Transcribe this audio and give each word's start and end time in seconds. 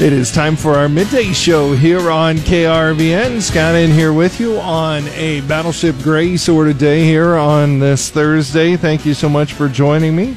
It 0.00 0.12
is 0.12 0.30
time 0.30 0.54
for 0.54 0.74
our 0.74 0.88
midday 0.88 1.32
show 1.32 1.72
here 1.72 2.08
on 2.08 2.36
KRVN. 2.36 3.42
Scott 3.42 3.74
in 3.74 3.90
here 3.90 4.12
with 4.12 4.38
you 4.38 4.56
on 4.60 5.08
a 5.08 5.40
Battleship 5.40 5.96
Gray 6.04 6.36
sort 6.36 6.68
of 6.68 6.78
day 6.78 7.02
here 7.02 7.34
on 7.34 7.80
this 7.80 8.08
Thursday. 8.08 8.76
Thank 8.76 9.04
you 9.04 9.12
so 9.12 9.28
much 9.28 9.54
for 9.54 9.68
joining 9.68 10.14
me, 10.14 10.36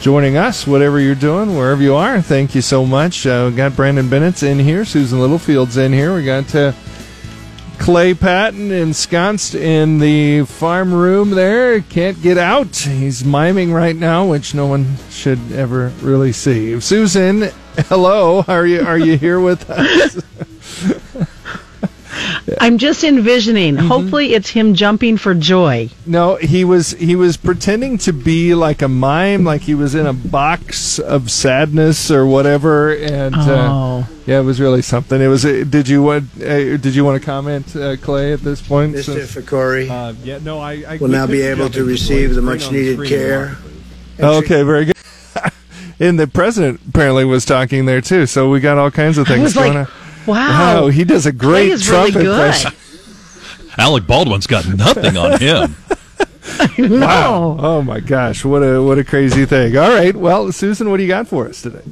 joining 0.00 0.36
us, 0.36 0.66
whatever 0.66 0.98
you're 0.98 1.14
doing, 1.14 1.56
wherever 1.56 1.80
you 1.80 1.94
are. 1.94 2.20
Thank 2.20 2.56
you 2.56 2.60
so 2.60 2.84
much. 2.84 3.24
Uh, 3.24 3.50
got 3.50 3.76
Brandon 3.76 4.08
Bennett's 4.08 4.42
in 4.42 4.58
here, 4.58 4.84
Susan 4.84 5.20
Littlefield's 5.20 5.76
in 5.76 5.92
here. 5.92 6.12
We 6.16 6.24
got 6.24 6.52
uh, 6.52 6.72
Clay 7.78 8.14
Patton 8.14 8.72
ensconced 8.72 9.54
in 9.54 10.00
the 10.00 10.42
farm 10.42 10.92
room 10.92 11.30
there. 11.30 11.82
Can't 11.82 12.20
get 12.20 12.36
out. 12.36 12.74
He's 12.74 13.22
miming 13.22 13.72
right 13.72 13.96
now, 13.96 14.26
which 14.26 14.56
no 14.56 14.66
one 14.66 14.96
should 15.08 15.52
ever 15.52 15.92
really 16.02 16.32
see. 16.32 16.80
Susan, 16.80 17.52
hello. 17.86 18.44
Are 18.46 18.66
you 18.66 18.82
are 18.82 18.98
you 18.98 19.16
here 19.16 19.40
with 19.40 19.68
us? 19.70 20.22
I'm 22.60 22.78
just 22.78 23.04
envisioning. 23.04 23.76
Mm-hmm. 23.76 23.86
Hopefully, 23.86 24.34
it's 24.34 24.50
him 24.50 24.74
jumping 24.74 25.16
for 25.16 25.34
joy. 25.34 25.90
No, 26.06 26.36
he 26.36 26.64
was 26.64 26.92
he 26.92 27.14
was 27.14 27.36
pretending 27.36 27.98
to 27.98 28.12
be 28.12 28.54
like 28.54 28.82
a 28.82 28.88
mime, 28.88 29.44
like 29.44 29.62
he 29.62 29.74
was 29.74 29.94
in 29.94 30.06
a 30.06 30.12
box 30.12 30.98
of 30.98 31.30
sadness 31.30 32.10
or 32.10 32.26
whatever. 32.26 32.94
And 32.94 33.34
uh, 33.34 33.46
oh. 33.48 34.00
uh, 34.00 34.06
yeah, 34.26 34.40
it 34.40 34.44
was 34.44 34.60
really 34.60 34.82
something. 34.82 35.20
It 35.20 35.28
was. 35.28 35.44
Uh, 35.44 35.64
did 35.68 35.88
you 35.88 36.02
want? 36.02 36.24
Uh, 36.36 36.76
did 36.76 36.94
you 36.94 37.04
want 37.04 37.20
to 37.20 37.24
comment, 37.24 37.76
uh, 37.76 37.96
Clay, 37.96 38.32
at 38.32 38.40
this 38.40 38.66
point? 38.66 38.94
Mr. 38.94 39.20
Ficori. 39.20 39.88
Uh, 39.88 40.14
yeah, 40.24 40.38
no, 40.38 40.58
I, 40.58 40.84
I 40.88 40.96
will 40.96 41.08
now 41.08 41.26
be 41.26 41.42
able 41.42 41.70
to 41.70 41.84
receive 41.84 42.34
the 42.34 42.42
much 42.42 42.70
needed 42.70 43.06
care. 43.06 43.56
Okay, 44.20 44.62
very 44.62 44.86
good. 44.86 44.96
And 46.00 46.18
the 46.18 46.26
president 46.26 46.80
apparently 46.88 47.24
was 47.24 47.44
talking 47.44 47.86
there 47.86 48.00
too, 48.00 48.26
so 48.26 48.50
we 48.50 48.60
got 48.60 48.78
all 48.78 48.90
kinds 48.90 49.18
of 49.18 49.26
things 49.26 49.54
going 49.54 49.74
like, 49.74 49.88
on. 49.88 49.94
Wow. 50.26 50.82
Wow, 50.82 50.88
he 50.88 51.04
does 51.04 51.26
a 51.26 51.32
great 51.32 51.70
is 51.70 51.84
Trump 51.84 52.14
really 52.14 52.26
impression. 52.26 52.72
Alec 53.78 54.06
Baldwin's 54.06 54.46
got 54.46 54.66
nothing 54.66 55.16
on 55.16 55.38
him. 55.38 55.76
wow. 57.00 57.56
Oh 57.58 57.82
my 57.82 58.00
gosh, 58.00 58.44
what 58.44 58.62
a 58.62 58.82
what 58.82 58.98
a 58.98 59.04
crazy 59.04 59.46
thing. 59.46 59.76
All 59.76 59.90
right. 59.90 60.14
Well, 60.14 60.50
Susan, 60.52 60.90
what 60.90 60.96
do 60.96 61.04
you 61.04 61.08
got 61.08 61.28
for 61.28 61.48
us 61.48 61.62
today? 61.62 61.82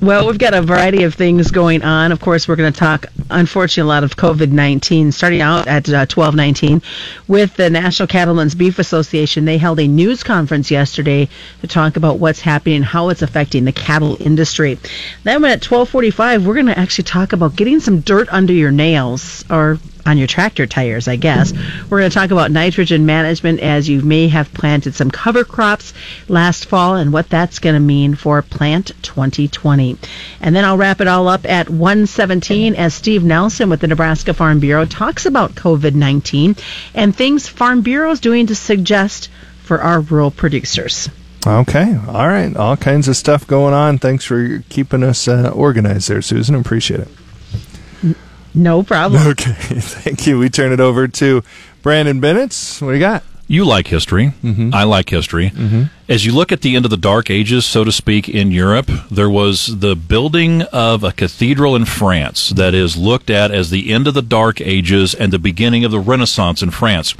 Well, 0.00 0.26
we've 0.26 0.38
got 0.38 0.54
a 0.54 0.62
variety 0.62 1.02
of 1.02 1.14
things 1.14 1.50
going 1.50 1.82
on. 1.82 2.10
Of 2.12 2.20
course, 2.20 2.48
we're 2.48 2.56
going 2.56 2.72
to 2.72 2.78
talk, 2.78 3.06
unfortunately, 3.30 3.88
a 3.88 3.94
lot 3.94 4.04
of 4.04 4.16
COVID 4.16 4.50
19. 4.50 5.12
Starting 5.12 5.40
out 5.40 5.66
at 5.66 5.88
uh, 5.88 6.06
1219 6.06 6.82
with 7.28 7.54
the 7.56 7.70
National 7.70 8.06
Cattlemen's 8.06 8.54
Beef 8.54 8.78
Association. 8.78 9.44
They 9.44 9.58
held 9.58 9.80
a 9.80 9.88
news 9.88 10.22
conference 10.22 10.70
yesterday 10.70 11.28
to 11.60 11.66
talk 11.66 11.96
about 11.96 12.18
what's 12.18 12.40
happening 12.40 12.76
and 12.76 12.84
how 12.84 13.08
it's 13.08 13.22
affecting 13.22 13.64
the 13.64 13.72
cattle 13.72 14.16
industry. 14.20 14.78
Then 15.24 15.44
at 15.44 15.64
1245, 15.64 16.46
we're 16.46 16.54
going 16.54 16.66
to 16.66 16.78
actually 16.78 17.04
talk 17.04 17.32
about 17.32 17.56
getting 17.56 17.80
some 17.80 18.00
dirt 18.00 18.28
under 18.30 18.52
your 18.52 18.70
nails 18.70 19.44
or 19.50 19.78
on 20.06 20.18
your 20.18 20.26
tractor 20.26 20.66
tires, 20.66 21.08
I 21.08 21.16
guess. 21.16 21.52
We're 21.88 22.00
going 22.00 22.10
to 22.10 22.14
talk 22.14 22.30
about 22.30 22.50
nitrogen 22.50 23.06
management 23.06 23.60
as 23.60 23.88
you 23.88 24.02
may 24.02 24.28
have 24.28 24.52
planted 24.52 24.94
some 24.94 25.10
cover 25.10 25.44
crops 25.44 25.92
last 26.28 26.66
fall 26.66 26.96
and 26.96 27.12
what 27.12 27.28
that's 27.28 27.58
going 27.58 27.74
to 27.74 27.80
mean 27.80 28.14
for 28.14 28.42
Plant 28.42 28.92
2020. 29.02 29.96
And 30.40 30.54
then 30.54 30.64
I'll 30.64 30.76
wrap 30.76 31.00
it 31.00 31.08
all 31.08 31.28
up 31.28 31.46
at 31.46 31.68
117 31.68 32.74
as 32.74 32.94
Steve 32.94 33.19
Nelson 33.22 33.68
with 33.70 33.80
the 33.80 33.86
Nebraska 33.88 34.34
Farm 34.34 34.60
Bureau 34.60 34.84
talks 34.84 35.26
about 35.26 35.54
COVID 35.54 35.94
19 35.94 36.56
and 36.94 37.14
things 37.14 37.48
Farm 37.48 37.82
Bureau 37.82 38.10
is 38.10 38.20
doing 38.20 38.46
to 38.48 38.54
suggest 38.54 39.28
for 39.62 39.80
our 39.80 40.00
rural 40.00 40.30
producers. 40.30 41.08
Okay. 41.46 41.96
All 42.08 42.28
right. 42.28 42.54
All 42.54 42.76
kinds 42.76 43.08
of 43.08 43.16
stuff 43.16 43.46
going 43.46 43.72
on. 43.72 43.98
Thanks 43.98 44.24
for 44.24 44.62
keeping 44.68 45.02
us 45.02 45.26
uh, 45.26 45.50
organized 45.54 46.08
there, 46.08 46.20
Susan. 46.22 46.54
Appreciate 46.54 47.00
it. 47.00 48.16
No 48.54 48.82
problem. 48.82 49.22
Okay, 49.28 49.52
thank 49.52 50.26
you. 50.26 50.38
We 50.38 50.50
turn 50.50 50.72
it 50.72 50.80
over 50.80 51.06
to 51.06 51.44
Brandon 51.82 52.20
Bennett. 52.20 52.52
What 52.80 52.88
do 52.88 52.94
you 52.94 53.00
got? 53.00 53.22
You 53.50 53.64
like 53.64 53.88
history. 53.88 54.32
Mm-hmm. 54.44 54.72
I 54.72 54.84
like 54.84 55.10
history. 55.10 55.50
Mm-hmm. 55.50 55.82
As 56.08 56.24
you 56.24 56.32
look 56.32 56.52
at 56.52 56.60
the 56.60 56.76
end 56.76 56.84
of 56.84 56.92
the 56.92 56.96
Dark 56.96 57.30
Ages, 57.30 57.66
so 57.66 57.82
to 57.82 57.90
speak, 57.90 58.28
in 58.28 58.52
Europe, 58.52 58.88
there 59.10 59.28
was 59.28 59.80
the 59.80 59.96
building 59.96 60.62
of 60.72 61.02
a 61.02 61.10
cathedral 61.10 61.74
in 61.74 61.84
France 61.84 62.50
that 62.50 62.74
is 62.74 62.96
looked 62.96 63.28
at 63.28 63.50
as 63.50 63.70
the 63.70 63.92
end 63.92 64.06
of 64.06 64.14
the 64.14 64.22
Dark 64.22 64.60
Ages 64.60 65.14
and 65.14 65.32
the 65.32 65.38
beginning 65.40 65.84
of 65.84 65.90
the 65.90 65.98
Renaissance 65.98 66.62
in 66.62 66.70
France. 66.70 67.16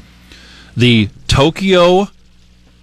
The 0.77 1.09
Tokyo 1.27 2.07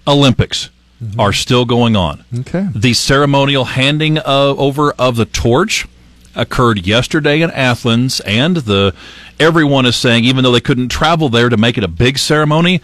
Olympics 0.05 0.69
mm-hmm. 1.01 1.17
are 1.17 1.31
still 1.31 1.63
going 1.63 1.95
on. 1.95 2.25
Okay. 2.39 2.67
The 2.75 2.93
ceremonial 2.93 3.63
handing 3.63 4.17
of, 4.17 4.59
over 4.59 4.91
of 4.99 5.15
the 5.15 5.25
torch 5.25 5.87
occurred 6.35 6.85
yesterday 6.85 7.41
in 7.41 7.51
Athens, 7.51 8.19
and 8.25 8.57
the 8.57 8.93
everyone 9.39 9.85
is 9.85 9.95
saying 9.95 10.25
even 10.25 10.43
though 10.43 10.51
they 10.51 10.59
couldn't 10.59 10.89
travel 10.89 11.29
there 11.29 11.47
to 11.47 11.55
make 11.55 11.77
it 11.77 11.85
a 11.85 11.87
big 11.87 12.17
ceremony, 12.17 12.81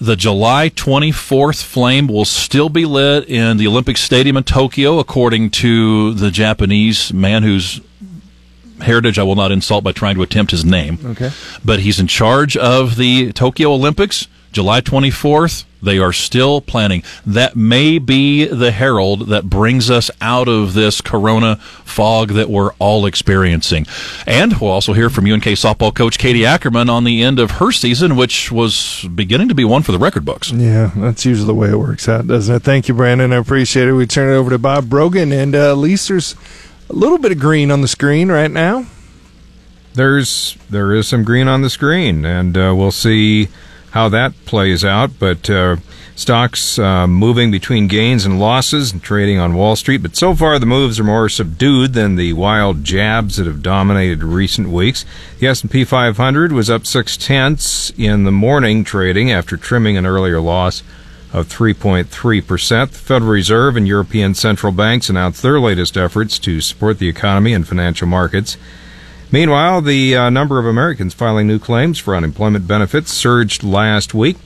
the 0.00 0.16
July 0.16 0.70
24th 0.70 1.62
flame 1.62 2.08
will 2.08 2.24
still 2.24 2.68
be 2.68 2.86
lit 2.86 3.28
in 3.28 3.58
the 3.58 3.66
Olympic 3.66 3.98
Stadium 3.98 4.36
in 4.36 4.44
Tokyo, 4.44 4.98
according 4.98 5.50
to 5.50 6.14
the 6.14 6.30
Japanese 6.30 7.12
man 7.12 7.42
whose 7.42 7.80
heritage 8.80 9.18
I 9.18 9.22
will 9.24 9.36
not 9.36 9.52
insult 9.52 9.84
by 9.84 9.92
trying 9.92 10.14
to 10.14 10.22
attempt 10.22 10.52
his 10.52 10.64
name. 10.64 10.98
Okay. 11.04 11.30
But 11.62 11.80
he's 11.80 12.00
in 12.00 12.06
charge 12.06 12.56
of 12.56 12.96
the 12.96 13.32
Tokyo 13.32 13.72
Olympics, 13.72 14.26
July 14.52 14.80
24th. 14.80 15.64
They 15.82 15.98
are 15.98 16.12
still 16.12 16.60
planning. 16.60 17.02
That 17.24 17.56
may 17.56 17.98
be 17.98 18.44
the 18.44 18.70
herald 18.70 19.28
that 19.28 19.48
brings 19.48 19.90
us 19.90 20.10
out 20.20 20.46
of 20.46 20.74
this 20.74 21.00
corona 21.00 21.56
fog 21.56 22.30
that 22.30 22.50
we're 22.50 22.72
all 22.74 23.06
experiencing. 23.06 23.86
And 24.26 24.60
we'll 24.60 24.70
also 24.70 24.92
hear 24.92 25.08
from 25.08 25.24
UNK 25.24 25.44
softball 25.44 25.94
coach 25.94 26.18
Katie 26.18 26.44
Ackerman 26.44 26.90
on 26.90 27.04
the 27.04 27.22
end 27.22 27.38
of 27.38 27.52
her 27.52 27.72
season, 27.72 28.16
which 28.16 28.52
was 28.52 29.06
beginning 29.14 29.48
to 29.48 29.54
be 29.54 29.64
one 29.64 29.82
for 29.82 29.92
the 29.92 29.98
record 29.98 30.24
books. 30.24 30.52
Yeah, 30.52 30.90
that's 30.96 31.24
usually 31.24 31.46
the 31.46 31.54
way 31.54 31.70
it 31.70 31.78
works 31.78 32.08
out, 32.08 32.26
doesn't 32.26 32.56
it? 32.56 32.62
Thank 32.62 32.88
you, 32.88 32.94
Brandon. 32.94 33.32
I 33.32 33.36
appreciate 33.36 33.88
it. 33.88 33.92
We 33.94 34.06
turn 34.06 34.30
it 34.30 34.36
over 34.36 34.50
to 34.50 34.58
Bob 34.58 34.90
Brogan, 34.90 35.32
and 35.32 35.54
uh, 35.54 35.70
at 35.70 35.78
least 35.78 36.08
there's 36.08 36.34
a 36.90 36.92
little 36.92 37.18
bit 37.18 37.32
of 37.32 37.38
green 37.38 37.70
on 37.70 37.80
the 37.80 37.88
screen 37.88 38.30
right 38.30 38.50
now. 38.50 38.86
There's 39.94 40.56
there 40.68 40.92
is 40.92 41.08
some 41.08 41.24
green 41.24 41.48
on 41.48 41.62
the 41.62 41.70
screen, 41.70 42.24
and 42.24 42.56
uh, 42.56 42.74
we'll 42.76 42.92
see 42.92 43.48
how 43.90 44.08
that 44.08 44.32
plays 44.44 44.84
out. 44.84 45.18
But 45.18 45.48
uh, 45.48 45.76
stocks 46.14 46.78
uh, 46.78 47.06
moving 47.06 47.50
between 47.50 47.88
gains 47.88 48.24
and 48.26 48.38
losses 48.38 48.92
and 48.92 49.02
trading 49.02 49.38
on 49.38 49.54
Wall 49.54 49.74
Street. 49.76 50.02
But 50.02 50.16
so 50.16 50.34
far, 50.34 50.58
the 50.58 50.66
moves 50.66 51.00
are 51.00 51.04
more 51.04 51.28
subdued 51.28 51.94
than 51.94 52.16
the 52.16 52.34
wild 52.34 52.84
jabs 52.84 53.36
that 53.36 53.46
have 53.46 53.62
dominated 53.62 54.22
recent 54.22 54.68
weeks. 54.68 55.04
The 55.38 55.46
S&P 55.48 55.84
500 55.84 56.52
was 56.52 56.68
up 56.68 56.86
six 56.86 57.16
tenths 57.16 57.90
in 57.96 58.24
the 58.24 58.32
morning 58.32 58.84
trading 58.84 59.32
after 59.32 59.56
trimming 59.56 59.96
an 59.96 60.06
earlier 60.06 60.40
loss 60.40 60.82
of 61.32 61.48
3.3%. 61.48 62.90
The 62.90 62.98
Federal 62.98 63.30
Reserve 63.30 63.76
and 63.76 63.86
European 63.86 64.34
central 64.34 64.72
banks 64.72 65.08
announced 65.08 65.42
their 65.42 65.60
latest 65.60 65.96
efforts 65.96 66.38
to 66.40 66.60
support 66.60 66.98
the 66.98 67.08
economy 67.08 67.54
and 67.54 67.66
financial 67.66 68.08
markets. 68.08 68.56
Meanwhile, 69.32 69.82
the 69.82 70.16
uh, 70.16 70.30
number 70.30 70.58
of 70.58 70.66
Americans 70.66 71.14
filing 71.14 71.46
new 71.46 71.58
claims 71.58 71.98
for 71.98 72.16
unemployment 72.16 72.66
benefits 72.66 73.12
surged 73.12 73.62
last 73.62 74.14
week. 74.14 74.36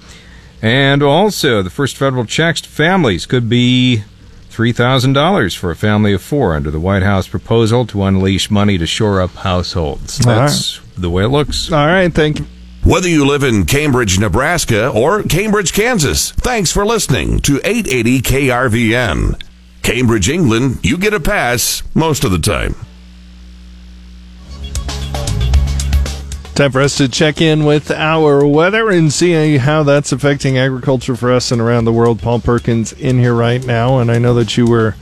And 0.61 1.03
also, 1.03 1.63
the 1.63 1.71
first 1.71 1.97
federal 1.97 2.25
checks 2.25 2.61
to 2.63 2.69
families 2.69 3.27
could 3.27 3.49
be 3.49 4.05
$3,000 4.51 5.57
for 5.57 5.71
a 5.71 5.77
family 5.77 6.13
of 6.13 6.23
four 6.23 6.55
under 6.55 6.71
the 6.71 6.81
White 6.81 7.03
House 7.03 7.27
proposal 7.27 7.85
to 7.87 8.05
unleash 8.05 8.51
money 8.51 8.79
to 8.79 8.87
shore 8.87 9.21
up 9.21 9.35
households. 9.35 10.19
That's 10.19 10.81
right. 10.81 10.89
the 10.97 11.11
way 11.11 11.25
it 11.25 11.29
looks. 11.29 11.73
All 11.73 11.87
right, 11.87 12.13
thank 12.13 12.39
you. 12.39 12.47
Whether 12.85 13.09
you 13.09 13.27
live 13.27 13.43
in 13.43 13.65
Cambridge, 13.65 14.19
Nebraska 14.19 14.91
or 14.91 15.23
Cambridge, 15.23 15.73
Kansas, 15.73 16.33
thanks 16.33 16.71
for 16.71 16.85
listening 16.85 17.41
to 17.41 17.57
880 17.65 18.21
KRVN. 18.21 19.43
Cambridge, 19.83 20.29
England, 20.29 20.79
you 20.83 20.99
get 20.99 21.15
a 21.15 21.21
pass 21.21 21.83
most 21.95 22.25
of 22.25 22.31
the 22.31 22.39
time. 22.39 22.77
Time 26.55 26.71
for 26.71 26.83
us 26.83 26.97
to 26.99 27.09
check 27.09 27.41
in 27.41 27.65
with 27.65 27.91
our 27.91 28.47
weather 28.47 28.89
and 28.89 29.13
see 29.13 29.57
how 29.57 29.83
that's 29.83 30.13
affecting 30.13 30.57
agriculture 30.57 31.17
for 31.17 31.33
us 31.33 31.51
and 31.51 31.61
around 31.61 31.85
the 31.85 31.93
world. 31.93 32.23
Paul 32.23 32.39
Perkins 32.39 32.93
in 32.93 33.19
here 33.19 33.35
right 33.35 33.67
now, 33.67 33.99
and 33.99 34.09
I 34.09 34.21
know 34.21 34.35
that 34.35 34.57
you 34.57 34.65
were. 34.67 34.95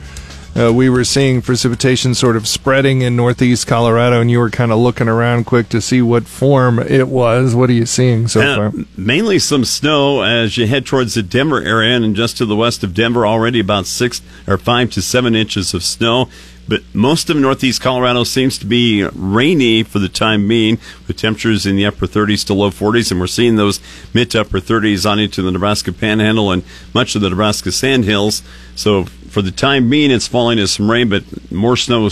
Uh, 0.55 0.71
we 0.73 0.89
were 0.89 1.05
seeing 1.05 1.41
precipitation 1.41 2.15
sort 2.15 2.37
of 2.37 2.47
spreading 2.47 3.03
in 3.03 3.17
northeast 3.17 3.67
Colorado, 3.67 4.21
and 4.21 4.31
you 4.31 4.39
were 4.39 4.51
kind 4.51 4.73
of 4.73 4.79
looking 4.79 5.09
around 5.09 5.45
quick 5.45 5.69
to 5.71 5.81
see 5.81 6.01
what 6.01 6.27
form 6.27 6.79
it 6.79 7.09
was. 7.09 7.55
What 7.55 7.69
are 7.71 7.75
you 7.75 7.87
seeing 7.87 8.29
so 8.29 8.41
uh, 8.41 8.57
far? 8.57 8.73
Mainly 8.97 9.39
some 9.39 9.65
snow 9.65 10.23
as 10.23 10.57
you 10.57 10.67
head 10.67 10.87
towards 10.87 11.15
the 11.15 11.23
Denver 11.23 11.63
area, 11.63 11.97
and 11.97 12.17
just 12.17 12.39
to 12.39 12.47
the 12.47 12.57
west 12.57 12.83
of 12.83 12.95
Denver, 12.95 13.27
already 13.27 13.61
about 13.61 13.87
six 13.87 14.23
or 14.47 14.57
five 14.57 14.91
to 14.93 15.03
seven 15.03 15.35
inches 15.35 15.75
of 15.75 15.85
snow. 15.85 16.29
But 16.69 16.83
most 16.95 17.29
of 17.29 17.37
northeast 17.37 17.81
Colorado 17.81 18.25
seems 18.25 18.57
to 18.59 18.67
be 18.67 19.05
rainy 19.15 19.83
for 19.83 19.99
the 19.99 20.09
time 20.09 20.47
being, 20.47 20.79
with 21.07 21.17
temperatures 21.17 21.67
in 21.67 21.77
the 21.77 21.87
upper 21.87 22.07
30s 22.07 22.47
to 22.47 22.55
low 22.55 22.71
40s, 22.71 23.11
and 23.11 23.21
we're 23.21 23.27
seeing 23.27 23.57
those 23.57 23.81
mid 24.15 24.31
to 24.31 24.41
upper 24.41 24.59
30s 24.59 25.11
on 25.11 25.19
into 25.19 25.43
the 25.43 25.51
Nebraska 25.51 25.93
Panhandle 25.93 26.51
and 26.53 26.63
much 26.95 27.15
of 27.15 27.21
the 27.21 27.31
Nebraska 27.31 27.73
Sandhills. 27.73 28.43
So 28.77 29.05
for 29.05 29.43
the 29.43 29.51
time 29.51 29.91
being, 29.91 30.11
it's 30.11 30.29
falling 30.29 30.59
as 30.59 30.73
some 30.73 30.91
rain, 30.91 31.09
but 31.09 31.25
more 31.51 31.77
snow 31.77 32.09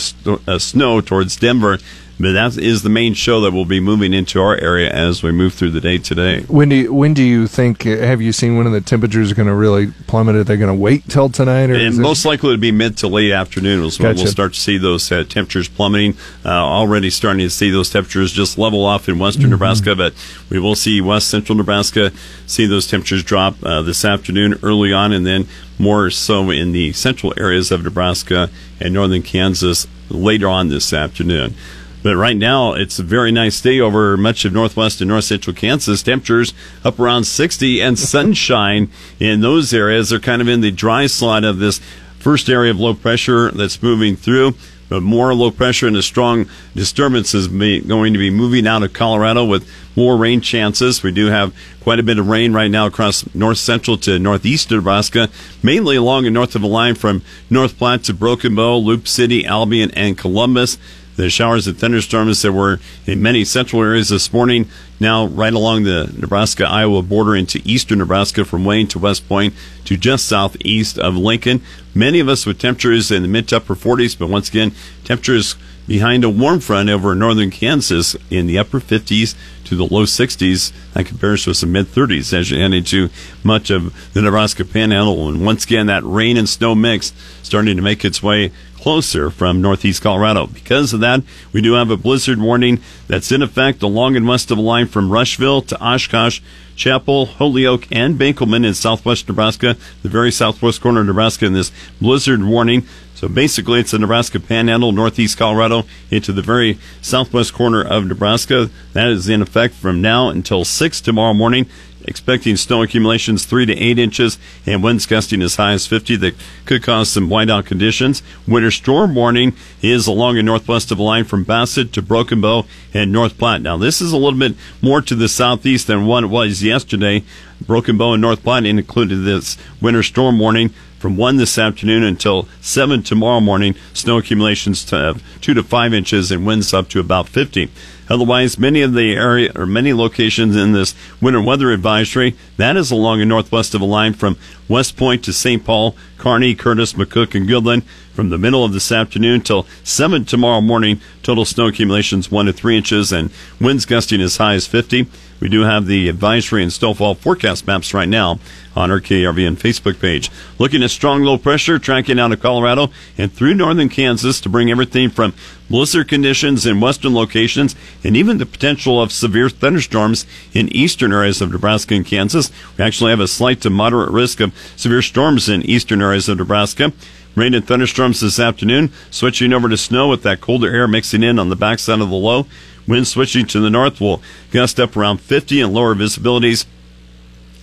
uh, 0.46 0.58
snow 0.58 1.00
towards 1.00 1.36
Denver. 1.36 1.78
But 2.20 2.32
that 2.32 2.58
is 2.58 2.82
the 2.82 2.90
main 2.90 3.14
show 3.14 3.40
that 3.40 3.52
will 3.52 3.64
be 3.64 3.80
moving 3.80 4.12
into 4.12 4.42
our 4.42 4.54
area 4.56 4.90
as 4.90 5.22
we 5.22 5.32
move 5.32 5.54
through 5.54 5.70
the 5.70 5.80
day 5.80 5.96
today. 5.96 6.42
When 6.42 6.68
do 6.68 6.76
you, 6.76 6.92
when 6.92 7.14
do 7.14 7.22
you 7.22 7.46
think? 7.46 7.84
Have 7.84 8.20
you 8.20 8.32
seen 8.32 8.58
when 8.58 8.70
the 8.70 8.82
temperatures 8.82 9.32
are 9.32 9.34
going 9.34 9.48
to 9.48 9.54
really 9.54 9.86
plummet? 10.06 10.36
Are 10.36 10.44
they 10.44 10.58
going 10.58 10.68
to 10.68 10.78
wait 10.78 11.08
till 11.08 11.30
tonight, 11.30 11.70
or 11.70 11.74
and 11.74 11.96
most 11.96 12.26
it? 12.26 12.28
likely 12.28 12.52
to 12.52 12.58
be 12.58 12.72
mid 12.72 12.98
to 12.98 13.08
late 13.08 13.32
afternoon 13.32 13.80
when 13.80 13.90
Gotcha. 13.90 14.16
we'll 14.16 14.26
start 14.26 14.52
to 14.52 14.60
see 14.60 14.76
those 14.76 15.10
uh, 15.10 15.24
temperatures 15.24 15.68
plummeting. 15.68 16.14
Uh, 16.44 16.50
already 16.50 17.08
starting 17.08 17.40
to 17.40 17.48
see 17.50 17.70
those 17.70 17.88
temperatures 17.88 18.32
just 18.32 18.58
level 18.58 18.84
off 18.84 19.08
in 19.08 19.18
western 19.18 19.40
Mm-hmm. 19.40 19.52
Nebraska, 19.52 19.96
but 19.96 20.12
we 20.50 20.58
will 20.58 20.74
see 20.74 21.00
west 21.00 21.28
central 21.28 21.56
Nebraska 21.56 22.12
see 22.46 22.66
those 22.66 22.86
temperatures 22.86 23.24
drop 23.24 23.54
uh, 23.62 23.80
this 23.80 24.04
afternoon 24.04 24.58
early 24.62 24.92
on, 24.92 25.12
and 25.12 25.24
then 25.24 25.46
more 25.78 26.10
so 26.10 26.50
in 26.50 26.72
the 26.72 26.92
central 26.92 27.32
areas 27.38 27.70
of 27.70 27.82
Nebraska 27.82 28.50
and 28.78 28.92
northern 28.92 29.22
Kansas 29.22 29.86
later 30.10 30.48
on 30.48 30.68
this 30.68 30.92
afternoon. 30.92 31.54
But 32.02 32.16
right 32.16 32.36
now, 32.36 32.72
it's 32.72 32.98
a 32.98 33.02
very 33.02 33.30
nice 33.30 33.60
day 33.60 33.78
over 33.80 34.16
much 34.16 34.44
of 34.44 34.52
northwest 34.52 35.00
and 35.00 35.08
north 35.08 35.24
central 35.24 35.54
Kansas. 35.54 36.02
Temperatures 36.02 36.54
up 36.84 36.98
around 36.98 37.24
60 37.24 37.80
and 37.82 37.98
sunshine 37.98 38.90
in 39.18 39.40
those 39.40 39.74
areas. 39.74 40.10
They're 40.10 40.18
kind 40.18 40.40
of 40.40 40.48
in 40.48 40.60
the 40.60 40.70
dry 40.70 41.06
slot 41.06 41.44
of 41.44 41.58
this 41.58 41.80
first 42.18 42.48
area 42.48 42.70
of 42.70 42.80
low 42.80 42.94
pressure 42.94 43.50
that's 43.50 43.82
moving 43.82 44.16
through. 44.16 44.54
But 44.88 45.02
more 45.02 45.32
low 45.34 45.52
pressure 45.52 45.86
and 45.86 45.96
a 45.96 46.02
strong 46.02 46.46
disturbance 46.74 47.32
is 47.32 47.46
going 47.46 48.12
to 48.12 48.18
be 48.18 48.28
moving 48.28 48.66
out 48.66 48.82
of 48.82 48.92
Colorado 48.92 49.44
with 49.44 49.70
more 49.94 50.16
rain 50.16 50.40
chances. 50.40 51.04
We 51.04 51.12
do 51.12 51.26
have 51.26 51.54
quite 51.80 52.00
a 52.00 52.02
bit 52.02 52.18
of 52.18 52.28
rain 52.28 52.52
right 52.52 52.70
now 52.70 52.86
across 52.86 53.32
north 53.32 53.58
central 53.58 53.96
to 53.98 54.18
northeast 54.18 54.72
Nebraska, 54.72 55.28
mainly 55.62 55.94
along 55.94 56.26
and 56.26 56.34
north 56.34 56.56
of 56.56 56.62
the 56.62 56.68
line 56.68 56.96
from 56.96 57.22
North 57.48 57.78
Platte 57.78 58.02
to 58.04 58.14
Broken 58.14 58.56
Bow, 58.56 58.78
Loop 58.78 59.06
City, 59.06 59.46
Albion, 59.46 59.92
and 59.92 60.18
Columbus. 60.18 60.76
The 61.16 61.28
showers 61.28 61.66
and 61.66 61.76
thunderstorms 61.76 62.42
that 62.42 62.52
were 62.52 62.80
in 63.06 63.20
many 63.20 63.44
central 63.44 63.82
areas 63.82 64.08
this 64.08 64.32
morning, 64.32 64.68
now 64.98 65.26
right 65.26 65.52
along 65.52 65.84
the 65.84 66.12
Nebraska 66.16 66.66
Iowa 66.66 67.02
border 67.02 67.36
into 67.36 67.60
eastern 67.64 67.98
Nebraska 67.98 68.44
from 68.44 68.64
Wayne 68.64 68.86
to 68.88 68.98
West 68.98 69.28
Point 69.28 69.54
to 69.84 69.96
just 69.96 70.26
southeast 70.26 70.98
of 70.98 71.16
Lincoln. 71.16 71.62
Many 71.94 72.20
of 72.20 72.28
us 72.28 72.46
with 72.46 72.58
temperatures 72.58 73.10
in 73.10 73.22
the 73.22 73.28
mid 73.28 73.48
to 73.48 73.56
upper 73.58 73.74
40s, 73.74 74.18
but 74.18 74.28
once 74.28 74.48
again, 74.48 74.72
temperatures 75.04 75.56
behind 75.90 76.22
a 76.22 76.30
warm 76.30 76.60
front 76.60 76.88
over 76.88 77.16
northern 77.16 77.50
Kansas 77.50 78.14
in 78.30 78.46
the 78.46 78.56
upper 78.56 78.78
50s 78.78 79.34
to 79.64 79.74
the 79.74 79.82
low 79.82 80.04
60s. 80.04 80.72
That 80.92 81.06
compares 81.06 81.42
to 81.42 81.52
some 81.52 81.72
mid 81.72 81.86
30s 81.86 82.32
as 82.32 82.48
you 82.48 82.60
head 82.60 82.72
into 82.72 83.08
much 83.42 83.70
of 83.70 84.12
the 84.12 84.22
Nebraska 84.22 84.64
Panhandle. 84.64 85.28
And 85.28 85.44
once 85.44 85.64
again, 85.64 85.86
that 85.86 86.04
rain 86.04 86.36
and 86.36 86.48
snow 86.48 86.76
mix 86.76 87.12
starting 87.42 87.74
to 87.74 87.82
make 87.82 88.04
its 88.04 88.22
way 88.22 88.52
closer 88.76 89.30
from 89.30 89.60
northeast 89.60 90.00
Colorado. 90.00 90.46
Because 90.46 90.92
of 90.92 91.00
that, 91.00 91.22
we 91.52 91.60
do 91.60 91.72
have 91.72 91.90
a 91.90 91.96
blizzard 91.96 92.40
warning 92.40 92.80
that's 93.08 93.32
in 93.32 93.42
effect 93.42 93.82
along 93.82 94.14
and 94.14 94.28
west 94.28 94.52
of 94.52 94.58
the 94.58 94.62
line 94.62 94.86
from 94.86 95.10
Rushville 95.10 95.62
to 95.62 95.84
Oshkosh, 95.84 96.40
Chappell, 96.76 97.26
Holyoke, 97.26 97.88
and 97.90 98.16
Benkelman 98.16 98.64
in 98.64 98.74
southwest 98.74 99.28
Nebraska, 99.28 99.76
the 100.02 100.08
very 100.08 100.30
southwest 100.30 100.80
corner 100.80 101.00
of 101.00 101.08
Nebraska 101.08 101.46
in 101.46 101.52
this 101.52 101.72
blizzard 102.00 102.44
warning. 102.44 102.86
So 103.20 103.28
basically, 103.28 103.80
it's 103.80 103.90
the 103.90 103.98
Nebraska 103.98 104.40
Panhandle, 104.40 104.92
northeast 104.92 105.36
Colorado, 105.36 105.84
into 106.10 106.32
the 106.32 106.40
very 106.40 106.78
southwest 107.02 107.52
corner 107.52 107.82
of 107.82 108.06
Nebraska. 108.06 108.70
That 108.94 109.08
is 109.08 109.28
in 109.28 109.42
effect 109.42 109.74
from 109.74 110.00
now 110.00 110.30
until 110.30 110.64
6 110.64 111.00
tomorrow 111.02 111.34
morning. 111.34 111.66
Expecting 112.04 112.56
snow 112.56 112.82
accumulations 112.82 113.44
3 113.44 113.66
to 113.66 113.76
8 113.76 113.98
inches 113.98 114.38
and 114.64 114.82
winds 114.82 115.04
gusting 115.04 115.42
as 115.42 115.56
high 115.56 115.72
as 115.72 115.86
50 115.86 116.16
that 116.16 116.34
could 116.64 116.82
cause 116.82 117.10
some 117.10 117.28
whiteout 117.28 117.66
conditions. 117.66 118.22
Winter 118.48 118.70
storm 118.70 119.14
warning 119.14 119.54
is 119.82 120.06
along 120.06 120.38
and 120.38 120.46
northwest 120.46 120.90
of 120.90 120.96
the 120.96 121.04
line 121.04 121.24
from 121.24 121.44
Bassett 121.44 121.92
to 121.92 122.00
Broken 122.00 122.40
Bow 122.40 122.64
and 122.94 123.12
North 123.12 123.36
Platte. 123.36 123.60
Now, 123.60 123.76
this 123.76 124.00
is 124.00 124.12
a 124.12 124.16
little 124.16 124.38
bit 124.38 124.56
more 124.80 125.02
to 125.02 125.14
the 125.14 125.28
southeast 125.28 125.88
than 125.88 126.06
what 126.06 126.24
it 126.24 126.28
was 126.28 126.62
yesterday. 126.62 127.22
Broken 127.60 127.98
Bow 127.98 128.14
and 128.14 128.22
North 128.22 128.42
Platte 128.42 128.64
included 128.64 129.16
this 129.16 129.58
winter 129.82 130.02
storm 130.02 130.38
warning 130.38 130.72
from 131.00 131.16
1 131.16 131.38
this 131.38 131.56
afternoon 131.56 132.04
until 132.04 132.46
7 132.60 133.02
tomorrow 133.02 133.40
morning. 133.40 133.74
Snow 133.94 134.18
accumulations 134.18 134.84
to 134.84 134.96
uh, 134.96 135.14
2 135.40 135.54
to 135.54 135.62
5 135.62 135.94
inches 135.94 136.30
and 136.30 136.46
winds 136.46 136.74
up 136.74 136.88
to 136.90 137.00
about 137.00 137.26
50. 137.26 137.70
Otherwise, 138.10 138.58
many 138.58 138.82
of 138.82 138.92
the 138.92 139.14
area 139.14 139.50
or 139.56 139.64
many 139.64 139.92
locations 139.94 140.54
in 140.54 140.72
this 140.72 140.94
winter 141.20 141.40
weather 141.40 141.70
advisory, 141.70 142.36
that 142.58 142.76
is 142.76 142.90
along 142.90 143.20
and 143.20 143.28
northwest 143.28 143.74
of 143.74 143.80
a 143.80 143.84
line 143.84 144.12
from 144.12 144.36
West 144.70 144.96
Point 144.96 145.24
to 145.24 145.32
St. 145.32 145.64
Paul, 145.64 145.96
Kearney, 146.16 146.54
Curtis, 146.54 146.92
McCook, 146.92 147.34
and 147.34 147.48
Goodland. 147.48 147.82
From 148.14 148.28
the 148.28 148.38
middle 148.38 148.64
of 148.64 148.72
this 148.72 148.92
afternoon 148.92 149.40
till 149.40 149.66
7 149.82 150.24
tomorrow 150.24 150.60
morning, 150.60 151.00
total 151.22 151.44
snow 151.44 151.68
accumulations 151.68 152.30
1 152.30 152.46
to 152.46 152.52
3 152.52 152.76
inches 152.76 153.12
and 153.12 153.30
winds 153.60 153.86
gusting 153.86 154.20
as 154.20 154.36
high 154.36 154.54
as 154.54 154.66
50. 154.66 155.06
We 155.40 155.48
do 155.48 155.62
have 155.62 155.86
the 155.86 156.08
advisory 156.08 156.62
and 156.62 156.72
snowfall 156.72 157.14
forecast 157.14 157.66
maps 157.66 157.94
right 157.94 158.08
now 158.08 158.38
on 158.76 158.90
our 158.90 159.00
KRVN 159.00 159.56
Facebook 159.56 159.98
page. 159.98 160.30
Looking 160.58 160.82
at 160.82 160.90
strong 160.90 161.22
low 161.22 161.38
pressure 161.38 161.78
tracking 161.78 162.20
out 162.20 162.30
of 162.30 162.40
Colorado 162.40 162.90
and 163.16 163.32
through 163.32 163.54
northern 163.54 163.88
Kansas 163.88 164.40
to 164.42 164.50
bring 164.50 164.70
everything 164.70 165.08
from 165.08 165.32
blizzard 165.70 166.08
conditions 166.08 166.66
in 166.66 166.80
western 166.80 167.14
locations 167.14 167.74
and 168.04 168.16
even 168.16 168.36
the 168.36 168.44
potential 168.44 169.00
of 169.00 169.12
severe 169.12 169.48
thunderstorms 169.48 170.26
in 170.52 170.68
eastern 170.68 171.12
areas 171.12 171.40
of 171.40 171.52
Nebraska 171.52 171.94
and 171.94 172.04
Kansas. 172.04 172.50
We 172.76 172.84
actually 172.84 173.10
have 173.10 173.20
a 173.20 173.28
slight 173.28 173.62
to 173.62 173.70
moderate 173.70 174.10
risk 174.10 174.40
of 174.40 174.52
severe 174.76 175.02
storms 175.02 175.48
in 175.48 175.62
eastern 175.62 176.02
areas 176.02 176.28
of 176.28 176.38
Nebraska. 176.38 176.92
Rain 177.36 177.54
and 177.54 177.66
thunderstorms 177.66 178.20
this 178.20 178.40
afternoon, 178.40 178.92
switching 179.10 179.52
over 179.52 179.68
to 179.68 179.76
snow 179.76 180.08
with 180.08 180.22
that 180.24 180.40
colder 180.40 180.68
air 180.74 180.88
mixing 180.88 181.22
in 181.22 181.38
on 181.38 181.48
the 181.48 181.56
backside 181.56 182.00
of 182.00 182.10
the 182.10 182.16
low. 182.16 182.46
Wind 182.88 183.06
switching 183.06 183.46
to 183.46 183.60
the 183.60 183.70
north 183.70 184.00
will 184.00 184.20
gust 184.50 184.80
up 184.80 184.96
around 184.96 185.20
50 185.20 185.60
and 185.60 185.72
lower 185.72 185.94
visibilities 185.94 186.66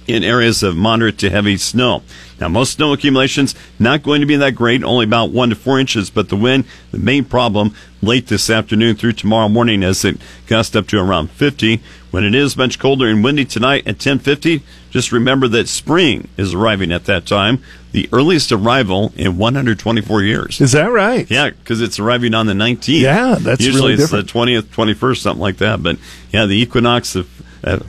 in 0.07 0.24
areas 0.24 0.63
of 0.63 0.75
moderate 0.75 1.18
to 1.19 1.30
heavy 1.30 1.57
snow. 1.57 2.01
Now, 2.39 2.48
most 2.48 2.74
snow 2.74 2.94
accumulations 2.94 3.56
not 3.80 4.04
going 4.04 4.21
to 4.21 4.27
be 4.27 4.36
that 4.38 4.56
great, 4.56 4.83
only 4.83 5.06
about 5.06 5.31
one 5.31 5.50
to 5.50 5.56
four 5.56 5.80
inches, 5.80 6.09
but 6.09 6.30
the 6.30 6.36
wind, 6.36 6.65
the 6.92 6.98
main 6.98 7.25
problem 7.25 7.74
late 8.01 8.27
this 8.27 8.50
afternoon 8.50 8.95
through 8.95 9.13
tomorrow 9.13 9.50
morning 9.50 9.83
as 9.83 10.06
it 10.06 10.18
gusts 10.45 10.75
up 10.75 10.88
to 10.88 11.00
around 11.00 11.31
50. 11.31 11.81
When 12.12 12.24
it 12.24 12.33
is 12.33 12.56
much 12.56 12.80
colder 12.80 13.07
and 13.07 13.24
windy 13.24 13.44
tonight 13.44 13.81
at 13.81 13.95
1050, 13.95 14.62
just 14.92 15.12
remember 15.12 15.48
that 15.50 15.68
spring 15.68 16.30
is 16.38 16.53
arriving 16.53 16.92
at 16.92 17.06
that 17.06 17.25
time, 17.25 17.62
the 17.92 18.07
earliest 18.13 18.51
arrival 18.51 19.12
in 19.15 19.38
124 19.38 20.24
years. 20.24 20.62
Is 20.62 20.71
that 20.71 20.91
right? 20.91 21.29
Yeah, 21.29 21.50
because 21.50 21.82
it's 21.82 22.00
arriving 22.00 22.34
on 22.34 22.46
the 22.46 22.53
19th. 22.53 23.01
Yeah, 23.01 23.36
that's 23.39 23.62
usually 23.62 23.93
really 23.93 24.03
it's 24.03 24.12
the 24.12 24.22
20th, 24.22 24.63
21st, 24.63 25.17
something 25.17 25.41
like 25.41 25.58
that. 25.58 25.84
But 25.84 25.98
yeah, 26.32 26.46
the 26.46 26.55
equinox 26.55 27.15
of, 27.15 27.29
uh, 27.67 27.79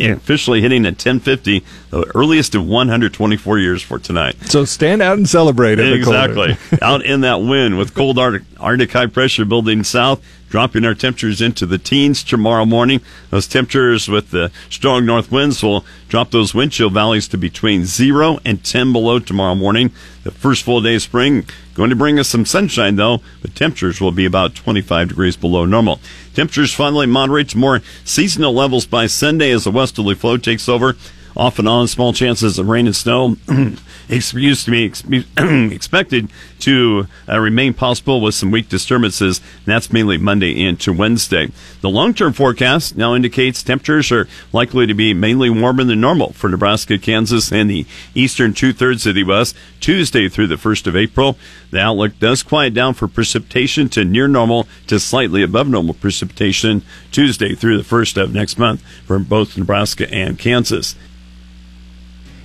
officially 0.00 0.60
hitting 0.60 0.86
at 0.86 0.94
1050, 0.94 1.64
the 1.90 2.12
earliest 2.14 2.54
in 2.54 2.66
124 2.66 3.58
years 3.58 3.82
for 3.82 3.98
tonight. 3.98 4.36
So 4.46 4.64
stand 4.64 5.02
out 5.02 5.18
and 5.18 5.28
celebrate 5.28 5.78
it. 5.78 5.92
Exactly. 5.92 6.56
Out 6.82 7.04
in 7.04 7.20
that 7.22 7.36
wind 7.40 7.78
with 7.78 7.94
cold 7.94 8.18
Arctic, 8.18 8.42
Arctic 8.58 8.92
high 8.92 9.06
pressure 9.06 9.44
building 9.44 9.84
south, 9.84 10.24
dropping 10.56 10.86
our 10.86 10.94
temperatures 10.94 11.42
into 11.42 11.66
the 11.66 11.76
teens 11.76 12.24
tomorrow 12.24 12.64
morning. 12.64 12.98
Those 13.28 13.46
temperatures 13.46 14.08
with 14.08 14.30
the 14.30 14.50
strong 14.70 15.04
north 15.04 15.30
winds 15.30 15.62
will 15.62 15.84
drop 16.08 16.30
those 16.30 16.54
wind 16.54 16.72
chill 16.72 16.88
valleys 16.88 17.28
to 17.28 17.36
between 17.36 17.84
0 17.84 18.38
and 18.42 18.64
10 18.64 18.90
below 18.90 19.18
tomorrow 19.18 19.54
morning. 19.54 19.90
The 20.24 20.30
first 20.30 20.62
full 20.62 20.80
day 20.80 20.94
of 20.94 21.02
spring 21.02 21.44
going 21.74 21.90
to 21.90 21.94
bring 21.94 22.18
us 22.18 22.28
some 22.28 22.46
sunshine 22.46 22.96
though, 22.96 23.20
but 23.42 23.54
temperatures 23.54 24.00
will 24.00 24.12
be 24.12 24.24
about 24.24 24.54
25 24.54 25.08
degrees 25.08 25.36
below 25.36 25.66
normal. 25.66 26.00
Temperatures 26.32 26.72
finally 26.72 27.04
moderate 27.04 27.50
to 27.50 27.58
more 27.58 27.82
seasonal 28.06 28.54
levels 28.54 28.86
by 28.86 29.08
Sunday 29.08 29.50
as 29.50 29.64
the 29.64 29.70
westerly 29.70 30.14
flow 30.14 30.38
takes 30.38 30.70
over. 30.70 30.96
Off 31.36 31.58
and 31.58 31.68
on, 31.68 31.86
small 31.86 32.14
chances 32.14 32.58
of 32.58 32.68
rain 32.68 32.86
and 32.86 32.96
snow 32.96 33.36
excuse 34.08 34.64
to 34.64 34.70
be 34.70 35.24
expected 35.74 36.28
to 36.60 37.06
uh, 37.28 37.38
remain 37.38 37.74
possible 37.74 38.20
with 38.20 38.34
some 38.34 38.50
weak 38.50 38.68
disturbances. 38.68 39.42
That's 39.66 39.92
mainly 39.92 40.16
Monday 40.16 40.64
into 40.64 40.92
Wednesday. 40.92 41.50
The 41.82 41.90
long-term 41.90 42.32
forecast 42.32 42.96
now 42.96 43.14
indicates 43.14 43.62
temperatures 43.62 44.10
are 44.12 44.28
likely 44.52 44.86
to 44.86 44.94
be 44.94 45.12
mainly 45.12 45.50
warmer 45.50 45.84
than 45.84 46.00
normal 46.00 46.32
for 46.32 46.48
Nebraska, 46.48 46.96
Kansas, 46.98 47.52
and 47.52 47.68
the 47.68 47.86
eastern 48.14 48.54
two-thirds 48.54 49.06
of 49.06 49.14
the 49.14 49.20
U.S. 49.20 49.52
Tuesday 49.80 50.28
through 50.28 50.46
the 50.46 50.56
1st 50.56 50.86
of 50.86 50.96
April. 50.96 51.36
The 51.70 51.80
outlook 51.80 52.18
does 52.18 52.42
quiet 52.42 52.72
down 52.72 52.94
for 52.94 53.08
precipitation 53.08 53.88
to 53.90 54.04
near 54.04 54.26
normal 54.26 54.66
to 54.86 54.98
slightly 54.98 55.42
above 55.42 55.68
normal 55.68 55.94
precipitation 55.94 56.82
Tuesday 57.12 57.54
through 57.54 57.76
the 57.76 57.84
1st 57.84 58.22
of 58.22 58.34
next 58.34 58.58
month 58.58 58.80
for 59.04 59.18
both 59.18 59.58
Nebraska 59.58 60.10
and 60.12 60.38
Kansas. 60.38 60.96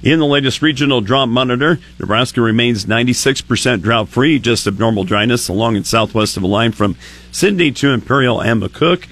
In 0.03 0.17
the 0.17 0.25
latest 0.25 0.63
regional 0.63 1.01
drought 1.01 1.27
monitor, 1.27 1.77
Nebraska 1.99 2.41
remains 2.41 2.85
96% 2.85 3.83
drought 3.83 4.09
free, 4.09 4.39
just 4.39 4.65
abnormal 4.65 5.03
dryness 5.03 5.47
along 5.47 5.75
and 5.75 5.85
southwest 5.85 6.37
of 6.37 6.43
a 6.43 6.47
line 6.47 6.71
from 6.71 6.95
Sidney 7.31 7.71
to 7.73 7.91
Imperial 7.91 8.41
and 8.41 8.63
McCook. 8.63 9.07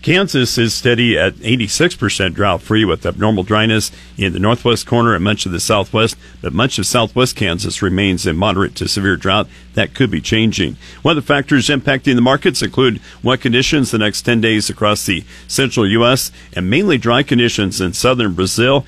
Kansas 0.00 0.56
is 0.56 0.72
steady 0.72 1.18
at 1.18 1.34
86% 1.34 2.32
drought 2.32 2.62
free 2.62 2.86
with 2.86 3.04
abnormal 3.04 3.42
dryness 3.42 3.90
in 4.16 4.32
the 4.32 4.38
northwest 4.38 4.86
corner 4.86 5.14
and 5.14 5.22
much 5.22 5.44
of 5.44 5.52
the 5.52 5.60
southwest, 5.60 6.16
but 6.40 6.54
much 6.54 6.78
of 6.78 6.86
southwest 6.86 7.36
Kansas 7.36 7.82
remains 7.82 8.26
in 8.26 8.34
moderate 8.34 8.74
to 8.76 8.88
severe 8.88 9.16
drought. 9.16 9.46
That 9.74 9.94
could 9.94 10.10
be 10.10 10.22
changing. 10.22 10.78
Weather 11.02 11.20
factors 11.20 11.68
impacting 11.68 12.14
the 12.14 12.22
markets 12.22 12.62
include 12.62 13.02
wet 13.22 13.42
conditions 13.42 13.90
the 13.90 13.98
next 13.98 14.22
10 14.22 14.40
days 14.40 14.70
across 14.70 15.04
the 15.04 15.24
central 15.46 15.86
U.S. 15.86 16.32
and 16.54 16.70
mainly 16.70 16.96
dry 16.96 17.22
conditions 17.22 17.78
in 17.78 17.92
southern 17.92 18.32
Brazil. 18.32 18.86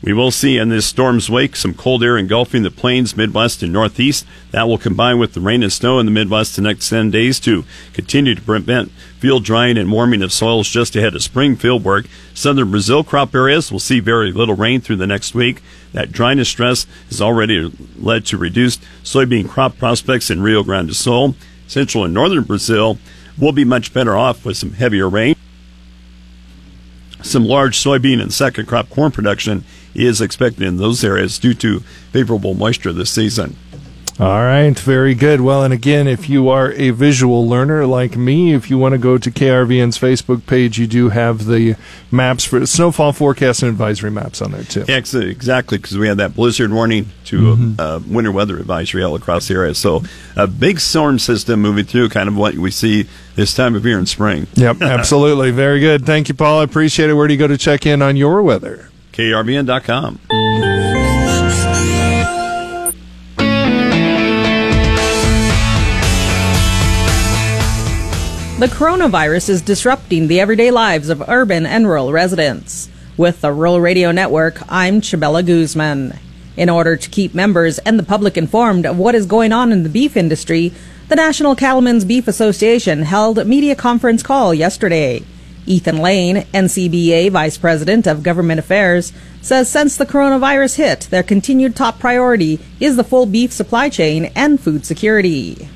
We 0.00 0.12
will 0.12 0.30
see 0.30 0.58
in 0.58 0.68
this 0.68 0.86
storm's 0.86 1.28
wake 1.28 1.56
some 1.56 1.74
cold 1.74 2.04
air 2.04 2.16
engulfing 2.16 2.62
the 2.62 2.70
plains, 2.70 3.16
Midwest, 3.16 3.64
and 3.64 3.72
Northeast. 3.72 4.24
That 4.52 4.68
will 4.68 4.78
combine 4.78 5.18
with 5.18 5.34
the 5.34 5.40
rain 5.40 5.64
and 5.64 5.72
snow 5.72 5.98
in 5.98 6.06
the 6.06 6.12
Midwest 6.12 6.54
the 6.54 6.62
next 6.62 6.88
10 6.88 7.10
days 7.10 7.40
to 7.40 7.64
continue 7.94 8.36
to 8.36 8.40
prevent 8.40 8.92
field 9.18 9.44
drying 9.44 9.76
and 9.76 9.90
warming 9.90 10.22
of 10.22 10.32
soils 10.32 10.68
just 10.68 10.94
ahead 10.94 11.16
of 11.16 11.22
spring 11.24 11.56
field 11.56 11.82
work. 11.82 12.06
Southern 12.32 12.70
Brazil 12.70 13.02
crop 13.02 13.34
areas 13.34 13.72
will 13.72 13.80
see 13.80 13.98
very 13.98 14.30
little 14.30 14.54
rain 14.54 14.80
through 14.80 14.96
the 14.96 15.06
next 15.06 15.34
week. 15.34 15.62
That 15.92 16.12
dryness 16.12 16.48
stress 16.48 16.86
has 17.08 17.20
already 17.20 17.72
led 17.98 18.24
to 18.26 18.38
reduced 18.38 18.80
soybean 19.02 19.48
crop 19.48 19.78
prospects 19.78 20.30
in 20.30 20.42
Rio 20.42 20.62
Grande 20.62 20.88
do 20.88 20.94
Sul. 20.94 21.34
Central 21.66 22.04
and 22.04 22.14
northern 22.14 22.44
Brazil 22.44 22.98
will 23.36 23.52
be 23.52 23.64
much 23.64 23.92
better 23.92 24.16
off 24.16 24.44
with 24.44 24.56
some 24.56 24.74
heavier 24.74 25.08
rain. 25.08 25.34
Some 27.20 27.44
large 27.44 27.76
soybean 27.76 28.22
and 28.22 28.32
second 28.32 28.66
crop 28.66 28.90
corn 28.90 29.10
production 29.10 29.64
is 29.94 30.20
expected 30.20 30.62
in 30.62 30.76
those 30.76 31.02
areas 31.04 31.38
due 31.38 31.54
to 31.54 31.80
favorable 32.12 32.54
moisture 32.54 32.92
this 32.92 33.10
season. 33.10 33.56
All 34.20 34.42
right, 34.42 34.76
very 34.76 35.14
good. 35.14 35.40
Well, 35.40 35.62
and 35.62 35.72
again, 35.72 36.08
if 36.08 36.28
you 36.28 36.48
are 36.48 36.72
a 36.72 36.90
visual 36.90 37.48
learner 37.48 37.86
like 37.86 38.16
me, 38.16 38.52
if 38.52 38.68
you 38.68 38.76
want 38.76 38.94
to 38.94 38.98
go 38.98 39.16
to 39.16 39.30
KRVN's 39.30 39.96
Facebook 39.96 40.44
page, 40.44 40.76
you 40.76 40.88
do 40.88 41.10
have 41.10 41.44
the 41.46 41.76
maps 42.10 42.42
for 42.42 42.66
snowfall 42.66 43.12
forecast 43.12 43.62
and 43.62 43.70
advisory 43.70 44.10
maps 44.10 44.42
on 44.42 44.50
there 44.50 44.64
too. 44.64 44.84
Yeah, 44.88 44.96
exactly, 44.96 45.78
because 45.78 45.96
we 45.96 46.08
had 46.08 46.16
that 46.16 46.34
blizzard 46.34 46.72
warning 46.72 47.10
to 47.26 47.40
mm-hmm. 47.40 47.74
uh, 47.80 48.00
winter 48.12 48.32
weather 48.32 48.58
advisory 48.58 49.04
all 49.04 49.14
across 49.14 49.46
the 49.46 49.54
area. 49.54 49.72
So 49.72 50.02
a 50.34 50.48
big 50.48 50.80
storm 50.80 51.20
system 51.20 51.60
moving 51.60 51.84
through, 51.84 52.08
kind 52.08 52.28
of 52.28 52.36
what 52.36 52.56
we 52.56 52.72
see 52.72 53.06
this 53.36 53.54
time 53.54 53.76
of 53.76 53.86
year 53.86 54.00
in 54.00 54.06
spring. 54.06 54.48
Yep, 54.54 54.78
absolutely. 54.82 55.52
Very 55.52 55.78
good. 55.78 56.04
Thank 56.04 56.28
you, 56.28 56.34
Paul. 56.34 56.58
I 56.58 56.64
appreciate 56.64 57.08
it. 57.08 57.14
Where 57.14 57.28
do 57.28 57.34
you 57.34 57.38
go 57.38 57.46
to 57.46 57.56
check 57.56 57.86
in 57.86 58.02
on 58.02 58.16
your 58.16 58.42
weather? 58.42 58.90
KRVN.com. 59.18 60.20
The 68.60 68.66
coronavirus 68.66 69.48
is 69.50 69.62
disrupting 69.62 70.28
the 70.28 70.38
everyday 70.38 70.70
lives 70.70 71.08
of 71.08 71.28
urban 71.28 71.66
and 71.66 71.88
rural 71.88 72.12
residents. 72.12 72.88
With 73.16 73.40
the 73.40 73.52
Rural 73.52 73.80
Radio 73.80 74.12
Network, 74.12 74.60
I'm 74.68 75.00
Chabela 75.00 75.44
Guzman. 75.44 76.16
In 76.56 76.70
order 76.70 76.96
to 76.96 77.10
keep 77.10 77.34
members 77.34 77.80
and 77.80 77.98
the 77.98 78.04
public 78.04 78.36
informed 78.36 78.86
of 78.86 78.98
what 78.98 79.16
is 79.16 79.26
going 79.26 79.52
on 79.52 79.72
in 79.72 79.82
the 79.82 79.88
beef 79.88 80.16
industry, 80.16 80.72
the 81.08 81.16
National 81.16 81.56
Cattlemen's 81.56 82.04
Beef 82.04 82.28
Association 82.28 83.02
held 83.02 83.38
a 83.38 83.44
media 83.44 83.74
conference 83.74 84.22
call 84.22 84.54
yesterday. 84.54 85.24
Ethan 85.68 85.98
Lane, 85.98 86.46
NCBA 86.54 87.30
Vice 87.30 87.58
President 87.58 88.06
of 88.06 88.22
Government 88.22 88.58
Affairs, 88.58 89.12
says 89.42 89.70
since 89.70 89.96
the 89.96 90.06
coronavirus 90.06 90.76
hit, 90.76 91.00
their 91.10 91.22
continued 91.22 91.76
top 91.76 91.98
priority 91.98 92.58
is 92.80 92.96
the 92.96 93.04
full 93.04 93.26
beef 93.26 93.52
supply 93.52 93.88
chain 93.88 94.32
and 94.34 94.58
food 94.58 94.86
security. 94.86 95.68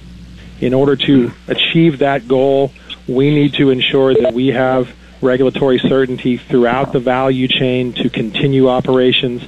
In 0.61 0.75
order 0.75 0.97
to 0.97 1.33
achieve 1.47 1.99
that 1.99 2.27
goal, 2.27 2.73
we 3.07 3.31
need 3.31 3.55
to 3.55 3.71
ensure 3.71 4.15
that 4.15 4.33
we 4.33 4.49
have 4.49 4.95
regulatory 5.21 5.79
certainty 5.79 6.37
throughout 6.37 6.93
the 6.93 7.01
value 7.01 7.47
chain 7.47 7.93
to 7.93 8.09
continue 8.09 8.69
operations, 8.69 9.43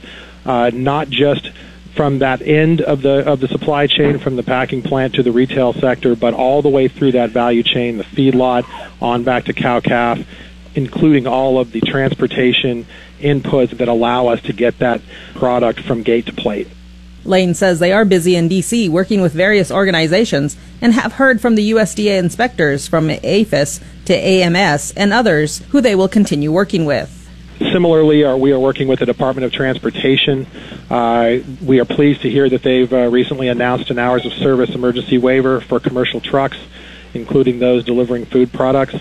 uh, 0.45 0.71
not 0.73 1.09
just 1.09 1.51
from 1.95 2.19
that 2.19 2.43
end 2.43 2.81
of 2.81 3.03
the 3.03 3.27
of 3.29 3.41
the 3.41 3.49
supply 3.49 3.87
chain, 3.87 4.19
from 4.19 4.37
the 4.37 4.43
packing 4.43 4.83
plant 4.83 5.15
to 5.15 5.23
the 5.23 5.33
retail 5.33 5.73
sector, 5.73 6.17
but 6.17 6.35
all 6.35 6.63
the 6.63 6.69
way 6.69 6.89
through 6.89 7.13
that 7.13 7.31
value 7.31 7.63
chain, 7.63 7.99
the 7.99 8.05
feedlot 8.05 8.65
on 9.01 9.23
back 9.23 9.45
to 9.45 9.53
cow 9.53 9.81
calf, 9.81 10.19
including 10.75 11.27
all 11.27 11.59
of 11.59 11.73
the 11.73 11.81
transportation 11.81 12.87
inputs 13.21 13.77
that 13.79 13.89
allow 13.89 14.27
us 14.27 14.41
to 14.43 14.53
get 14.53 14.79
that 14.79 15.01
product 15.35 15.81
from 15.81 16.03
gate 16.03 16.27
to 16.27 16.33
plate. 16.33 16.69
Lane 17.25 17.55
says 17.55 17.79
they 17.79 17.93
are 17.93 18.05
busy 18.05 18.37
in 18.37 18.49
D.C. 18.49 18.89
working 18.91 19.23
with 19.23 19.33
various 19.33 19.71
organizations 19.71 20.59
and 20.83 20.93
have 20.93 21.15
heard 21.15 21.41
from 21.41 21.55
the 21.55 21.71
USDA 21.71 22.19
inspectors 22.19 22.87
from 22.87 23.09
APHIS 23.09 23.81
to 24.05 24.15
AMS 24.15 24.93
and 24.95 25.13
others 25.13 25.61
who 25.71 25.81
they 25.81 25.95
will 25.95 26.09
continue 26.09 26.53
working 26.53 26.85
with. 26.85 27.24
Similarly, 27.59 28.25
uh, 28.25 28.37
we 28.37 28.53
are 28.53 28.59
working 28.59 28.89
with 28.89 28.99
the 28.99 29.07
Department 29.07 29.45
of 29.45 29.53
Transportation. 29.53 30.47
Uh, 30.91 31.39
we 31.65 31.79
are 31.79 31.85
pleased 31.85 32.23
to 32.23 32.31
hear 32.31 32.49
that 32.49 32.63
they've 32.63 32.93
uh, 32.93 33.09
recently 33.09 33.47
announced 33.49 33.91
an 33.91 33.99
hours 33.99 34.27
of 34.27 34.33
service 34.33 34.71
emergency 34.71 35.19
waiver 35.19 35.61
for 35.61 35.79
commercial 35.79 36.21
trucks, 36.21 36.57
including 37.15 37.61
those 37.61 37.85
delivering 37.85 38.27
food 38.27 38.53
products. 38.53 38.97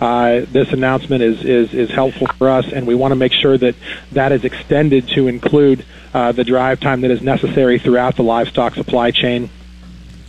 Uh, 0.00 0.46
this 0.50 0.72
announcement 0.72 1.22
is, 1.22 1.44
is, 1.44 1.74
is 1.74 1.90
helpful 1.90 2.26
for 2.38 2.48
us, 2.48 2.72
and 2.72 2.86
we 2.86 2.94
want 2.94 3.12
to 3.12 3.16
make 3.16 3.32
sure 3.32 3.58
that 3.58 3.74
that 4.12 4.32
is 4.32 4.44
extended 4.44 5.06
to 5.08 5.28
include 5.28 5.84
uh, 6.14 6.32
the 6.32 6.44
drive 6.44 6.80
time 6.80 7.02
that 7.02 7.10
is 7.10 7.20
necessary 7.20 7.78
throughout 7.78 8.16
the 8.16 8.22
livestock 8.22 8.74
supply 8.74 9.10
chain. 9.10 9.50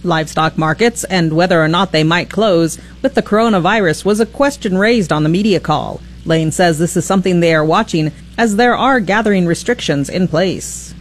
Livestock 0.03 0.57
markets 0.57 1.05
and 1.05 1.33
whether 1.33 1.62
or 1.62 1.67
not 1.67 1.91
they 1.91 2.03
might 2.03 2.29
close 2.29 2.79
with 3.01 3.15
the 3.15 3.21
coronavirus 3.21 4.03
was 4.03 4.19
a 4.19 4.25
question 4.25 4.77
raised 4.77 5.13
on 5.13 5.24
the 5.24 5.29
media 5.29 5.59
call. 5.59 6.01
Lane 6.25 6.51
says 6.51 6.79
this 6.79 6.97
is 6.97 7.05
something 7.05 7.39
they 7.39 7.53
are 7.53 7.65
watching 7.65 8.11
as 8.38 8.55
there 8.55 8.75
are 8.75 8.99
gathering 8.99 9.45
restrictions 9.45 10.09
in 10.09 10.27
place. 10.27 10.93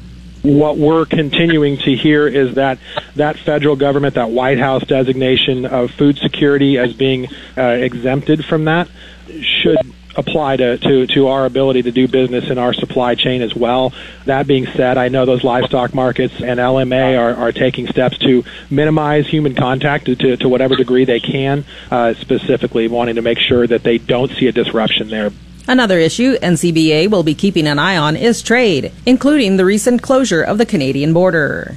What 0.43 0.79
we're 0.79 1.05
continuing 1.05 1.79
to 1.79 1.97
hear 1.97 2.29
is 2.29 2.55
that 2.55 2.79
that 3.17 3.39
federal 3.39 3.75
government, 3.75 4.15
that 4.15 4.31
White 4.31 4.59
House 4.59 4.85
designation 4.85 5.67
of 5.67 5.91
food 5.91 6.17
security 6.19 6.79
as 6.79 6.93
being 6.93 7.27
uh, 7.57 7.63
exempted 7.63 8.45
from 8.45 8.65
that, 8.67 8.89
should 9.27 9.93
apply 10.19 10.57
to, 10.57 10.77
to, 10.77 11.07
to 11.07 11.29
our 11.29 11.47
ability 11.47 11.83
to 11.83 11.93
do 11.93 12.09
business 12.09 12.51
in 12.51 12.59
our 12.59 12.75
supply 12.75 13.15
chain 13.15 13.41
as 13.41 13.55
well. 13.55 13.95
That 14.27 14.47
being 14.47 14.67
said, 14.67 14.99
I 14.99 15.09
know 15.09 15.25
those 15.25 15.45
livestock 15.45 15.95
markets 15.95 16.35
and 16.43 16.59
LMA 16.61 17.19
are, 17.19 17.35
are 17.35 17.53
taking 17.53 17.87
steps 17.87 18.19
to 18.19 18.45
minimize 18.69 19.27
human 19.27 19.55
contact 19.55 20.07
to, 20.07 20.37
to, 20.37 20.49
whatever 20.49 20.77
degree 20.77 21.05
they 21.05 21.21
can, 21.21 21.65
uh, 21.91 22.15
specifically 22.15 22.89
wanting 22.89 23.15
to 23.15 23.23
make 23.23 23.39
sure 23.39 23.67
that 23.67 23.85
they 23.85 23.99
don't 23.99 24.31
see 24.33 24.49
a 24.49 24.53
disruption 24.53 25.09
there. 25.09 25.31
Another 25.69 25.99
issue 25.99 26.37
NCBA 26.39 27.11
will 27.11 27.23
be 27.23 27.35
keeping 27.35 27.67
an 27.67 27.79
eye 27.79 27.97
on 27.97 28.17
is 28.17 28.43
trade, 28.43 28.91
including 29.07 29.57
the 29.57 29.65
recent 29.65 30.03
closure 30.03 30.43
of 30.43 30.59
the 30.59 30.67
Canadian 30.67 31.13
border. 31.13 31.77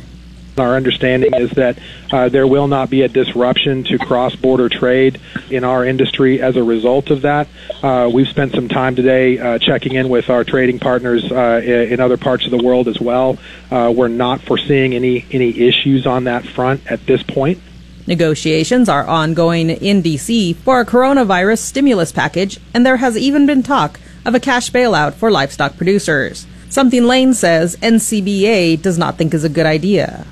Our 0.58 0.76
understanding 0.76 1.34
is 1.34 1.52
that 1.52 1.80
uh, 2.12 2.30
there 2.30 2.46
will 2.46 2.68
not 2.68 2.90
be 2.90 3.04
a 3.04 3.08
disruption 3.08 3.84
to 3.86 3.98
cross 3.98 4.36
border 4.36 4.68
trade 4.68 5.20
in 5.50 5.64
our 5.64 5.86
industry 5.86 6.42
as 6.42 6.58
a 6.58 6.64
result 6.64 7.10
of 7.10 7.22
that. 7.22 7.48
Uh, 7.82 8.10
we've 8.14 8.28
spent 8.28 8.54
some 8.54 8.68
time 8.68 8.96
today 8.96 9.40
uh, 9.40 9.60
checking 9.60 9.94
in 9.94 10.10
with 10.10 10.30
our 10.30 10.44
trading 10.44 10.80
partners 10.80 11.32
uh, 11.32 11.62
in 11.64 12.00
other 12.00 12.18
parts 12.18 12.46
of 12.46 12.52
the 12.52 12.62
world 12.62 12.88
as 12.88 13.00
well. 13.00 13.38
Uh, 13.70 13.94
we're 13.96 14.10
not 14.10 14.42
foreseeing 14.42 14.94
any, 14.94 15.26
any 15.32 15.58
issues 15.58 16.06
on 16.06 16.26
that 16.26 16.46
front 16.46 16.82
at 16.92 17.06
this 17.06 17.24
point. 17.24 17.60
Negotiations 18.08 18.90
are 18.90 19.06
ongoing 19.06 19.70
in 19.70 20.02
D.C. 20.02 20.54
for 20.54 20.82
a 20.82 20.86
coronavirus 20.86 21.60
stimulus 21.60 22.12
package, 22.12 22.60
and 22.74 22.86
there 22.86 22.98
has 22.98 23.18
even 23.18 23.46
been 23.46 23.64
talk 23.64 24.00
of 24.26 24.36
a 24.36 24.40
cash 24.40 24.72
bailout 24.72 25.14
for 25.14 25.32
livestock 25.32 25.78
producers. 25.78 26.46
Something 26.70 27.06
Lane 27.06 27.34
says 27.34 27.78
NCBA 27.78 28.82
does 28.82 28.98
not 28.98 29.18
think 29.18 29.34
is 29.34 29.44
a 29.44 29.50
good 29.50 29.66
idea. 29.66 30.26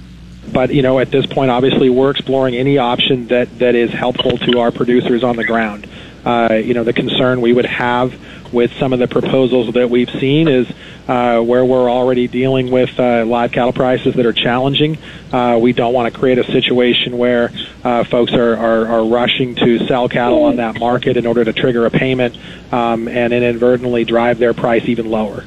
But 0.52 0.74
you 0.74 0.82
know, 0.82 1.00
at 1.00 1.12
this 1.12 1.26
point, 1.26 1.52
obviously, 1.52 1.90
we're 1.90 2.12
exploring 2.12 2.56
any 2.56 2.78
option 2.78 3.28
that 3.28 3.60
that 3.60 3.76
is 3.76 3.92
helpful 3.92 4.38
to 4.38 4.60
our 4.60 4.72
producers 4.72 5.24
on 5.24 5.36
the 5.36 5.46
ground. 5.46 5.88
Uh, 6.26 6.54
you 6.54 6.74
know, 6.74 6.84
the 6.84 6.94
concern 6.94 7.42
we 7.42 7.54
would 7.54 7.66
have 7.66 8.14
with 8.54 8.72
some 8.74 8.94
of 8.94 9.00
the 9.00 9.08
proposals 9.08 9.74
that 9.74 9.90
we've 9.90 10.10
seen 10.10 10.48
is 10.48 10.68
uh, 11.08 11.40
where 11.42 11.66
we're 11.66 11.90
already 11.90 12.28
dealing 12.28 12.72
with 12.72 13.00
uh, 13.00 13.26
live 13.26 13.52
cattle 13.52 13.74
prices 13.74 14.16
that 14.16 14.26
are 14.26 14.34
challenging. 14.34 14.98
Uh, 15.32 15.58
we 15.62 15.74
don't 15.74 15.94
want 15.94 16.12
to 16.12 16.20
create 16.20 16.38
a 16.38 16.44
situation 16.44 17.18
where 17.18 17.52
uh, 17.84 18.04
folks 18.04 18.34
are, 18.34 18.56
are, 18.56 18.88
are, 18.88 19.06
rushing 19.06 19.56
to 19.56 19.88
sell 19.88 20.10
cattle 20.10 20.44
on 20.44 20.58
that 20.58 20.80
market 20.80 21.18
in 21.18 21.26
order 21.26 21.44
to 21.44 21.54
trigger 21.54 21.86
a 21.86 21.92
payment 21.92 22.38
um, 22.72 23.08
and 23.08 23.34
inadvertently 23.34 24.04
drive 24.06 24.38
their 24.38 24.54
price 24.54 24.84
even 24.86 25.10
lower. 25.10 25.44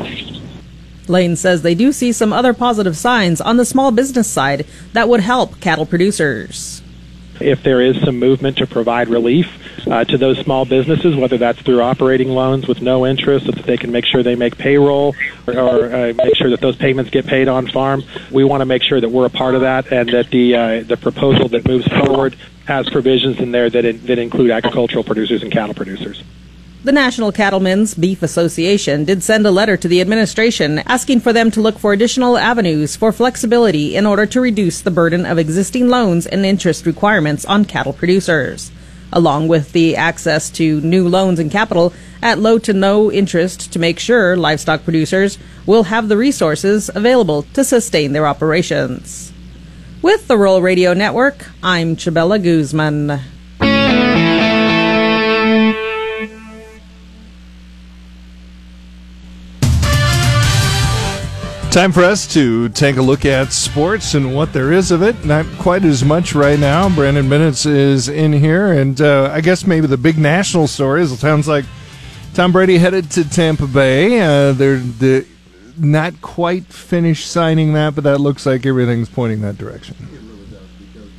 Lane 1.12 1.36
says 1.36 1.62
they 1.62 1.74
do 1.76 1.92
see 1.92 2.10
some 2.10 2.32
other 2.32 2.52
positive 2.52 2.96
signs 2.96 3.40
on 3.40 3.56
the 3.56 3.64
small 3.64 3.92
business 3.92 4.28
side 4.28 4.66
that 4.92 5.08
would 5.08 5.20
help 5.20 5.60
cattle 5.60 5.86
producers 5.86 6.82
if 7.42 7.62
there 7.62 7.80
is 7.80 8.00
some 8.02 8.18
movement 8.18 8.58
to 8.58 8.66
provide 8.66 9.08
relief 9.08 9.46
uh, 9.88 10.04
to 10.04 10.16
those 10.16 10.38
small 10.38 10.64
businesses, 10.64 11.16
whether 11.16 11.38
that's 11.38 11.60
through 11.60 11.80
operating 11.80 12.28
loans 12.28 12.68
with 12.68 12.80
no 12.80 13.06
interest, 13.06 13.46
so 13.46 13.52
that 13.52 13.64
they 13.64 13.76
can 13.76 13.90
make 13.90 14.04
sure 14.04 14.22
they 14.22 14.36
make 14.36 14.56
payroll 14.56 15.14
or, 15.46 15.58
or 15.58 15.94
uh, 15.94 16.12
make 16.14 16.36
sure 16.36 16.50
that 16.50 16.60
those 16.60 16.76
payments 16.76 17.10
get 17.10 17.26
paid 17.26 17.48
on 17.48 17.66
farm. 17.66 18.02
We 18.30 18.44
want 18.44 18.60
to 18.60 18.66
make 18.66 18.82
sure 18.82 19.00
that 19.00 19.08
we're 19.08 19.26
a 19.26 19.30
part 19.30 19.54
of 19.54 19.62
that 19.62 19.92
and 19.92 20.08
that 20.10 20.30
the 20.30 20.56
uh, 20.56 20.82
the 20.82 20.96
proposal 20.96 21.48
that 21.48 21.66
moves 21.66 21.86
forward 21.86 22.36
has 22.66 22.88
provisions 22.88 23.40
in 23.40 23.50
there 23.50 23.68
that 23.68 23.84
in, 23.84 24.06
that 24.06 24.18
include 24.18 24.50
agricultural 24.50 25.04
producers 25.04 25.42
and 25.42 25.50
cattle 25.50 25.74
producers. 25.74 26.22
The 26.84 26.90
National 26.92 27.30
Cattlemen's 27.30 27.94
Beef 27.94 28.22
Association 28.22 29.04
did 29.04 29.22
send 29.22 29.46
a 29.46 29.52
letter 29.52 29.76
to 29.76 29.86
the 29.86 30.00
administration 30.00 30.80
asking 30.80 31.20
for 31.20 31.32
them 31.32 31.50
to 31.52 31.60
look 31.60 31.78
for 31.78 31.92
additional 31.92 32.36
avenues 32.36 32.96
for 32.96 33.12
flexibility 33.12 33.94
in 33.94 34.04
order 34.04 34.26
to 34.26 34.40
reduce 34.40 34.80
the 34.80 34.90
burden 34.90 35.24
of 35.24 35.38
existing 35.38 35.88
loans 35.88 36.26
and 36.26 36.44
interest 36.44 36.84
requirements 36.84 37.44
on 37.44 37.64
cattle 37.64 37.92
producers 37.92 38.72
along 39.12 39.46
with 39.46 39.72
the 39.72 39.94
access 39.94 40.50
to 40.50 40.80
new 40.80 41.06
loans 41.06 41.38
and 41.38 41.50
capital 41.50 41.92
at 42.22 42.38
low 42.38 42.58
to 42.58 42.72
no 42.72 43.12
interest 43.12 43.72
to 43.72 43.78
make 43.78 43.98
sure 43.98 44.36
livestock 44.36 44.84
producers 44.84 45.38
will 45.66 45.84
have 45.84 46.08
the 46.08 46.16
resources 46.16 46.90
available 46.94 47.42
to 47.54 47.62
sustain 47.62 48.12
their 48.12 48.26
operations. 48.26 49.32
With 50.00 50.26
the 50.26 50.36
Rural 50.36 50.62
Radio 50.62 50.94
Network, 50.94 51.46
I'm 51.62 51.94
Chabela 51.94 52.42
Guzman. 52.42 53.20
Time 61.72 61.90
for 61.90 62.04
us 62.04 62.26
to 62.34 62.68
take 62.68 62.98
a 62.98 63.02
look 63.02 63.24
at 63.24 63.50
sports 63.50 64.12
and 64.12 64.34
what 64.34 64.52
there 64.52 64.72
is 64.72 64.90
of 64.90 65.02
it. 65.02 65.24
Not 65.24 65.46
quite 65.56 65.86
as 65.86 66.04
much 66.04 66.34
right 66.34 66.58
now. 66.58 66.94
Brandon 66.94 67.26
Bennett's 67.30 67.64
is 67.64 68.10
in 68.10 68.34
here, 68.34 68.72
and 68.72 69.00
uh, 69.00 69.30
I 69.32 69.40
guess 69.40 69.66
maybe 69.66 69.86
the 69.86 69.96
big 69.96 70.18
national 70.18 70.66
story 70.66 71.00
is 71.00 71.12
it 71.12 71.16
sounds 71.16 71.48
like 71.48 71.64
Tom 72.34 72.52
Brady 72.52 72.76
headed 72.76 73.10
to 73.12 73.26
Tampa 73.26 73.66
Bay. 73.66 74.20
Uh, 74.20 74.52
they're 74.52 74.76
the, 74.76 75.26
not 75.78 76.20
quite 76.20 76.66
finished 76.66 77.30
signing 77.30 77.72
that, 77.72 77.94
but 77.94 78.04
that 78.04 78.18
looks 78.18 78.44
like 78.44 78.66
everything's 78.66 79.08
pointing 79.08 79.40
that 79.40 79.56
direction. 79.56 79.96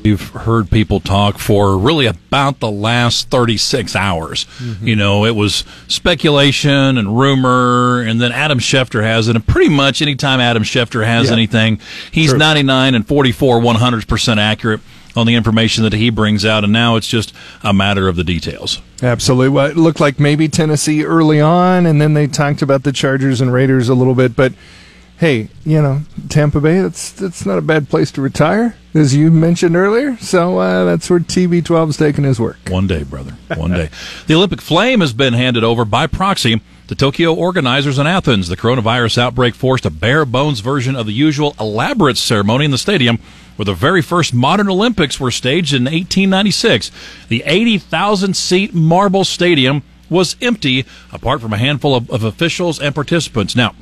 You've 0.03 0.29
heard 0.29 0.69
people 0.69 0.99
talk 0.99 1.39
for 1.39 1.77
really 1.77 2.05
about 2.05 2.59
the 2.59 2.69
last 2.69 3.29
36 3.29 3.95
hours. 3.95 4.45
Mm-hmm. 4.57 4.87
You 4.87 4.95
know, 4.97 5.25
it 5.25 5.35
was 5.35 5.63
speculation 5.87 6.97
and 6.97 7.17
rumor, 7.17 8.01
and 8.01 8.19
then 8.21 8.31
Adam 8.33 8.59
Schefter 8.59 9.01
has 9.01 9.29
it. 9.29 9.35
And 9.35 9.47
pretty 9.47 9.69
much 9.69 10.01
anytime 10.01 10.41
Adam 10.41 10.63
Schefter 10.63 11.05
has 11.05 11.27
yeah. 11.27 11.33
anything, 11.33 11.79
he's 12.11 12.31
True. 12.31 12.39
99 12.39 12.95
and 12.95 13.07
44, 13.07 13.59
100% 13.59 14.37
accurate 14.37 14.81
on 15.15 15.27
the 15.27 15.35
information 15.35 15.83
that 15.83 15.93
he 15.93 16.09
brings 16.09 16.43
out, 16.43 16.63
and 16.63 16.73
now 16.73 16.95
it's 16.95 17.07
just 17.07 17.33
a 17.63 17.73
matter 17.73 18.07
of 18.07 18.15
the 18.15 18.23
details. 18.23 18.81
Absolutely. 19.01 19.49
Well, 19.49 19.67
it 19.67 19.77
looked 19.77 19.99
like 19.99 20.19
maybe 20.19 20.47
Tennessee 20.47 21.03
early 21.05 21.39
on, 21.39 21.85
and 21.85 22.01
then 22.01 22.13
they 22.13 22.27
talked 22.27 22.61
about 22.61 22.83
the 22.83 22.91
Chargers 22.91 23.39
and 23.39 23.53
Raiders 23.53 23.89
a 23.89 23.95
little 23.95 24.15
bit, 24.15 24.35
but 24.35 24.53
hey, 25.23 25.47
you 25.63 25.81
know, 25.81 26.01
Tampa 26.27 26.59
Bay, 26.59 26.81
that's 26.81 27.13
that's 27.13 27.45
not 27.45 27.57
a 27.57 27.61
bad 27.61 27.87
place 27.87 28.11
to 28.11 28.21
retire, 28.21 28.75
as 28.93 29.15
you 29.15 29.31
mentioned 29.31 29.73
earlier. 29.73 30.17
So 30.17 30.57
uh, 30.57 30.83
that's 30.83 31.09
where 31.09 31.19
TB12 31.19 31.89
is 31.91 31.97
taking 31.97 32.25
his 32.25 32.41
work. 32.41 32.57
One 32.67 32.87
day, 32.87 33.03
brother. 33.03 33.31
One 33.55 33.71
day. 33.71 33.89
the 34.27 34.35
Olympic 34.35 34.59
flame 34.59 34.99
has 34.99 35.13
been 35.13 35.33
handed 35.33 35.63
over 35.63 35.85
by 35.85 36.07
proxy 36.07 36.59
to 36.89 36.95
Tokyo 36.95 37.33
organizers 37.33 37.97
in 37.97 38.05
Athens. 38.05 38.49
The 38.49 38.57
coronavirus 38.57 39.17
outbreak 39.17 39.55
forced 39.55 39.85
a 39.85 39.89
bare 39.89 40.25
bones 40.25 40.59
version 40.59 40.97
of 40.97 41.05
the 41.05 41.13
usual 41.13 41.55
elaborate 41.57 42.17
ceremony 42.17 42.65
in 42.65 42.71
the 42.71 42.77
stadium 42.77 43.17
where 43.55 43.63
the 43.63 43.73
very 43.73 44.01
first 44.01 44.33
modern 44.33 44.67
Olympics 44.67 45.21
were 45.21 45.31
staged 45.31 45.73
in 45.73 45.83
1896. 45.83 46.91
The 47.29 47.43
80,000 47.45 48.35
seat 48.35 48.73
marble 48.73 49.23
stadium 49.23 49.83
was 50.09 50.35
empty, 50.41 50.85
apart 51.13 51.39
from 51.39 51.53
a 51.53 51.57
handful 51.57 51.95
of, 51.95 52.09
of 52.11 52.25
officials 52.25 52.77
and 52.77 52.93
participants. 52.93 53.55
Now, 53.55 53.73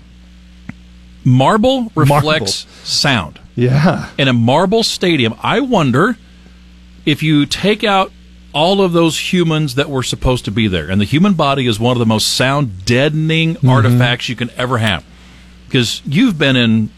Marble 1.23 1.91
reflects 1.95 2.65
marble. 2.65 2.85
sound. 2.85 3.39
Yeah. 3.55 4.09
In 4.17 4.27
a 4.27 4.33
marble 4.33 4.83
stadium, 4.83 5.35
I 5.41 5.59
wonder 5.59 6.17
if 7.05 7.21
you 7.21 7.45
take 7.45 7.83
out 7.83 8.11
all 8.53 8.81
of 8.81 8.91
those 8.91 9.31
humans 9.31 9.75
that 9.75 9.89
were 9.89 10.03
supposed 10.03 10.45
to 10.45 10.51
be 10.51 10.67
there, 10.67 10.89
and 10.89 10.99
the 10.99 11.05
human 11.05 11.33
body 11.33 11.67
is 11.67 11.79
one 11.79 11.93
of 11.93 11.99
the 11.99 12.05
most 12.05 12.35
sound 12.35 12.85
deadening 12.85 13.55
mm-hmm. 13.55 13.69
artifacts 13.69 14.29
you 14.29 14.35
can 14.35 14.49
ever 14.57 14.77
have. 14.77 15.05
Because 15.67 16.01
you've 16.05 16.37
been 16.37 16.55
in 16.55 16.89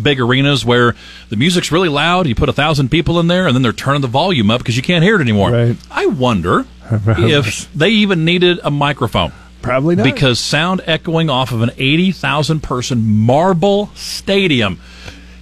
big 0.00 0.20
arenas 0.20 0.64
where 0.64 0.94
the 1.28 1.36
music's 1.36 1.70
really 1.70 1.88
loud, 1.88 2.26
you 2.26 2.34
put 2.34 2.48
a 2.48 2.52
thousand 2.52 2.90
people 2.90 3.20
in 3.20 3.28
there, 3.28 3.46
and 3.46 3.54
then 3.54 3.62
they're 3.62 3.72
turning 3.72 4.02
the 4.02 4.08
volume 4.08 4.50
up 4.50 4.58
because 4.58 4.76
you 4.76 4.82
can't 4.82 5.04
hear 5.04 5.16
it 5.16 5.20
anymore. 5.20 5.50
Right. 5.50 5.76
I 5.90 6.06
wonder 6.06 6.66
if 6.90 7.72
they 7.72 7.90
even 7.90 8.24
needed 8.24 8.58
a 8.64 8.70
microphone. 8.70 9.32
Probably 9.66 9.96
not. 9.96 10.04
Because 10.04 10.38
sound 10.38 10.80
echoing 10.86 11.28
off 11.28 11.50
of 11.50 11.60
an 11.60 11.70
80,000 11.76 12.62
person 12.62 13.04
marble 13.04 13.88
stadium. 13.94 14.80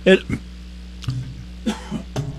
It 0.05 0.21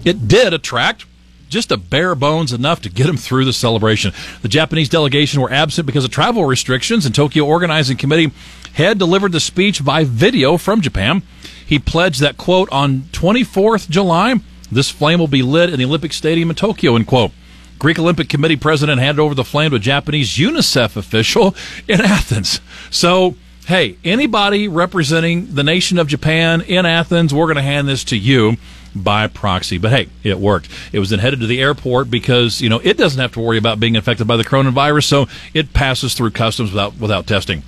it 0.03 0.27
did 0.27 0.53
attract 0.53 1.05
just 1.47 1.71
a 1.71 1.77
bare 1.77 2.15
bones 2.15 2.51
enough 2.51 2.81
to 2.81 2.89
get 2.89 3.05
them 3.05 3.17
through 3.17 3.45
the 3.45 3.53
celebration. 3.53 4.13
The 4.41 4.47
Japanese 4.47 4.89
delegation 4.89 5.41
were 5.41 5.51
absent 5.51 5.85
because 5.85 6.03
of 6.03 6.11
travel 6.11 6.45
restrictions, 6.45 7.05
and 7.05 7.13
Tokyo 7.13 7.45
Organizing 7.45 7.97
Committee 7.97 8.31
had 8.73 8.97
delivered 8.97 9.31
the 9.31 9.39
speech 9.39 9.85
by 9.85 10.03
video 10.03 10.57
from 10.57 10.81
Japan. 10.81 11.21
He 11.65 11.79
pledged 11.79 12.19
that, 12.21 12.37
quote, 12.37 12.69
on 12.71 13.01
24th 13.11 13.89
July, 13.89 14.35
this 14.71 14.89
flame 14.89 15.19
will 15.19 15.27
be 15.27 15.43
lit 15.43 15.69
in 15.69 15.79
the 15.79 15.85
Olympic 15.85 16.13
Stadium 16.13 16.49
in 16.49 16.55
Tokyo, 16.55 16.95
end 16.95 17.07
quote. 17.07 17.31
Greek 17.85 17.99
Olympic 17.99 18.29
Committee 18.29 18.55
president 18.55 18.99
handed 18.99 19.21
over 19.21 19.35
the 19.35 19.43
flame 19.43 19.69
to 19.69 19.75
a 19.75 19.79
Japanese 19.79 20.39
UNICEF 20.39 20.95
official 20.95 21.55
in 21.87 22.01
Athens. 22.01 22.59
So, 22.89 23.35
hey, 23.67 23.99
anybody 24.03 24.67
representing 24.67 25.53
the 25.53 25.61
nation 25.61 25.99
of 25.99 26.07
Japan 26.07 26.61
in 26.61 26.87
Athens, 26.87 27.31
we're 27.31 27.45
going 27.45 27.57
to 27.57 27.61
hand 27.61 27.87
this 27.87 28.03
to 28.05 28.17
you 28.17 28.57
by 28.95 29.27
proxy. 29.27 29.77
But 29.77 29.91
hey, 29.91 30.07
it 30.23 30.39
worked. 30.39 30.67
It 30.93 30.97
was 30.97 31.11
then 31.11 31.19
headed 31.19 31.41
to 31.41 31.45
the 31.45 31.61
airport 31.61 32.09
because, 32.09 32.59
you 32.59 32.69
know, 32.69 32.81
it 32.83 32.97
doesn't 32.97 33.21
have 33.21 33.33
to 33.33 33.39
worry 33.39 33.59
about 33.59 33.79
being 33.79 33.93
infected 33.93 34.25
by 34.25 34.37
the 34.37 34.43
coronavirus, 34.43 35.03
so 35.03 35.27
it 35.53 35.71
passes 35.71 36.15
through 36.15 36.31
customs 36.31 36.71
without 36.71 36.97
without 36.97 37.27
testing. 37.27 37.61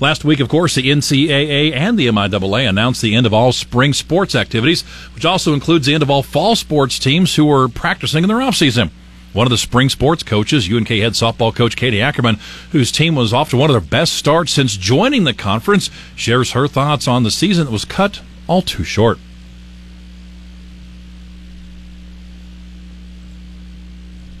Last 0.00 0.24
week, 0.24 0.40
of 0.40 0.48
course, 0.48 0.76
the 0.76 0.88
NCAA 0.90 1.74
and 1.74 1.98
the 1.98 2.06
MIAA 2.06 2.66
announced 2.66 3.02
the 3.02 3.14
end 3.14 3.26
of 3.26 3.34
all 3.34 3.52
spring 3.52 3.92
sports 3.92 4.34
activities, 4.34 4.80
which 5.14 5.26
also 5.26 5.52
includes 5.52 5.84
the 5.84 5.92
end 5.92 6.02
of 6.02 6.08
all 6.08 6.22
fall 6.22 6.56
sports 6.56 6.98
teams 6.98 7.36
who 7.36 7.44
were 7.44 7.68
practicing 7.68 8.24
in 8.24 8.28
their 8.28 8.40
off 8.40 8.54
season. 8.54 8.90
One 9.32 9.46
of 9.46 9.50
the 9.50 9.58
spring 9.58 9.88
sports 9.88 10.24
coaches, 10.24 10.68
UNK 10.68 10.88
head 10.88 11.12
softball 11.12 11.54
coach 11.54 11.76
Katie 11.76 12.02
Ackerman, 12.02 12.38
whose 12.72 12.90
team 12.90 13.14
was 13.14 13.32
off 13.32 13.50
to 13.50 13.56
one 13.56 13.70
of 13.70 13.74
their 13.74 13.80
best 13.80 14.14
starts 14.14 14.52
since 14.52 14.76
joining 14.76 15.22
the 15.22 15.32
conference, 15.32 15.88
shares 16.16 16.52
her 16.52 16.66
thoughts 16.66 17.06
on 17.06 17.22
the 17.22 17.30
season 17.30 17.66
that 17.66 17.72
was 17.72 17.84
cut 17.84 18.20
all 18.48 18.62
too 18.62 18.82
short. 18.82 19.18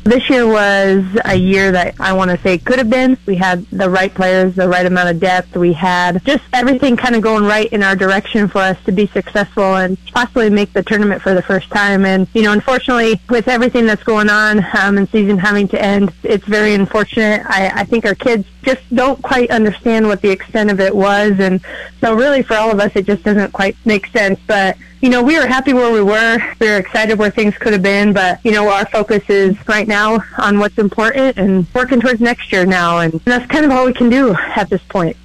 This 0.04 0.30
year 0.30 0.46
was 0.46 1.04
a 1.26 1.34
year 1.34 1.70
that 1.72 1.94
I 2.00 2.14
want 2.14 2.30
to 2.30 2.38
say 2.38 2.56
could 2.56 2.78
have 2.78 2.88
been. 2.88 3.18
We 3.26 3.36
had 3.36 3.66
the 3.66 3.90
right 3.90 4.12
players, 4.12 4.54
the 4.54 4.66
right 4.66 4.86
amount 4.86 5.10
of 5.10 5.20
depth. 5.20 5.54
We 5.56 5.74
had 5.74 6.24
just 6.24 6.42
everything 6.54 6.96
kind 6.96 7.14
of 7.14 7.22
going 7.22 7.44
right 7.44 7.70
in 7.70 7.82
our 7.82 7.94
direction 7.94 8.48
for 8.48 8.58
us 8.58 8.82
to 8.84 8.92
be 8.92 9.06
successful 9.08 9.76
and 9.76 9.98
possibly 10.06 10.48
make 10.48 10.72
the 10.72 10.82
tournament 10.82 11.20
for 11.20 11.34
the 11.34 11.42
first 11.42 11.68
time. 11.70 12.06
And, 12.06 12.26
you 12.32 12.42
know, 12.42 12.52
unfortunately, 12.52 13.20
with 13.28 13.46
everything 13.46 13.84
that's 13.84 14.02
going 14.02 14.30
on 14.30 14.64
um, 14.74 14.96
and 14.96 15.08
season 15.10 15.36
having 15.36 15.68
to 15.68 15.80
end, 15.80 16.12
it's 16.22 16.46
very 16.46 16.72
unfortunate. 16.72 17.42
I, 17.44 17.70
I 17.80 17.84
think 17.84 18.06
our 18.06 18.14
kids 18.14 18.48
just 18.62 18.82
don't 18.94 19.22
quite 19.22 19.50
understand 19.50 20.06
what 20.06 20.22
the 20.22 20.30
extent 20.30 20.70
of 20.70 20.80
it 20.80 20.96
was. 20.96 21.38
And 21.38 21.60
so 22.00 22.14
really 22.14 22.42
for 22.42 22.56
all 22.56 22.70
of 22.70 22.80
us, 22.80 22.92
it 22.94 23.04
just 23.04 23.22
doesn't 23.22 23.52
quite 23.52 23.76
make 23.84 24.06
sense. 24.06 24.40
But 24.46 24.78
you 25.00 25.08
know, 25.08 25.22
we 25.22 25.38
were 25.38 25.46
happy 25.46 25.72
where 25.72 25.90
we 25.92 26.02
were. 26.02 26.38
We 26.58 26.68
were 26.68 26.76
excited 26.76 27.18
where 27.18 27.30
things 27.30 27.56
could 27.56 27.72
have 27.72 27.82
been, 27.82 28.12
but 28.12 28.38
you 28.44 28.52
know, 28.52 28.68
our 28.68 28.84
focus 28.86 29.22
is 29.28 29.56
right 29.66 29.88
now 29.88 30.22
on 30.38 30.58
what's 30.58 30.76
important 30.76 31.38
and 31.38 31.66
working 31.74 32.00
towards 32.00 32.20
next 32.20 32.52
year 32.52 32.66
now, 32.66 32.98
and 32.98 33.14
that's 33.24 33.46
kind 33.46 33.64
of 33.64 33.70
all 33.70 33.86
we 33.86 33.94
can 33.94 34.10
do 34.10 34.34
at 34.34 34.68
this 34.68 34.82
point. 34.82 35.16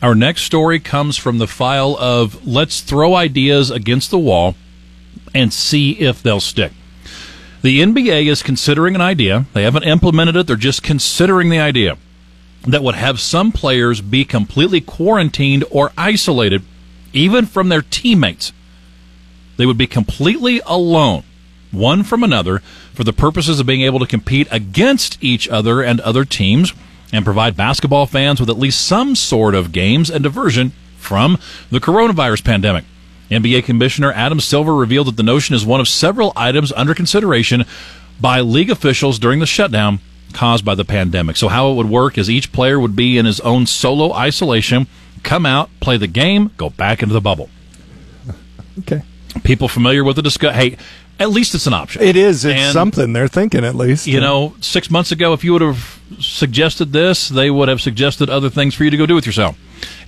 Our 0.00 0.14
next 0.14 0.42
story 0.42 0.78
comes 0.78 1.16
from 1.16 1.38
the 1.38 1.46
file 1.46 1.96
of 1.98 2.46
let's 2.46 2.80
throw 2.80 3.14
ideas 3.14 3.70
against 3.70 4.10
the 4.10 4.18
wall 4.18 4.54
and 5.34 5.52
see 5.52 5.92
if 5.92 6.22
they'll 6.22 6.40
stick. 6.40 6.72
The 7.62 7.80
NBA 7.80 8.26
is 8.26 8.42
considering 8.42 8.94
an 8.94 9.02
idea. 9.02 9.44
They 9.52 9.64
haven't 9.64 9.82
implemented 9.82 10.36
it, 10.36 10.46
they're 10.46 10.56
just 10.56 10.82
considering 10.82 11.50
the 11.50 11.58
idea 11.58 11.98
that 12.62 12.82
would 12.82 12.94
have 12.94 13.20
some 13.20 13.52
players 13.52 14.00
be 14.00 14.24
completely 14.24 14.80
quarantined 14.80 15.64
or 15.70 15.92
isolated, 15.98 16.62
even 17.12 17.44
from 17.44 17.70
their 17.70 17.82
teammates 17.82 18.52
they 19.60 19.66
would 19.66 19.78
be 19.78 19.86
completely 19.86 20.60
alone, 20.64 21.22
one 21.70 22.02
from 22.02 22.24
another, 22.24 22.60
for 22.94 23.04
the 23.04 23.12
purposes 23.12 23.60
of 23.60 23.66
being 23.66 23.82
able 23.82 23.98
to 23.98 24.06
compete 24.06 24.48
against 24.50 25.22
each 25.22 25.48
other 25.48 25.82
and 25.82 26.00
other 26.00 26.24
teams 26.24 26.72
and 27.12 27.24
provide 27.24 27.56
basketball 27.56 28.06
fans 28.06 28.40
with 28.40 28.48
at 28.48 28.58
least 28.58 28.86
some 28.86 29.14
sort 29.14 29.54
of 29.54 29.72
games 29.72 30.10
and 30.10 30.22
diversion 30.22 30.72
from 30.96 31.38
the 31.70 31.80
coronavirus 31.80 32.44
pandemic. 32.44 32.84
NBA 33.30 33.64
Commissioner 33.64 34.12
Adam 34.12 34.40
Silver 34.40 34.74
revealed 34.74 35.08
that 35.08 35.16
the 35.16 35.22
notion 35.22 35.54
is 35.54 35.64
one 35.64 35.80
of 35.80 35.88
several 35.88 36.32
items 36.34 36.72
under 36.72 36.94
consideration 36.94 37.64
by 38.20 38.40
league 38.40 38.70
officials 38.70 39.18
during 39.18 39.40
the 39.40 39.46
shutdown 39.46 40.00
caused 40.32 40.64
by 40.64 40.74
the 40.74 40.84
pandemic. 40.84 41.36
So, 41.36 41.48
how 41.48 41.70
it 41.70 41.74
would 41.74 41.88
work 41.88 42.16
is 42.18 42.28
each 42.30 42.52
player 42.52 42.78
would 42.78 42.96
be 42.96 43.18
in 43.18 43.26
his 43.26 43.40
own 43.40 43.66
solo 43.66 44.12
isolation, 44.12 44.86
come 45.22 45.46
out, 45.46 45.70
play 45.80 45.96
the 45.96 46.06
game, 46.06 46.50
go 46.56 46.70
back 46.70 47.02
into 47.02 47.12
the 47.12 47.20
bubble. 47.20 47.50
Okay 48.78 49.02
people 49.42 49.68
familiar 49.68 50.04
with 50.04 50.16
the 50.16 50.22
discuss. 50.22 50.54
Hey, 50.54 50.76
at 51.18 51.30
least 51.30 51.54
it's 51.54 51.66
an 51.66 51.74
option. 51.74 52.02
It 52.02 52.16
is. 52.16 52.44
It's 52.44 52.58
and, 52.58 52.72
something 52.72 53.12
they're 53.12 53.28
thinking. 53.28 53.64
At 53.64 53.74
least 53.74 54.06
you 54.06 54.20
know, 54.20 54.54
six 54.60 54.90
months 54.90 55.12
ago, 55.12 55.32
if 55.32 55.44
you 55.44 55.52
would 55.52 55.62
have 55.62 56.00
suggested 56.18 56.92
this, 56.92 57.28
they 57.28 57.50
would 57.50 57.68
have 57.68 57.80
suggested 57.80 58.30
other 58.30 58.50
things 58.50 58.74
for 58.74 58.84
you 58.84 58.90
to 58.90 58.96
go 58.96 59.06
do 59.06 59.14
with 59.14 59.26
yourself. 59.26 59.58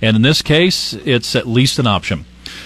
And 0.01 0.15
in 0.15 0.21
this 0.21 0.41
case, 0.41 0.93
it's 0.93 1.35
at 1.35 1.47
least 1.47 1.79
an 1.79 1.87
option. 1.87 2.25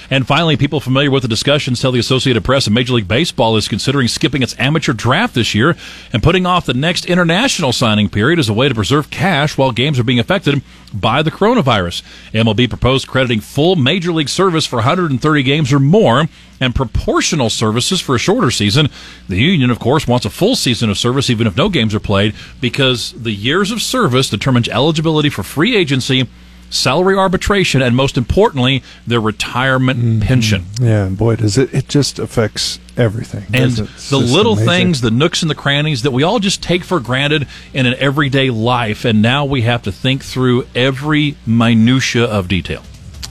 And 0.09 0.25
finally, 0.25 0.55
people 0.55 0.79
familiar 0.79 1.11
with 1.11 1.23
the 1.23 1.27
discussions 1.27 1.81
tell 1.81 1.91
the 1.91 1.99
Associated 1.99 2.43
Press 2.43 2.65
that 2.65 2.71
Major 2.71 2.93
League 2.93 3.07
Baseball 3.07 3.57
is 3.57 3.67
considering 3.67 4.07
skipping 4.07 4.41
its 4.41 4.55
amateur 4.57 4.93
draft 4.93 5.35
this 5.35 5.53
year 5.53 5.75
and 6.13 6.23
putting 6.23 6.45
off 6.45 6.65
the 6.65 6.73
next 6.73 7.05
international 7.05 7.73
signing 7.73 8.07
period 8.07 8.39
as 8.39 8.47
a 8.47 8.53
way 8.53 8.69
to 8.69 8.75
preserve 8.75 9.09
cash 9.09 9.57
while 9.57 9.71
games 9.71 9.99
are 9.99 10.03
being 10.03 10.19
affected 10.19 10.61
by 10.93 11.21
the 11.21 11.31
coronavirus. 11.31 12.03
MLB 12.33 12.69
proposed 12.69 13.07
crediting 13.07 13.41
full 13.41 13.75
Major 13.75 14.13
League 14.13 14.29
service 14.29 14.65
for 14.65 14.77
130 14.77 15.43
games 15.43 15.73
or 15.73 15.79
more 15.79 16.27
and 16.59 16.73
proportional 16.73 17.49
services 17.49 17.99
for 17.99 18.15
a 18.15 18.19
shorter 18.19 18.49
season. 18.49 18.89
The 19.27 19.37
union, 19.37 19.69
of 19.69 19.79
course, 19.79 20.07
wants 20.07 20.25
a 20.25 20.29
full 20.29 20.55
season 20.55 20.89
of 20.89 20.97
service 20.97 21.29
even 21.29 21.47
if 21.47 21.57
no 21.57 21.69
games 21.69 21.93
are 21.93 21.99
played 21.99 22.33
because 22.61 23.11
the 23.11 23.31
years 23.31 23.71
of 23.71 23.81
service 23.81 24.29
determines 24.29 24.69
eligibility 24.69 25.29
for 25.29 25.43
free 25.43 25.75
agency 25.75 26.27
salary 26.69 27.15
arbitration, 27.15 27.81
and 27.81 27.95
most 27.95 28.17
importantly, 28.17 28.83
their 29.05 29.21
retirement 29.21 29.99
mm-hmm. 29.99 30.19
pension. 30.21 30.65
Yeah, 30.79 31.05
and 31.05 31.17
boy, 31.17 31.37
does 31.37 31.57
it! 31.57 31.73
It 31.73 31.87
just 31.87 32.19
affects 32.19 32.79
everything. 32.95 33.45
And 33.53 33.71
the 33.71 34.17
little 34.17 34.53
amazing. 34.53 34.69
things, 34.69 35.01
the 35.01 35.11
nooks 35.11 35.41
and 35.41 35.51
the 35.51 35.55
crannies 35.55 36.03
that 36.03 36.11
we 36.11 36.23
all 36.23 36.39
just 36.39 36.61
take 36.63 36.83
for 36.83 36.99
granted 36.99 37.47
in 37.73 37.85
an 37.85 37.95
everyday 37.95 38.49
life, 38.49 39.05
and 39.05 39.21
now 39.21 39.45
we 39.45 39.61
have 39.61 39.83
to 39.83 39.91
think 39.91 40.23
through 40.23 40.67
every 40.75 41.37
minutia 41.45 42.25
of 42.25 42.47
detail. 42.47 42.83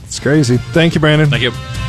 It's 0.03 0.19
crazy. 0.19 0.57
Thank 0.57 0.95
you, 0.95 1.01
Brandon. 1.01 1.29
Thank 1.29 1.43
you. 1.43 1.86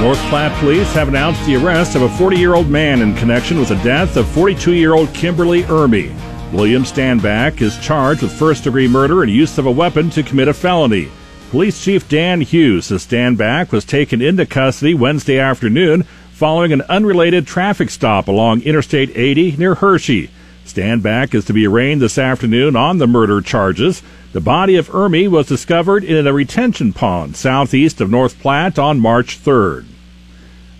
North 0.00 0.18
Platte 0.30 0.58
police 0.60 0.90
have 0.94 1.08
announced 1.08 1.44
the 1.44 1.56
arrest 1.56 1.94
of 1.94 2.00
a 2.00 2.08
40 2.08 2.38
year 2.38 2.54
old 2.54 2.70
man 2.70 3.02
in 3.02 3.14
connection 3.16 3.58
with 3.58 3.68
the 3.68 3.74
death 3.84 4.16
of 4.16 4.26
42 4.28 4.72
year 4.72 4.94
old 4.94 5.12
Kimberly 5.12 5.62
Ermy. 5.64 6.10
William 6.54 6.84
Standback 6.84 7.60
is 7.60 7.78
charged 7.80 8.22
with 8.22 8.32
first 8.32 8.64
degree 8.64 8.88
murder 8.88 9.22
and 9.22 9.30
use 9.30 9.58
of 9.58 9.66
a 9.66 9.70
weapon 9.70 10.08
to 10.08 10.22
commit 10.22 10.48
a 10.48 10.54
felony. 10.54 11.10
Police 11.50 11.84
Chief 11.84 12.08
Dan 12.08 12.40
Hughes 12.40 12.86
says 12.86 13.06
Standback 13.06 13.72
was 13.72 13.84
taken 13.84 14.22
into 14.22 14.46
custody 14.46 14.94
Wednesday 14.94 15.38
afternoon 15.38 16.04
following 16.32 16.72
an 16.72 16.80
unrelated 16.88 17.46
traffic 17.46 17.90
stop 17.90 18.26
along 18.26 18.62
Interstate 18.62 19.14
80 19.14 19.58
near 19.58 19.74
Hershey. 19.74 20.30
Standback 20.64 21.34
is 21.34 21.44
to 21.44 21.52
be 21.52 21.66
arraigned 21.66 22.00
this 22.00 22.16
afternoon 22.16 22.74
on 22.74 22.96
the 22.96 23.06
murder 23.06 23.42
charges. 23.42 24.02
The 24.32 24.40
body 24.40 24.76
of 24.76 24.88
Ermy 24.88 25.28
was 25.28 25.46
discovered 25.46 26.04
in 26.04 26.26
a 26.26 26.32
retention 26.32 26.94
pond 26.94 27.36
southeast 27.36 28.00
of 28.00 28.10
North 28.10 28.40
Platte 28.40 28.78
on 28.78 28.98
March 28.98 29.38
3rd. 29.38 29.89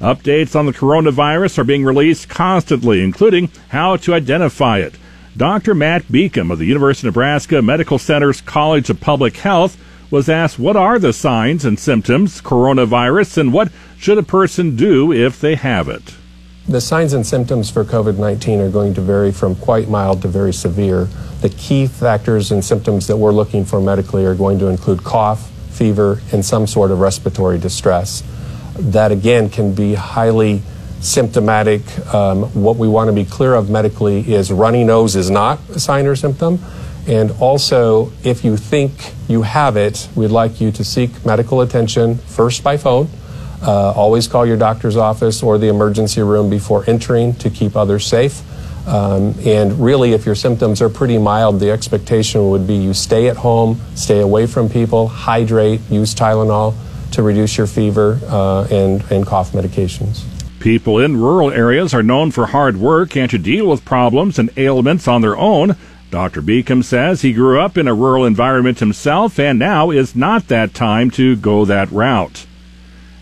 Updates 0.01 0.59
on 0.59 0.65
the 0.65 0.73
coronavirus 0.73 1.59
are 1.59 1.65
being 1.65 1.85
released 1.85 2.31
constantly, 2.31 3.03
including 3.03 3.51
how 3.69 3.97
to 3.97 4.15
identify 4.15 4.79
it. 4.79 4.95
Dr. 5.37 5.75
Matt 5.75 6.05
Beacom 6.05 6.51
of 6.51 6.59
the 6.59 6.65
University 6.65 7.07
of 7.07 7.15
Nebraska 7.15 7.61
Medical 7.61 7.99
Center's 7.99 8.41
College 8.41 8.89
of 8.89 8.99
Public 8.99 9.37
Health 9.37 9.79
was 10.11 10.31
asked 10.31 10.59
what 10.59 10.75
are 10.75 10.99
the 10.99 11.13
signs 11.13 11.67
and 11.67 11.79
symptoms 11.79 12.41
coronavirus 12.41 13.37
and 13.37 13.53
what 13.53 13.71
should 13.99 14.17
a 14.17 14.23
person 14.23 14.75
do 14.75 15.13
if 15.13 15.39
they 15.39 15.55
have 15.55 15.91
it. 15.91 16.17
The 16.67 16.81
signs 16.81 17.13
and 17.13 17.27
symptoms 17.27 17.71
for 17.71 17.85
COVID 17.85 18.17
19 18.17 18.59
are 18.61 18.71
going 18.71 18.95
to 18.95 19.03
vary 19.03 19.33
from 19.33 19.55
quite 19.55 19.91
mild 19.91 20.23
to 20.23 20.29
very 20.29 20.55
severe. 20.55 21.09
The 21.43 21.51
key 21.51 21.87
factors 21.87 22.51
and 22.51 22.65
symptoms 22.65 23.07
that 23.07 23.19
we're 23.19 23.33
looking 23.33 23.67
for 23.67 23.83
medically 23.83 24.25
are 24.25 24.35
going 24.35 24.59
to 24.61 24.69
include 24.69 25.05
cough, 25.05 25.51
fever, 25.69 26.23
and 26.33 26.43
some 26.43 26.67
sort 26.67 26.91
of 26.91 27.01
respiratory 27.01 27.59
distress 27.59 28.23
that 28.81 29.13
again 29.13 29.51
can 29.51 29.75
be 29.75 29.95
highly 29.95 30.63
symptomatic. 31.01 31.83
Um, 32.13 32.45
what 32.63 32.77
we 32.77 32.89
want 32.89 33.09
to 33.09 33.13
be 33.13 33.25
clear 33.25 33.55
of 33.55 33.71
medically 33.71 34.33
is 34.33 34.53
runny 34.53 34.85
nose 34.85 35.17
is 35.17 35.31
not 35.31 35.59
a 35.71 35.81
sign 35.81 36.07
or 36.07 36.17
symptom. 36.17 36.59
And 37.07 37.31
also, 37.41 38.13
if 38.23 38.45
you 38.45 38.57
think 38.57 38.93
you 39.29 39.43
have 39.43 39.77
it, 39.77 40.09
we'd 40.15 40.29
like 40.29 40.61
you 40.61 40.71
to 40.73 40.85
seek 40.85 41.25
medical 41.25 41.63
attention 41.63 42.17
first 42.17 42.63
by 42.63 42.77
phone. 42.77 43.09
Uh, 43.63 43.93
always 43.93 44.27
call 44.27 44.47
your 44.47 44.57
doctor's 44.57 44.97
office 44.97 45.43
or 45.43 45.59
the 45.59 45.69
emergency 45.69 46.23
room 46.23 46.49
before 46.49 46.85
entering 46.89 47.35
to 47.37 47.51
keep 47.51 47.77
others 47.77 48.07
safe. 48.07 48.43
Um, 48.87 49.35
and 49.45 49.79
really, 49.79 50.13
if 50.13 50.25
your 50.25 50.35
symptoms 50.35 50.81
are 50.81 50.89
pretty 50.89 51.19
mild, 51.19 51.61
the 51.61 51.71
expectation 51.71 52.51
would 52.51 52.67
be 52.67 52.75
you 52.75 52.95
stay 52.95 53.29
at 53.29 53.37
home, 53.37 53.81
stay 53.95 54.21
away 54.21 54.47
from 54.47 54.69
people, 54.69 55.09
hydrate, 55.09 55.81
use 55.91 56.15
Tylenol 56.15 56.75
to 57.13 57.23
reduce 57.23 57.57
your 57.57 57.67
fever 57.67 58.19
uh, 58.29 58.67
and, 58.71 59.03
and 59.11 59.27
cough 59.27 59.53
medications. 59.53 60.25
People 60.61 60.99
in 60.99 61.17
rural 61.17 61.51
areas 61.51 61.95
are 61.95 62.03
known 62.03 62.31
for 62.31 62.47
hard 62.47 62.77
work 62.77 63.17
and 63.17 63.31
to 63.31 63.39
deal 63.39 63.67
with 63.67 63.85
problems 63.85 64.39
and 64.39 64.51
ailments 64.57 65.09
on 65.09 65.23
their 65.23 65.37
own. 65.37 65.77
Dr. 66.11 66.43
Beacom 66.43 66.83
says 66.85 67.23
he 67.23 67.33
grew 67.33 67.61
up 67.61 67.79
in 67.79 67.89
a 67.89 67.95
rural 67.95 68.25
environment 68.25 68.81
himself 68.81 69.39
and 69.39 69.59
now 69.59 69.91
is 69.91 70.17
not 70.17 70.49
that 70.49 70.75
time 70.75 71.11
to 71.13 71.37
go 71.37 71.65
that 71.65 71.91
route. 71.91 72.47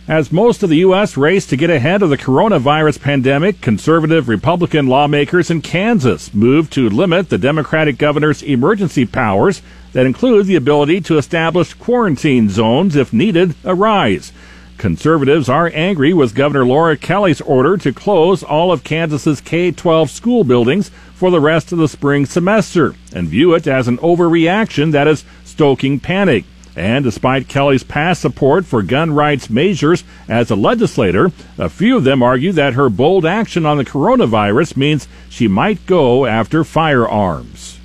As 0.09 0.33
most 0.33 0.63
of 0.63 0.71
the 0.71 0.79
U.S. 0.79 1.19
race 1.19 1.45
to 1.49 1.57
get 1.57 1.69
ahead 1.69 2.01
of 2.01 2.09
the 2.09 2.17
coronavirus 2.17 3.03
pandemic, 3.03 3.61
conservative 3.61 4.27
Republican 4.27 4.87
lawmakers 4.87 5.51
in 5.51 5.61
Kansas 5.61 6.33
moved 6.33 6.73
to 6.73 6.89
limit 6.89 7.29
the 7.29 7.37
Democratic 7.37 7.99
governor's 7.99 8.43
emergency 8.43 9.05
powers 9.05 9.61
that 9.93 10.07
include 10.07 10.47
the 10.47 10.57
ability 10.57 11.03
to 11.03 11.19
establish 11.19 11.75
quarantine 11.75 12.49
zones 12.49 12.97
if 12.97 13.13
needed 13.13 13.55
arise. 13.67 14.33
Conservatives 14.79 15.51
are 15.51 15.71
angry 15.75 16.15
with 16.15 16.35
Governor 16.35 16.65
Laura 16.65 16.97
Kelly's 16.97 17.43
order 17.43 17.77
to 17.77 17.93
close 17.93 18.43
all 18.43 18.73
of 18.73 18.85
Kansas's 18.85 19.43
K-12 19.43 20.09
school 20.09 20.43
buildings 20.43 20.89
for 21.13 21.31
the 21.31 21.41
rest 21.41 21.71
of 21.71 21.77
the 21.77 21.89
spring 21.89 22.25
semester 22.25 22.95
and 23.13 23.29
view 23.29 23.53
it 23.53 23.67
as 23.67 23.89
an 23.89 23.99
overreaction 23.99 24.93
that 24.93 25.07
is 25.07 25.27
stoking 25.45 26.01
panic. 26.01 26.47
And 26.79 27.03
despite 27.03 27.49
Kelly's 27.49 27.83
past 27.83 28.21
support 28.21 28.65
for 28.65 28.85
gun 28.85 29.13
rights 29.13 29.51
measures 29.51 30.05
as 30.29 30.49
a 30.49 30.55
legislator, 30.55 31.33
a 31.59 31.69
few 31.69 31.97
of 31.97 32.05
them 32.05 32.23
argue 32.23 32.53
that 32.53 32.75
her 32.75 32.89
bold 32.89 33.27
action 33.27 33.67
on 33.67 33.79
the 33.79 33.85
coronavirus 33.85 34.77
means 34.77 35.09
she 35.29 35.49
might 35.49 35.85
go 35.87 36.25
after 36.25 36.63
firearms. 36.63 37.81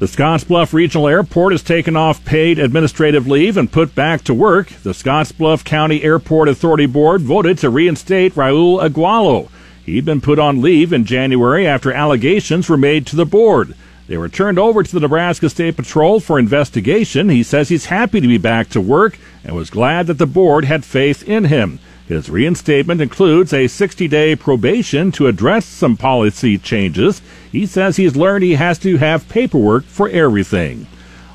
The 0.00 0.06
Scottsbluff 0.06 0.72
Regional 0.72 1.06
Airport 1.06 1.52
has 1.52 1.62
taken 1.62 1.94
off 1.94 2.24
paid 2.24 2.58
administrative 2.58 3.28
leave 3.28 3.56
and 3.56 3.70
put 3.70 3.94
back 3.94 4.24
to 4.24 4.34
work. 4.34 4.70
The 4.82 4.90
Scottsbluff 4.90 5.62
County 5.62 6.02
Airport 6.02 6.48
Authority 6.48 6.86
Board 6.86 7.20
voted 7.20 7.58
to 7.58 7.70
reinstate 7.70 8.34
Raul 8.34 8.82
Aguallo. 8.82 9.50
He'd 9.86 10.04
been 10.04 10.20
put 10.20 10.40
on 10.40 10.60
leave 10.60 10.92
in 10.92 11.04
January 11.04 11.64
after 11.64 11.92
allegations 11.92 12.68
were 12.68 12.76
made 12.76 13.06
to 13.06 13.14
the 13.14 13.24
board. 13.24 13.76
They 14.10 14.16
were 14.16 14.28
turned 14.28 14.58
over 14.58 14.82
to 14.82 14.92
the 14.92 14.98
Nebraska 14.98 15.48
State 15.48 15.76
Patrol 15.76 16.18
for 16.18 16.36
investigation. 16.36 17.28
He 17.28 17.44
says 17.44 17.68
he's 17.68 17.86
happy 17.86 18.20
to 18.20 18.26
be 18.26 18.38
back 18.38 18.68
to 18.70 18.80
work 18.80 19.16
and 19.44 19.54
was 19.54 19.70
glad 19.70 20.08
that 20.08 20.18
the 20.18 20.26
board 20.26 20.64
had 20.64 20.84
faith 20.84 21.22
in 21.28 21.44
him. 21.44 21.78
His 22.08 22.28
reinstatement 22.28 23.00
includes 23.00 23.52
a 23.52 23.68
60 23.68 24.08
day 24.08 24.34
probation 24.34 25.12
to 25.12 25.28
address 25.28 25.64
some 25.64 25.96
policy 25.96 26.58
changes. 26.58 27.22
He 27.52 27.66
says 27.66 27.98
he's 27.98 28.16
learned 28.16 28.42
he 28.42 28.56
has 28.56 28.80
to 28.80 28.96
have 28.96 29.28
paperwork 29.28 29.84
for 29.84 30.08
everything. 30.08 30.88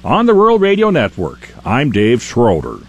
On 0.03 0.25
the 0.25 0.33
Rural 0.33 0.59
Radio 0.59 0.89
Network, 0.89 1.51
I'm 1.63 1.93
Dave 1.93 2.21
Schroeder. 2.21 2.79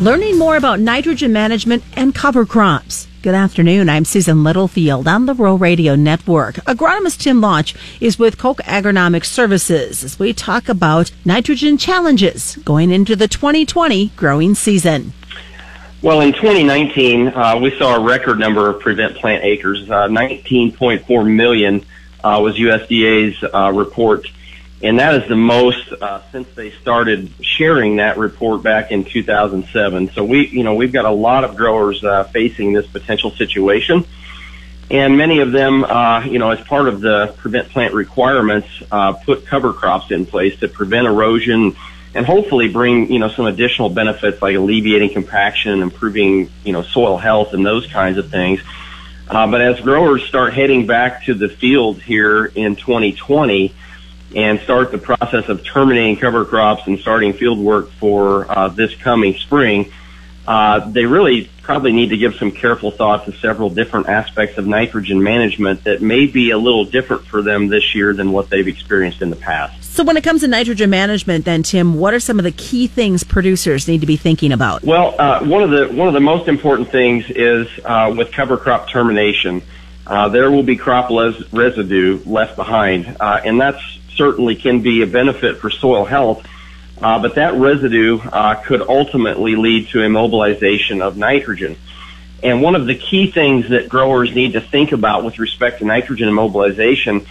Learning 0.00 0.38
more 0.38 0.56
about 0.56 0.78
nitrogen 0.78 1.32
management 1.32 1.82
and 1.96 2.14
cover 2.14 2.46
crops. 2.46 3.08
Good 3.20 3.34
afternoon. 3.34 3.88
I'm 3.88 4.04
Susan 4.04 4.44
Littlefield 4.44 5.08
on 5.08 5.26
the 5.26 5.34
Rural 5.34 5.58
Radio 5.58 5.96
Network. 5.96 6.54
Agronomist 6.66 7.20
Tim 7.20 7.40
Laatsch 7.40 7.76
is 8.00 8.16
with 8.16 8.38
Koch 8.38 8.58
Agronomic 8.58 9.24
Services 9.24 10.04
as 10.04 10.16
we 10.16 10.32
talk 10.32 10.68
about 10.68 11.10
nitrogen 11.24 11.78
challenges 11.78 12.54
going 12.64 12.92
into 12.92 13.16
the 13.16 13.26
2020 13.26 14.10
growing 14.14 14.54
season. 14.54 15.14
Well, 16.00 16.20
in 16.20 16.32
2019, 16.32 17.28
uh, 17.34 17.58
we 17.60 17.76
saw 17.76 17.96
a 17.96 18.00
record 18.00 18.38
number 18.38 18.70
of 18.70 18.78
prevent 18.78 19.16
plant 19.16 19.42
acres. 19.42 19.90
Uh, 19.90 20.06
19.4 20.06 21.34
million 21.34 21.84
uh, 22.22 22.38
was 22.40 22.56
USDA's 22.56 23.42
uh, 23.52 23.72
report 23.72 24.28
and 24.82 25.00
that 25.00 25.22
is 25.22 25.28
the 25.28 25.36
most 25.36 25.92
uh, 25.92 26.22
since 26.30 26.48
they 26.54 26.70
started 26.70 27.30
sharing 27.40 27.96
that 27.96 28.16
report 28.16 28.62
back 28.62 28.92
in 28.92 29.04
2007. 29.04 30.10
So 30.12 30.24
we, 30.24 30.46
you 30.46 30.62
know, 30.62 30.74
we've 30.74 30.92
got 30.92 31.04
a 31.04 31.10
lot 31.10 31.44
of 31.44 31.56
growers 31.56 32.04
uh, 32.04 32.24
facing 32.24 32.72
this 32.72 32.86
potential 32.86 33.32
situation, 33.32 34.06
and 34.90 35.18
many 35.18 35.40
of 35.40 35.50
them, 35.50 35.84
uh, 35.84 36.24
you 36.24 36.38
know, 36.38 36.50
as 36.50 36.60
part 36.60 36.88
of 36.88 37.00
the 37.00 37.34
prevent 37.38 37.70
plant 37.70 37.92
requirements, 37.92 38.68
uh, 38.90 39.14
put 39.14 39.46
cover 39.46 39.72
crops 39.72 40.10
in 40.10 40.26
place 40.26 40.58
to 40.60 40.68
prevent 40.68 41.06
erosion 41.06 41.76
and 42.14 42.24
hopefully 42.24 42.68
bring, 42.68 43.12
you 43.12 43.18
know, 43.18 43.28
some 43.28 43.46
additional 43.46 43.90
benefits 43.90 44.40
like 44.40 44.56
alleviating 44.56 45.12
compaction, 45.12 45.82
improving, 45.82 46.50
you 46.64 46.72
know, 46.72 46.82
soil 46.82 47.18
health, 47.18 47.52
and 47.52 47.66
those 47.66 47.86
kinds 47.86 48.16
of 48.16 48.30
things. 48.30 48.60
Uh, 49.28 49.46
but 49.46 49.60
as 49.60 49.78
growers 49.80 50.24
start 50.24 50.54
heading 50.54 50.86
back 50.86 51.24
to 51.24 51.34
the 51.34 51.48
field 51.48 52.00
here 52.00 52.46
in 52.46 52.76
2020 52.76 53.74
and 54.34 54.60
start 54.60 54.92
the 54.92 54.98
process 54.98 55.48
of 55.48 55.64
terminating 55.64 56.16
cover 56.16 56.44
crops 56.44 56.86
and 56.86 56.98
starting 56.98 57.32
field 57.32 57.58
work 57.58 57.90
for 57.92 58.50
uh, 58.50 58.68
this 58.68 58.94
coming 58.96 59.34
spring, 59.34 59.90
uh, 60.46 60.80
they 60.90 61.04
really 61.04 61.50
probably 61.62 61.92
need 61.92 62.08
to 62.08 62.16
give 62.16 62.34
some 62.36 62.50
careful 62.50 62.90
thought 62.90 63.26
to 63.26 63.32
several 63.32 63.68
different 63.68 64.08
aspects 64.08 64.56
of 64.56 64.66
nitrogen 64.66 65.22
management 65.22 65.84
that 65.84 66.00
may 66.00 66.26
be 66.26 66.50
a 66.50 66.56
little 66.56 66.86
different 66.86 67.26
for 67.26 67.42
them 67.42 67.68
this 67.68 67.94
year 67.94 68.14
than 68.14 68.32
what 68.32 68.48
they've 68.48 68.68
experienced 68.68 69.20
in 69.20 69.28
the 69.28 69.36
past. 69.36 69.84
So, 69.84 70.04
when 70.04 70.16
it 70.16 70.24
comes 70.24 70.40
to 70.40 70.48
nitrogen 70.48 70.88
management, 70.88 71.44
then 71.44 71.62
Tim, 71.62 71.94
what 71.94 72.14
are 72.14 72.20
some 72.20 72.38
of 72.38 72.44
the 72.44 72.52
key 72.52 72.86
things 72.86 73.24
producers 73.24 73.86
need 73.86 74.00
to 74.00 74.06
be 74.06 74.16
thinking 74.16 74.52
about? 74.52 74.82
Well, 74.82 75.14
uh, 75.18 75.44
one 75.44 75.62
of 75.62 75.70
the 75.70 75.88
one 75.88 76.08
of 76.08 76.14
the 76.14 76.20
most 76.20 76.48
important 76.48 76.90
things 76.90 77.28
is 77.28 77.68
uh, 77.84 78.14
with 78.16 78.32
cover 78.32 78.56
crop 78.56 78.88
termination. 78.88 79.60
Uh, 80.06 80.30
there 80.30 80.50
will 80.50 80.62
be 80.62 80.76
crop 80.76 81.10
les- 81.10 81.52
residue 81.52 82.20
left 82.24 82.56
behind, 82.56 83.14
uh, 83.20 83.42
and 83.44 83.60
that's 83.60 83.97
certainly 84.18 84.54
can 84.54 84.82
be 84.82 85.00
a 85.00 85.06
benefit 85.06 85.56
for 85.56 85.70
soil 85.70 86.04
health 86.04 86.46
uh, 87.00 87.18
but 87.20 87.36
that 87.36 87.54
residue 87.54 88.18
uh, 88.20 88.56
could 88.56 88.82
ultimately 88.82 89.54
lead 89.54 89.88
to 89.88 89.98
immobilization 89.98 91.00
of 91.00 91.16
nitrogen. 91.16 91.76
And 92.42 92.62
one 92.62 92.74
of 92.74 92.86
the 92.86 92.94
key 92.94 93.30
things 93.30 93.68
that 93.70 93.88
growers 93.88 94.34
need 94.34 94.52
to 94.54 94.60
think 94.60 94.92
about 94.92 95.24
with 95.24 95.38
respect 95.38 95.78
to 95.78 95.84
nitrogen 95.84 96.28
immobilization 96.28 97.26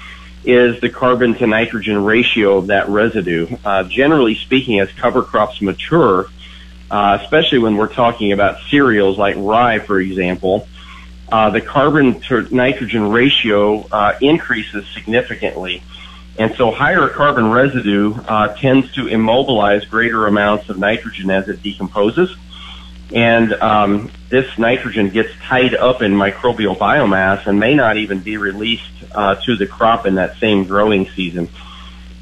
is 0.45 0.79
the 0.79 0.89
carbon 0.89 1.33
to 1.35 1.47
nitrogen 1.47 2.03
ratio 2.03 2.57
of 2.57 2.67
that 2.67 2.87
residue. 2.87 3.47
Uh, 3.65 3.83
generally 3.83 4.35
speaking, 4.35 4.79
as 4.79 4.91
cover 4.93 5.21
crops 5.21 5.61
mature, 5.61 6.27
uh, 6.89 7.17
especially 7.21 7.59
when 7.59 7.75
we're 7.75 7.93
talking 7.93 8.31
about 8.31 8.59
cereals 8.69 9.17
like 9.17 9.35
rye, 9.37 9.79
for 9.79 9.99
example, 9.99 10.67
uh, 11.29 11.49
the 11.49 11.59
carbon 11.59 12.21
to 12.21 12.47
nitrogen 12.55 13.09
ratio 13.09 13.85
uh, 13.91 14.17
increases 14.21 14.87
significantly. 14.93 15.83
And 16.37 16.53
so 16.55 16.71
higher 16.71 17.07
carbon 17.09 17.51
residue 17.51 18.13
uh, 18.27 18.55
tends 18.55 18.93
to 18.93 19.07
immobilize 19.07 19.85
greater 19.85 20.27
amounts 20.27 20.69
of 20.69 20.77
nitrogen 20.77 21.31
as 21.31 21.49
it 21.49 21.63
decomposes. 21.63 22.35
And 23.13 23.53
um, 23.53 24.11
this 24.29 24.57
nitrogen 24.57 25.09
gets 25.09 25.29
tied 25.41 25.73
up 25.73 26.01
in 26.01 26.11
microbial 26.13 26.77
biomass 26.77 27.47
and 27.47 27.59
may 27.59 27.73
not 27.73 27.97
even 27.97 28.19
be 28.19 28.37
released 28.37 28.83
uh, 29.13 29.35
to 29.45 29.55
the 29.55 29.65
crop 29.65 30.05
in 30.05 30.15
that 30.15 30.37
same 30.37 30.65
growing 30.65 31.09
season. 31.09 31.49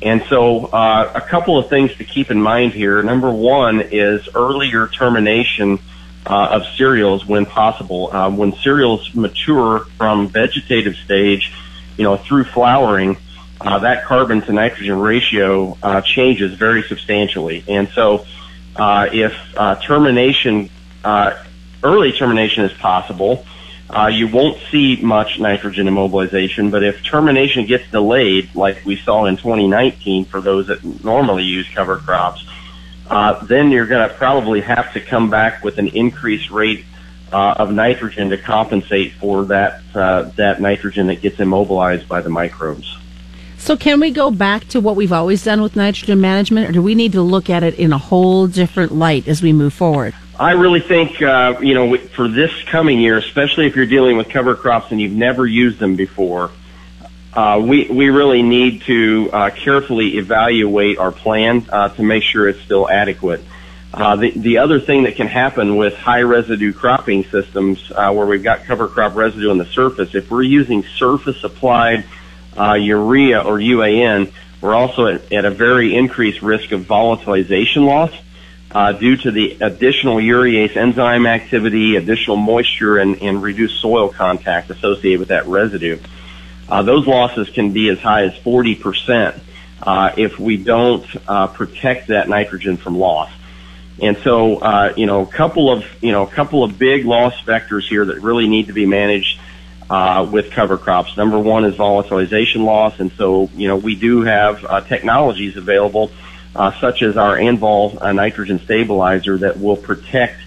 And 0.02 0.24
so 0.30 0.68
uh, 0.68 1.12
a 1.16 1.22
couple 1.22 1.58
of 1.58 1.68
things 1.70 1.96
to 1.96 2.04
keep 2.04 2.30
in 2.30 2.42
mind 2.42 2.74
here. 2.74 3.02
Number 3.02 3.32
one 3.32 3.82
is 3.82 4.30
earlier 4.36 4.88
termination 4.88 5.80
uh, 6.26 6.50
of 6.52 6.66
cereals 6.76 7.26
when 7.26 7.46
possible. 7.46 8.14
Uh, 8.14 8.30
when 8.30 8.54
cereals 8.54 9.14
mature 9.16 9.80
from 9.98 10.28
vegetative 10.28 10.96
stage, 10.96 11.52
you 11.98 12.04
know, 12.04 12.18
through 12.18 12.44
flowering, 12.44 13.18
uh, 13.66 13.80
that 13.80 14.06
carbon 14.06 14.42
to 14.42 14.54
nitrogen 14.54 15.00
ratio 15.00 15.76
uh, 15.82 16.00
changes 16.02 16.54
very 16.54 16.84
substantially. 16.84 17.64
And 17.68 17.90
so, 17.90 18.26
uh, 18.76 19.10
if 19.12 19.34
uh, 19.58 19.76
termination, 19.82 20.70
uh, 21.04 21.44
early 21.84 22.12
termination 22.12 22.64
is 22.66 22.74
possible, 22.74 23.44
uh, 23.90 24.08
you 24.08 24.28
won't 24.28 24.60
see 24.70 24.98
much 25.02 25.40
nitrogen 25.40 25.88
immobilization. 25.88 26.70
But 26.70 26.84
if 26.84 27.04
termination 27.04 27.66
gets 27.66 27.90
delayed, 27.90 28.54
like 28.54 28.86
we 28.86 28.98
saw 28.98 29.26
in 29.26 29.36
2019 29.36 30.26
for 30.26 30.42
those 30.42 30.68
that 30.68 30.84
normally 31.04 31.44
use 31.44 31.68
cover 31.74 31.98
crops, 31.98 32.46
then 33.48 33.72
you're 33.72 33.88
going 33.88 34.08
to 34.08 34.14
probably 34.14 34.62
have 34.62 34.94
to 34.94 35.00
come 35.00 35.32
back 35.32 35.64
with 35.64 35.80
an 35.80 35.88
increased 35.88 36.52
rate 36.52 36.86
of 37.32 37.72
nitrogen 37.72 38.30
to 38.30 38.38
compensate 38.38 39.14
for 39.14 39.46
that 39.46 39.82
that 39.94 40.62
nitrogen 40.62 41.08
that 41.08 41.22
gets 41.22 41.40
immobilized 41.40 42.08
by 42.08 42.22
the 42.22 42.30
microbes. 42.30 42.96
So, 43.66 43.76
can 43.76 44.00
we 44.00 44.12
go 44.12 44.30
back 44.30 44.68
to 44.68 44.80
what 44.80 44.96
we've 44.96 45.12
always 45.12 45.44
done 45.44 45.60
with 45.60 45.76
nitrogen 45.76 46.22
management, 46.22 46.70
or 46.70 46.72
do 46.72 46.84
we 46.84 46.94
need 46.94 47.14
to 47.14 47.24
look 47.24 47.50
at 47.50 47.64
it 47.64 47.80
in 47.80 47.94
a 47.94 47.98
whole 47.98 48.46
different 48.46 48.92
light 48.92 49.28
as 49.28 49.42
we 49.42 49.54
move 49.54 49.74
forward? 49.74 50.14
I 50.40 50.52
really 50.52 50.82
think, 50.82 51.20
uh, 51.20 51.56
you 51.62 51.74
know, 51.74 51.98
for 51.98 52.28
this 52.28 52.52
coming 52.66 53.00
year, 53.00 53.18
especially 53.18 53.66
if 53.66 53.76
you're 53.76 53.88
dealing 53.88 54.18
with 54.18 54.30
cover 54.30 54.54
crops 54.54 54.92
and 54.92 55.02
you've 55.02 55.14
never 55.14 55.48
used 55.48 55.80
them 55.80 55.96
before, 55.96 56.52
uh, 57.34 57.60
we 57.60 57.88
we 57.88 58.10
really 58.10 58.44
need 58.44 58.84
to 58.84 59.32
uh, 59.34 59.50
carefully 59.50 60.18
evaluate 60.18 61.00
our 61.00 61.12
plan 61.12 61.66
uh, 61.70 61.90
to 61.90 62.04
make 62.04 62.22
sure 62.22 62.48
it's 62.48 62.62
still 62.62 62.88
adequate. 62.88 63.42
Uh, 63.92 64.16
the 64.16 64.30
the 64.30 64.58
other 64.60 64.80
thing 64.80 65.06
that 65.06 65.16
can 65.16 65.26
happen 65.26 65.76
with 65.76 65.96
high 65.96 66.22
residue 66.22 66.72
cropping 66.72 67.24
systems, 67.24 67.92
uh, 67.96 68.14
where 68.14 68.28
we've 68.28 68.44
got 68.44 68.64
cover 68.66 68.88
crop 68.88 69.16
residue 69.16 69.50
on 69.50 69.58
the 69.58 69.66
surface, 69.66 70.14
if 70.14 70.30
we're 70.30 70.44
using 70.44 70.84
surface 70.84 71.44
applied 71.44 72.06
uh, 72.58 72.74
urea 72.74 73.42
or 73.42 73.58
UAN, 73.58 74.32
we're 74.62 74.76
also 74.76 75.08
at, 75.08 75.32
at, 75.32 75.46
a 75.46 75.52
very 75.52 75.96
increased 75.96 76.42
risk 76.42 76.72
of 76.72 76.82
volatilization 76.82 77.86
loss 77.86 78.12
uh, 78.72 78.92
due 78.92 79.16
to 79.16 79.32
the 79.32 79.58
additional 79.62 80.18
urease 80.18 80.76
enzyme 80.76 81.26
activity, 81.26 81.96
additional 81.96 82.38
moisture, 82.38 82.98
and, 82.98 83.22
and 83.22 83.42
reduced 83.42 83.80
soil 83.80 84.10
contact 84.10 84.70
associated 84.70 85.20
with 85.20 85.30
that 85.30 85.46
residue. 85.48 85.98
Uh, 86.68 86.82
those 86.82 87.06
losses 87.06 87.50
can 87.50 87.72
be 87.72 87.90
as 87.90 88.00
high 88.00 88.24
as 88.24 88.34
40% 88.34 89.40
uh, 89.84 90.12
if 90.18 90.40
we 90.40 90.58
don't 90.58 91.06
uh, 91.28 91.48
protect 91.48 92.08
that 92.08 92.28
nitrogen 92.28 92.78
from 92.78 92.98
loss. 92.98 93.32
And 94.02 94.18
so, 94.18 94.58
uh, 94.58 94.94
you 94.98 95.06
know, 95.06 95.22
a 95.22 95.28
couple 95.28 95.72
of, 95.72 95.86
you 96.04 96.12
know, 96.12 96.24
a 96.24 96.30
couple 96.30 96.64
of 96.64 96.78
big 96.78 97.06
loss 97.06 97.34
vectors 97.44 97.88
here 97.88 98.04
that 98.06 98.20
really 98.22 98.48
need 98.48 98.68
to 98.68 98.74
be 98.74 98.86
managed 98.86 99.40
uh, 99.90 100.28
with 100.30 100.52
cover 100.52 100.78
crops. 100.78 101.16
Number 101.18 101.40
one 101.40 101.66
is 101.66 101.76
volatilization 101.76 102.64
loss, 102.66 103.00
and 103.00 103.12
so 103.14 103.50
you 103.56 103.68
know 103.68 103.76
we 103.76 103.96
do 103.96 104.22
have 104.22 104.66
uh, 104.66 104.82
technologies 104.82 105.58
available, 105.58 106.12
uh, 106.56 106.72
such 106.80 107.02
as 107.02 107.18
our 107.18 107.38
Anvol 107.38 108.02
uh, 108.02 108.12
nitrogen 108.12 108.60
stabilizer 108.60 109.38
that 109.40 109.60
will 109.60 109.78
protect 109.78 110.40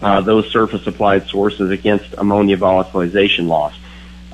uh, 0.00 0.20
those 0.20 0.50
surface 0.50 0.86
applied 0.86 1.26
sources 1.26 1.70
against 1.70 2.14
ammonia 2.14 2.56
volatilization 2.56 3.48
loss. 3.48 3.74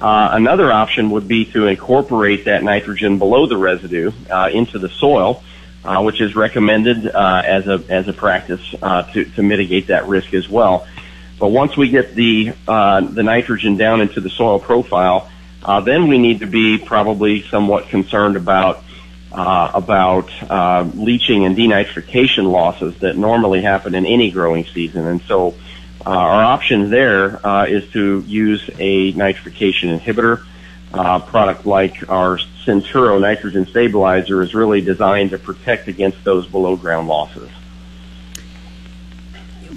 Uh, 0.00 0.30
another 0.32 0.72
option 0.72 1.10
would 1.10 1.28
be 1.28 1.44
to 1.44 1.66
incorporate 1.66 2.46
that 2.46 2.62
nitrogen 2.62 3.18
below 3.18 3.46
the 3.46 3.56
residue 3.56 4.10
into 4.50 4.78
the 4.78 4.88
soil, 4.88 5.42
which 6.00 6.20
is 6.22 6.34
recommended 6.34 7.06
as 7.06 7.66
a 7.66 7.82
as 7.88 8.08
a 8.08 8.12
practice 8.12 8.62
to 8.70 9.24
to 9.36 9.42
mitigate 9.42 9.88
that 9.88 10.06
risk 10.06 10.34
as 10.34 10.48
well. 10.48 10.86
But 11.40 11.48
once 11.48 11.74
we 11.74 11.88
get 11.88 12.14
the 12.14 12.52
uh, 12.68 13.00
the 13.00 13.22
nitrogen 13.22 13.78
down 13.78 14.02
into 14.02 14.20
the 14.20 14.28
soil 14.28 14.60
profile, 14.60 15.30
uh, 15.64 15.80
then 15.80 16.08
we 16.08 16.18
need 16.18 16.40
to 16.40 16.46
be 16.46 16.76
probably 16.76 17.42
somewhat 17.48 17.88
concerned 17.88 18.36
about 18.36 18.84
uh, 19.32 19.70
about 19.72 20.30
uh, 20.50 20.86
leaching 20.94 21.46
and 21.46 21.56
denitrification 21.56 22.52
losses 22.52 22.94
that 22.98 23.16
normally 23.16 23.62
happen 23.62 23.94
in 23.94 24.04
any 24.04 24.30
growing 24.30 24.66
season. 24.66 25.06
And 25.06 25.22
so, 25.22 25.54
uh, 26.04 26.10
our 26.10 26.44
option 26.44 26.90
there 26.90 27.44
uh, 27.44 27.64
is 27.64 27.90
to 27.92 28.22
use 28.26 28.68
a 28.78 29.14
nitrification 29.14 29.98
inhibitor. 29.98 30.44
product 31.26 31.64
like 31.64 32.06
our 32.10 32.38
Centuro 32.66 33.18
nitrogen 33.18 33.64
stabilizer 33.64 34.42
is 34.42 34.54
really 34.54 34.82
designed 34.82 35.30
to 35.30 35.38
protect 35.38 35.88
against 35.88 36.22
those 36.22 36.46
below 36.46 36.76
ground 36.76 37.08
losses 37.08 37.48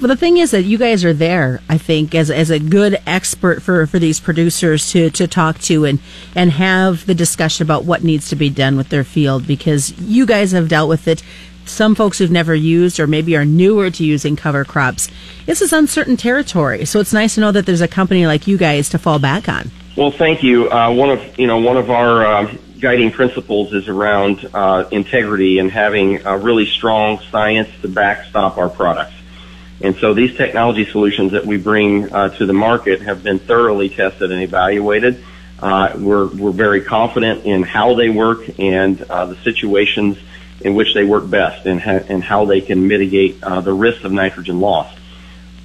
but 0.04 0.10
the 0.10 0.18
thing 0.18 0.36
is 0.36 0.52
that 0.52 0.64
you 0.64 0.78
guys 0.78 1.06
are 1.06 1.14
there, 1.14 1.62
I 1.70 1.78
think, 1.78 2.14
as 2.14 2.30
as 2.30 2.50
a 2.50 2.60
good 2.60 3.02
expert 3.08 3.64
for, 3.64 3.88
for 3.88 4.00
these 4.00 4.20
producers 4.20 4.92
to, 4.92 5.10
to 5.12 5.30
talk 5.30 5.60
to 5.60 5.86
and 5.86 6.00
and 6.36 6.52
have 6.52 7.06
the 7.06 7.16
discussion 7.16 7.66
about 7.66 7.86
what 7.86 8.04
needs 8.04 8.28
to 8.28 8.36
be 8.36 8.50
done 8.50 8.76
with 8.76 8.90
their 8.90 9.06
field 9.06 9.48
because 9.48 9.98
you 9.98 10.26
guys 10.26 10.52
have 10.52 10.68
dealt 10.68 10.90
with 10.90 11.08
it. 11.08 11.24
Some 11.64 11.96
folks 11.96 12.18
who've 12.18 12.30
never 12.30 12.54
used 12.54 13.00
or 13.00 13.08
maybe 13.08 13.38
are 13.38 13.46
newer 13.46 13.90
to 13.92 14.04
using 14.04 14.36
cover 14.36 14.66
crops. 14.66 15.10
This 15.46 15.62
is 15.62 15.72
uncertain 15.72 16.18
territory, 16.18 16.84
so 16.84 17.00
it's 17.00 17.14
nice 17.14 17.36
to 17.36 17.40
know 17.40 17.54
that 17.54 17.66
there's 17.66 17.80
a 17.80 17.88
company 17.88 18.28
like 18.28 18.46
you 18.46 18.58
guys 18.58 18.90
to 18.90 18.98
fall 18.98 19.20
back 19.20 19.48
on. 19.48 19.72
Well, 19.96 20.12
thank 20.12 20.44
you. 20.44 20.70
Uh, 20.70 20.94
one 20.94 21.12
of 21.12 21.40
you 21.40 21.48
know 21.48 21.60
one 21.60 21.78
of 21.78 21.90
our 21.90 22.26
uh, 22.26 22.54
guiding 22.78 23.10
principles 23.10 23.72
is 23.72 23.88
around 23.88 24.50
uh, 24.54 24.84
integrity 24.92 25.60
and 25.60 25.72
having 25.72 26.26
a 26.26 26.38
really 26.38 26.66
strong 26.66 27.20
science 27.32 27.70
to 27.84 27.88
backstop 27.88 28.58
our 28.58 28.68
products. 28.68 29.13
And 29.84 29.98
so 29.98 30.14
these 30.14 30.36
technology 30.36 30.86
solutions 30.86 31.34
that 31.34 31.46
we 31.46 31.58
bring 31.58 32.12
uh, 32.12 32.30
to 32.38 32.46
the 32.46 32.54
market 32.54 33.02
have 33.02 33.22
been 33.22 33.38
thoroughly 33.38 33.90
tested 33.90 34.32
and 34.32 34.42
evaluated. 34.42 35.24
Uh, 35.60 35.94
we're, 35.98 36.28
we're 36.28 36.52
very 36.52 36.82
confident 36.82 37.46
in 37.46 37.64
how 37.64 37.94
they 37.94 38.10
work 38.10 38.60
and 38.60 39.02
uh, 39.04 39.26
the 39.26 39.36
situations 39.44 40.18
in 40.62 40.74
which 40.74 40.94
they 40.94 41.04
work 41.04 41.30
best 41.30 41.66
and, 41.66 41.82
ha- 41.82 42.04
and 42.08 42.24
how 42.24 42.46
they 42.46 42.62
can 42.62 42.88
mitigate 42.88 43.44
uh, 43.44 43.60
the 43.60 43.74
risk 43.74 44.06
of 44.06 44.14
nitrogen 44.14 44.62
loss. 44.62 44.94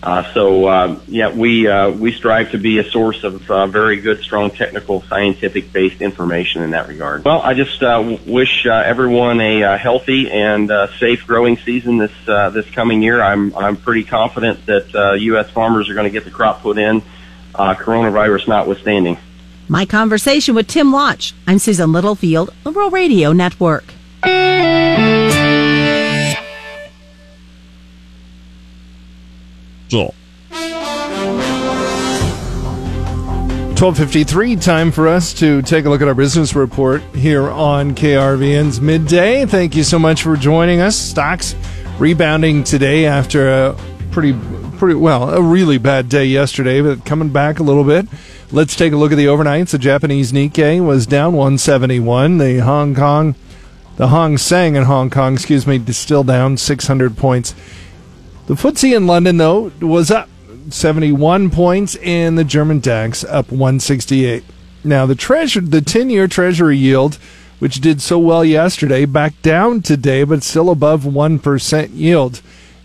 Uh, 0.00 0.32
so 0.32 0.66
uh, 0.66 1.00
yeah, 1.08 1.32
we 1.32 1.66
uh, 1.66 1.90
we 1.90 2.12
strive 2.12 2.52
to 2.52 2.58
be 2.58 2.78
a 2.78 2.84
source 2.84 3.24
of 3.24 3.50
uh, 3.50 3.66
very 3.66 4.00
good, 4.00 4.20
strong, 4.22 4.50
technical, 4.50 5.02
scientific-based 5.02 6.00
information 6.00 6.62
in 6.62 6.70
that 6.70 6.86
regard. 6.86 7.24
Well, 7.24 7.42
I 7.42 7.54
just 7.54 7.82
uh, 7.82 8.16
wish 8.24 8.64
uh, 8.64 8.72
everyone 8.72 9.40
a 9.40 9.76
healthy 9.76 10.30
and 10.30 10.70
safe 10.98 11.26
growing 11.26 11.56
season 11.58 11.98
this 11.98 12.12
this 12.26 12.70
coming 12.70 13.02
year. 13.02 13.20
I'm 13.20 13.54
I'm 13.56 13.76
pretty 13.76 14.04
confident 14.04 14.66
that 14.66 14.94
uh, 14.94 15.12
U.S. 15.14 15.50
farmers 15.50 15.88
are 15.88 15.94
going 15.94 16.06
to 16.06 16.12
get 16.12 16.24
the 16.24 16.30
crop 16.30 16.62
put 16.62 16.78
in 16.78 17.02
uh, 17.54 17.74
coronavirus 17.74 18.48
notwithstanding. 18.48 19.18
My 19.68 19.84
conversation 19.84 20.54
with 20.54 20.68
Tim 20.68 20.92
Laatsch. 20.92 21.32
I'm 21.46 21.58
Susan 21.58 21.92
Littlefield, 21.92 22.54
Rural 22.64 22.90
Radio 22.90 23.32
Network. 23.32 23.92
So. 29.88 30.14
1253 33.78 34.56
time 34.56 34.90
for 34.90 35.06
us 35.06 35.32
to 35.34 35.62
take 35.62 35.84
a 35.84 35.88
look 35.88 36.02
at 36.02 36.08
our 36.08 36.14
business 36.14 36.56
report 36.56 37.00
here 37.14 37.48
on 37.48 37.94
KRVN's 37.94 38.80
midday. 38.80 39.46
Thank 39.46 39.76
you 39.76 39.84
so 39.84 40.00
much 40.00 40.24
for 40.24 40.36
joining 40.36 40.80
us. 40.80 40.96
Stocks 40.96 41.54
rebounding 41.98 42.64
today 42.64 43.06
after 43.06 43.48
a 43.48 43.76
pretty 44.10 44.36
pretty 44.78 44.96
well 44.96 45.30
a 45.30 45.40
really 45.40 45.78
bad 45.78 46.08
day 46.08 46.24
yesterday 46.24 46.80
but 46.80 47.04
coming 47.04 47.28
back 47.28 47.60
a 47.60 47.62
little 47.62 47.84
bit. 47.84 48.08
Let's 48.50 48.74
take 48.74 48.92
a 48.92 48.96
look 48.96 49.12
at 49.12 49.16
the 49.16 49.26
overnights. 49.26 49.70
The 49.70 49.78
japanese 49.78 50.32
nikkei 50.32 50.84
was 50.84 51.06
down 51.06 51.34
171 51.34 52.38
the 52.38 52.58
hong 52.58 52.96
kong 52.96 53.36
the 53.96 54.08
Hang 54.08 54.38
Seng 54.38 54.74
in 54.74 54.84
hong 54.84 55.08
kong 55.08 55.34
excuse 55.34 55.68
me 55.68 55.80
still 55.92 56.24
down 56.24 56.56
600 56.56 57.16
points 57.16 57.54
the 58.48 58.54
FTSE 58.54 58.96
in 58.96 59.06
London, 59.06 59.36
though, 59.36 59.70
was 59.80 60.10
up 60.10 60.28
71 60.70 61.50
points, 61.50 61.94
and 61.96 62.36
the 62.36 62.44
German 62.44 62.80
DAX 62.80 63.22
up 63.24 63.52
168. 63.52 64.42
Now, 64.82 65.06
the 65.06 65.14
treasure, 65.14 65.60
the 65.60 65.80
10-year 65.80 66.26
Treasury 66.28 66.76
yield, 66.76 67.18
which 67.58 67.80
did 67.80 68.00
so 68.00 68.18
well 68.18 68.44
yesterday, 68.44 69.04
back 69.04 69.40
down 69.42 69.82
today, 69.82 70.24
but 70.24 70.42
still 70.42 70.70
above 70.70 71.04
1% 71.04 71.90
yield. 71.92 72.40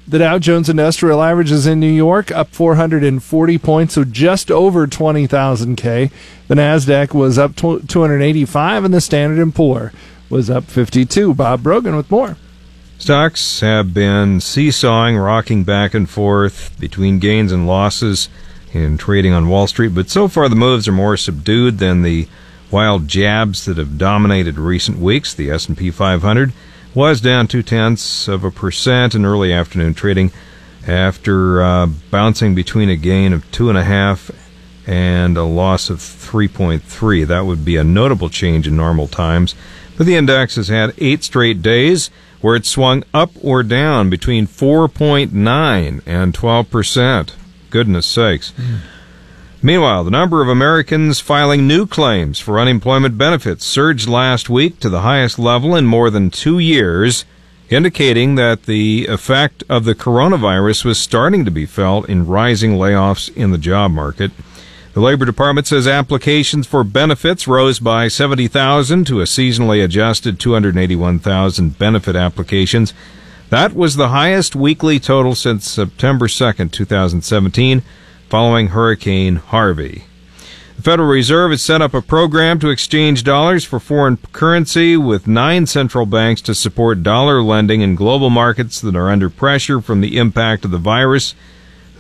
The 0.06 0.20
Dow 0.20 0.38
Jones 0.38 0.68
Industrial 0.68 1.24
Averages 1.24 1.66
in 1.66 1.80
New 1.80 1.92
York 1.92 2.30
up 2.32 2.50
440 2.50 3.58
points, 3.58 3.94
so 3.94 4.04
just 4.04 4.52
over 4.52 4.86
20,000 4.86 5.78
K. 5.78 6.12
The 6.50 6.56
Nasdaq 6.56 7.14
was 7.14 7.38
up 7.38 7.56
285, 7.56 8.84
and 8.84 8.94
the 8.94 9.00
Standard 9.00 9.54
& 9.54 9.56
Poor 9.56 9.94
was 10.30 10.50
up 10.50 10.66
52. 10.66 11.34
Bob 11.34 11.64
Brogan 11.64 11.96
with 11.96 12.12
more. 12.12 12.36
Stocks 13.04 13.60
have 13.60 13.94
been 13.94 14.40
seesawing, 14.40 15.18
rocking 15.18 15.66
back 15.66 15.94
and 15.94 16.10
forth 16.10 16.74
between 16.80 17.20
gains 17.20 17.52
and 17.52 17.68
losses 17.68 18.30
in 18.72 18.98
trading 18.98 19.34
on 19.34 19.50
Wall 19.50 19.68
Street, 19.68 19.94
but 19.94 20.10
so 20.10 20.30
far 20.30 20.48
the 20.48 20.56
moves 20.56 20.88
are 20.88 20.94
more 20.94 21.18
subdued 21.18 21.80
than 21.80 22.02
the 22.02 22.30
wild 22.72 23.10
jabs 23.10 23.66
that 23.66 23.76
have 23.76 23.98
dominated 23.98 24.58
recent 24.58 25.00
weeks. 25.00 25.34
The 25.34 25.52
S&P 25.52 25.92
500 25.92 26.54
was 26.96 27.20
down 27.20 27.50
two 27.50 27.62
tenths 27.62 28.30
of 28.30 28.46
a 28.46 28.52
percent 28.52 29.16
in 29.16 29.26
early 29.26 29.52
afternoon 29.52 29.94
trading 29.96 30.32
after 30.88 31.62
uh, 31.62 31.88
bouncing 32.10 32.56
between 32.56 32.88
a 32.88 32.96
gain 32.96 33.34
of 33.34 33.52
two 33.52 33.68
and 33.68 33.78
a 33.78 33.84
half 33.84 34.32
and 34.88 35.36
a 35.36 35.44
loss 35.44 35.90
of 35.90 35.98
3.3. 35.98 37.28
That 37.28 37.46
would 37.46 37.66
be 37.66 37.76
a 37.76 37.84
notable 37.84 38.30
change 38.30 38.66
in 38.66 38.78
normal 38.78 39.10
times. 39.10 39.56
But 39.98 40.06
the 40.06 40.16
index 40.16 40.56
has 40.56 40.70
had 40.70 40.94
eight 41.00 41.26
straight 41.26 41.62
days 41.62 42.10
where 42.44 42.58
it 42.58 42.66
swung 42.66 43.04
up 43.14 43.32
or 43.42 43.64
down 43.64 44.10
between 44.10 44.46
4.9 44.46 46.02
and 46.06 46.34
12 46.36 46.70
percent. 46.70 47.36
Goodness 47.70 48.06
sakes. 48.06 48.52
Mm. 48.52 48.80
Meanwhile, 49.62 50.04
the 50.04 50.12
number 50.12 50.42
of 50.42 50.50
Americans 50.50 51.22
filing 51.22 51.66
new 51.66 51.88
claims 51.88 52.38
for 52.38 52.60
unemployment 52.60 53.18
benefits 53.18 53.64
surged 53.66 54.10
last 54.10 54.50
week 54.50 54.82
to 54.82 54.90
the 54.90 55.02
highest 55.02 55.40
level 55.40 55.74
in 55.74 55.86
more 55.86 56.10
than 56.10 56.30
two 56.30 56.60
years, 56.60 57.24
indicating 57.70 58.36
that 58.36 58.64
the 58.64 59.08
effect 59.08 59.64
of 59.70 59.86
the 59.86 59.96
coronavirus 59.96 60.84
was 60.84 61.00
starting 61.00 61.46
to 61.46 61.52
be 61.52 61.66
felt 61.66 62.10
in 62.10 62.28
rising 62.28 62.74
layoffs 62.74 63.34
in 63.38 63.52
the 63.52 63.58
job 63.58 63.92
market. 63.92 64.32
The 64.94 65.02
Labor 65.02 65.26
Department 65.26 65.66
says 65.66 65.88
applications 65.88 66.68
for 66.68 66.84
benefits 66.84 67.48
rose 67.48 67.80
by 67.80 68.08
70,000 68.08 69.08
to 69.08 69.22
a 69.22 69.24
seasonally 69.24 69.84
adjusted 69.84 70.40
281,000 70.40 71.80
benefit 71.80 72.16
applications. 72.16 72.94
That 73.50 73.74
was 73.74 73.96
the 73.96 74.10
highest 74.10 74.56
weekly 74.56 75.00
total 75.00 75.34
since 75.34 75.68
September 75.68 76.28
2nd, 76.28 76.72
2017, 76.72 77.82
following 78.30 78.68
Hurricane 78.68 79.38
Harvey. 79.38 80.04
The 80.76 80.84
Federal 80.84 81.10
Reserve 81.10 81.50
has 81.50 81.64
set 81.64 81.82
up 81.82 81.96
a 81.96 82.02
program 82.02 82.60
to 82.60 82.70
exchange 82.70 83.24
dollars 83.24 83.64
for 83.64 83.80
foreign 83.80 84.18
currency 84.32 84.96
with 84.96 85.26
nine 85.26 85.66
central 85.66 86.06
banks 86.06 86.42
to 86.44 86.54
support 86.54 87.02
dollar 87.02 87.42
lending 87.42 87.82
in 87.82 87.96
global 87.96 88.30
markets 88.30 88.80
that 88.82 88.96
are 88.96 89.10
under 89.10 89.32
pressure 89.32 89.82
from 89.82 90.02
the 90.02 90.18
impact 90.18 90.66
of 90.66 90.72
the 90.72 90.78
virus. 90.78 91.34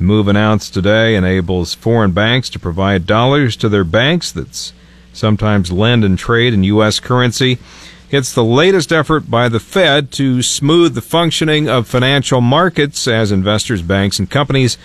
Move 0.03 0.27
announced 0.27 0.73
today 0.73 1.15
enables 1.15 1.73
foreign 1.73 2.11
banks 2.11 2.49
to 2.49 2.59
provide 2.59 3.05
dollars 3.05 3.55
to 3.55 3.69
their 3.69 3.85
banks 3.85 4.33
that 4.33 4.73
sometimes 5.13 5.71
lend 5.71 6.03
and 6.03 6.19
trade 6.19 6.53
in 6.53 6.65
U.S. 6.65 6.99
currency. 6.99 7.57
It's 8.11 8.33
the 8.33 8.43
latest 8.43 8.91
effort 8.91 9.31
by 9.31 9.47
the 9.47 9.61
Fed 9.61 10.11
to 10.11 10.41
smooth 10.41 10.93
the 10.93 11.01
functioning 11.01 11.69
of 11.69 11.87
financial 11.87 12.41
markets 12.41 13.07
as 13.07 13.31
investors, 13.31 13.81
banks, 13.81 14.19
and 14.19 14.29
companies 14.29 14.77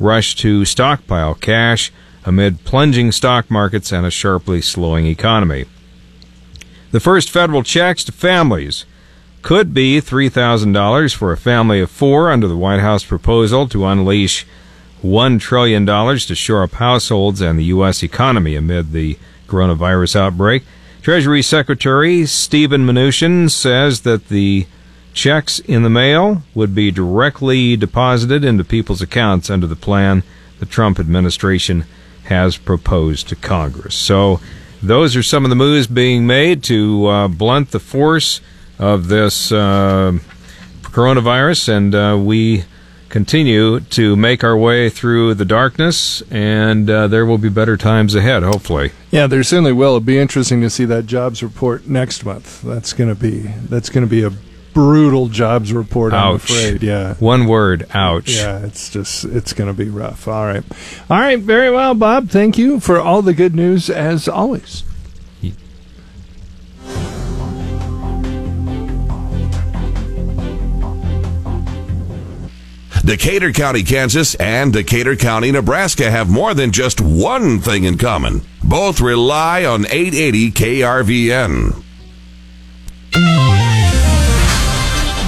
rush 0.00 0.36
to 0.36 0.64
stockpile 0.64 1.34
cash 1.34 1.92
amid 2.24 2.64
plunging 2.64 3.12
stock 3.12 3.50
markets 3.50 3.92
and 3.92 4.06
a 4.06 4.10
sharply 4.10 4.62
slowing 4.62 5.04
economy. 5.04 5.66
The 6.92 7.00
first 7.00 7.28
federal 7.28 7.62
checks 7.62 8.04
to 8.04 8.12
families 8.12 8.86
could 9.42 9.74
be 9.74 10.00
$3,000 10.00 11.14
for 11.14 11.30
a 11.30 11.36
family 11.36 11.80
of 11.80 11.90
four 11.90 12.30
under 12.30 12.48
the 12.48 12.56
White 12.56 12.80
House 12.80 13.04
proposal 13.04 13.68
to 13.68 13.84
unleash 13.84 14.46
$1 15.02 15.40
trillion 15.40 15.84
to 15.86 16.34
shore 16.34 16.62
up 16.62 16.72
households 16.72 17.40
and 17.40 17.58
the 17.58 17.64
U.S. 17.64 18.02
economy 18.02 18.54
amid 18.54 18.92
the 18.92 19.18
coronavirus 19.46 20.16
outbreak. 20.16 20.62
Treasury 21.02 21.42
Secretary 21.42 22.24
Steven 22.26 22.86
Mnuchin 22.86 23.50
says 23.50 24.02
that 24.02 24.28
the 24.28 24.66
checks 25.12 25.58
in 25.58 25.82
the 25.82 25.90
mail 25.90 26.42
would 26.54 26.74
be 26.74 26.90
directly 26.90 27.76
deposited 27.76 28.44
into 28.44 28.64
people's 28.64 29.02
accounts 29.02 29.50
under 29.50 29.66
the 29.66 29.76
plan 29.76 30.22
the 30.60 30.66
Trump 30.66 31.00
administration 31.00 31.84
has 32.24 32.56
proposed 32.56 33.28
to 33.28 33.36
Congress. 33.36 33.96
So, 33.96 34.40
those 34.80 35.14
are 35.16 35.22
some 35.22 35.44
of 35.44 35.50
the 35.50 35.56
moves 35.56 35.86
being 35.86 36.26
made 36.26 36.62
to 36.64 37.06
uh, 37.06 37.28
blunt 37.28 37.70
the 37.70 37.78
force 37.78 38.40
of 38.78 39.08
this 39.08 39.52
uh, 39.52 40.18
coronavirus, 40.82 41.68
and 41.68 41.94
uh, 41.94 42.18
we 42.20 42.64
continue 43.12 43.78
to 43.78 44.16
make 44.16 44.42
our 44.42 44.56
way 44.56 44.88
through 44.88 45.34
the 45.34 45.44
darkness, 45.44 46.22
and 46.30 46.88
uh, 46.88 47.06
there 47.06 47.26
will 47.26 47.38
be 47.38 47.50
better 47.50 47.76
times 47.76 48.14
ahead, 48.14 48.42
hopefully. 48.42 48.90
Yeah, 49.10 49.26
there 49.26 49.42
certainly 49.44 49.72
will. 49.72 49.90
It'll 49.90 50.00
be 50.00 50.18
interesting 50.18 50.62
to 50.62 50.70
see 50.70 50.86
that 50.86 51.04
jobs 51.04 51.42
report 51.42 51.86
next 51.86 52.24
month. 52.24 52.62
That's 52.62 52.94
going 52.94 53.14
to 53.14 53.14
be 53.14 53.40
that's 53.68 53.90
going 53.90 54.04
to 54.04 54.10
be 54.10 54.24
a 54.24 54.30
brutal 54.72 55.28
jobs 55.28 55.74
report. 55.74 56.14
I'm 56.14 56.36
ouch. 56.36 56.44
afraid. 56.44 56.82
Yeah. 56.82 57.14
One 57.16 57.46
word. 57.46 57.86
Ouch. 57.92 58.30
Yeah, 58.30 58.64
it's 58.64 58.88
just 58.88 59.26
it's 59.26 59.52
going 59.52 59.68
to 59.68 59.74
be 59.74 59.90
rough. 59.90 60.26
All 60.26 60.46
right, 60.46 60.64
all 61.10 61.20
right, 61.20 61.38
very 61.38 61.70
well, 61.70 61.94
Bob. 61.94 62.30
Thank 62.30 62.56
you 62.56 62.80
for 62.80 62.98
all 62.98 63.20
the 63.20 63.34
good 63.34 63.54
news 63.54 63.90
as 63.90 64.26
always. 64.26 64.84
Decatur 73.04 73.50
County, 73.50 73.82
Kansas 73.82 74.36
and 74.36 74.72
Decatur 74.72 75.16
County, 75.16 75.50
Nebraska 75.50 76.08
have 76.08 76.30
more 76.30 76.54
than 76.54 76.70
just 76.70 77.00
one 77.00 77.58
thing 77.58 77.82
in 77.82 77.98
common. 77.98 78.42
Both 78.62 79.00
rely 79.00 79.64
on 79.64 79.86
880 79.86 80.52
KRVN. 80.52 81.82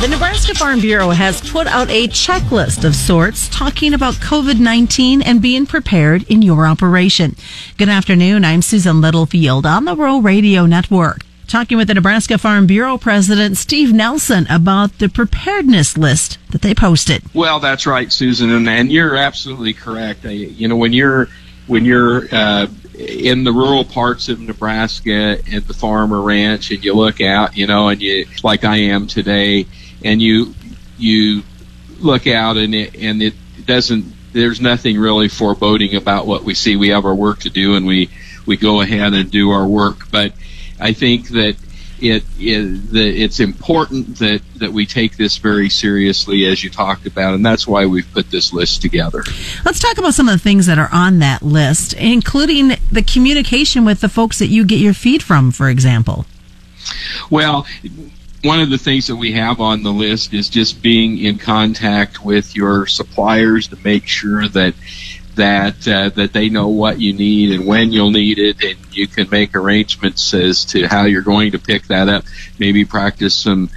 The 0.01 0.09
Nebraska 0.09 0.55
Farm 0.55 0.81
Bureau 0.81 1.11
has 1.11 1.41
put 1.51 1.67
out 1.67 1.91
a 1.91 2.07
checklist 2.07 2.85
of 2.85 2.95
sorts 2.95 3.49
talking 3.49 3.93
about 3.93 4.15
COVID 4.15 4.61
19 4.61 5.23
and 5.23 5.43
being 5.43 5.67
prepared 5.67 6.23
in 6.31 6.43
your 6.43 6.67
operation. 6.67 7.35
Good 7.77 7.89
afternoon. 7.89 8.45
I'm 8.45 8.63
Susan 8.63 9.01
Littlefield 9.01 9.67
on 9.67 9.85
the 9.85 9.97
Rural 9.97 10.23
Radio 10.23 10.67
Network 10.67 11.23
talking 11.55 11.79
with 11.79 11.87
the 11.87 11.95
Nebraska 11.95 12.37
Farm 12.37 12.67
Bureau 12.67 12.99
President 12.99 13.57
Steve 13.57 13.93
Nelson 13.93 14.45
about 14.51 14.99
the 14.99 15.09
preparedness 15.09 15.97
list 15.97 16.37
that 16.51 16.63
they 16.63 16.75
posted. 16.75 17.23
Well, 17.33 17.61
that's 17.61 17.87
right, 17.87 18.13
Susan, 18.13 18.51
and, 18.51 18.69
and 18.69 18.91
you're 18.91 19.15
absolutely 19.15 19.73
correct. 19.73 20.25
You 20.25 20.67
know, 20.67 20.75
when 20.75 20.93
you're 20.93 21.29
when 21.69 21.85
you're 21.85 22.27
uh, 22.35 22.67
in 22.99 23.45
the 23.45 23.53
rural 23.53 23.85
parts 23.85 24.29
of 24.29 24.41
Nebraska 24.41 25.39
at 25.55 25.69
the 25.69 25.75
farm 25.75 26.13
or 26.13 26.23
ranch, 26.23 26.73
and 26.73 26.85
you 26.85 26.93
look 26.93 27.21
out, 27.21 27.57
you 27.57 27.69
know, 27.69 27.89
and 27.89 28.03
you 28.03 28.27
like 28.43 28.65
I 28.65 28.79
am 28.79 29.07
today, 29.07 29.67
and 30.05 30.21
you 30.21 30.57
you 30.99 31.45
look 32.01 32.27
out, 32.27 32.57
and 32.57 32.75
it 32.75 32.97
and 32.97 33.23
it 33.23 33.35
doesn't. 33.65 34.07
There's 34.33 34.61
nothing 34.61 34.99
really 34.99 35.29
foreboding 35.29 35.95
about 35.95 36.27
what 36.27 36.43
we 36.43 36.55
see. 36.55 36.75
We 36.75 36.89
have 36.89 37.05
our 37.05 37.15
work 37.15 37.39
to 37.43 37.51
do, 37.51 37.77
and 37.77 37.87
we 37.87 38.11
we 38.45 38.57
go 38.57 38.81
ahead 38.81 39.15
and 39.15 39.31
do 39.31 39.53
our 39.53 39.69
work, 39.69 40.11
but 40.11 40.33
I 40.81 40.93
think 40.93 41.29
that 41.29 41.57
it 42.01 42.25
is 42.39 42.91
the, 42.91 43.23
it's 43.23 43.41
important 43.41 44.19
that 44.19 44.43
that 44.57 44.73
we 44.73 44.85
take 44.85 45.17
this 45.17 45.39
very 45.39 45.71
seriously 45.71 46.45
as 46.45 46.63
you 46.63 46.71
talked 46.71 47.07
about 47.07 47.35
and 47.35 47.47
that's 47.47 47.69
why 47.69 47.87
we've 47.87 48.11
put 48.13 48.31
this 48.33 48.53
list 48.53 48.83
together 48.83 49.23
Let's 49.65 49.79
talk 49.79 49.97
about 49.97 50.15
some 50.15 50.29
of 50.29 50.35
the 50.35 50.43
things 50.43 50.67
that 50.67 50.79
are 50.79 50.91
on 50.93 51.21
that 51.21 51.43
list, 51.43 51.95
including 51.95 52.73
the 52.91 53.03
communication 53.03 53.85
with 53.85 54.01
the 54.01 54.09
folks 54.09 54.39
that 54.39 54.49
you 54.49 54.65
get 54.65 54.79
your 54.79 54.93
feed 54.93 55.23
from, 55.23 55.51
for 55.51 55.69
example. 55.69 56.27
Well, 57.31 57.67
one 58.43 58.61
of 58.61 58.69
the 58.69 58.77
things 58.77 59.07
that 59.07 59.17
we 59.17 59.33
have 59.33 59.61
on 59.61 59.83
the 59.83 59.93
list 59.93 60.35
is 60.35 60.51
just 60.51 60.83
being 60.83 61.19
in 61.19 61.39
contact 61.39 62.23
with 62.23 62.55
your 62.55 62.87
suppliers 62.87 63.69
to 63.69 63.79
make 63.83 64.07
sure 64.07 64.49
that 64.49 64.75
that 65.37 65.87
uh, 65.89 66.11
that 66.11 66.33
they 66.33 66.49
know 66.49 66.69
what 66.69 67.01
you 67.01 67.13
need 67.13 67.53
and 67.53 67.67
when 67.67 67.93
you'll 67.93 68.11
need 68.11 68.39
it, 68.39 68.63
and 68.63 68.79
you 68.93 69.07
can 69.07 69.29
make 69.31 69.55
arrangements 69.55 70.35
as 70.35 70.65
to 70.67 70.87
how 70.87 71.05
you're 71.05 71.23
going 71.23 71.53
to 71.53 71.59
pick 71.59 71.87
that 71.89 72.09
up. 72.09 72.25
Maybe 72.59 72.85
practice 72.85 73.37
some 73.37 73.71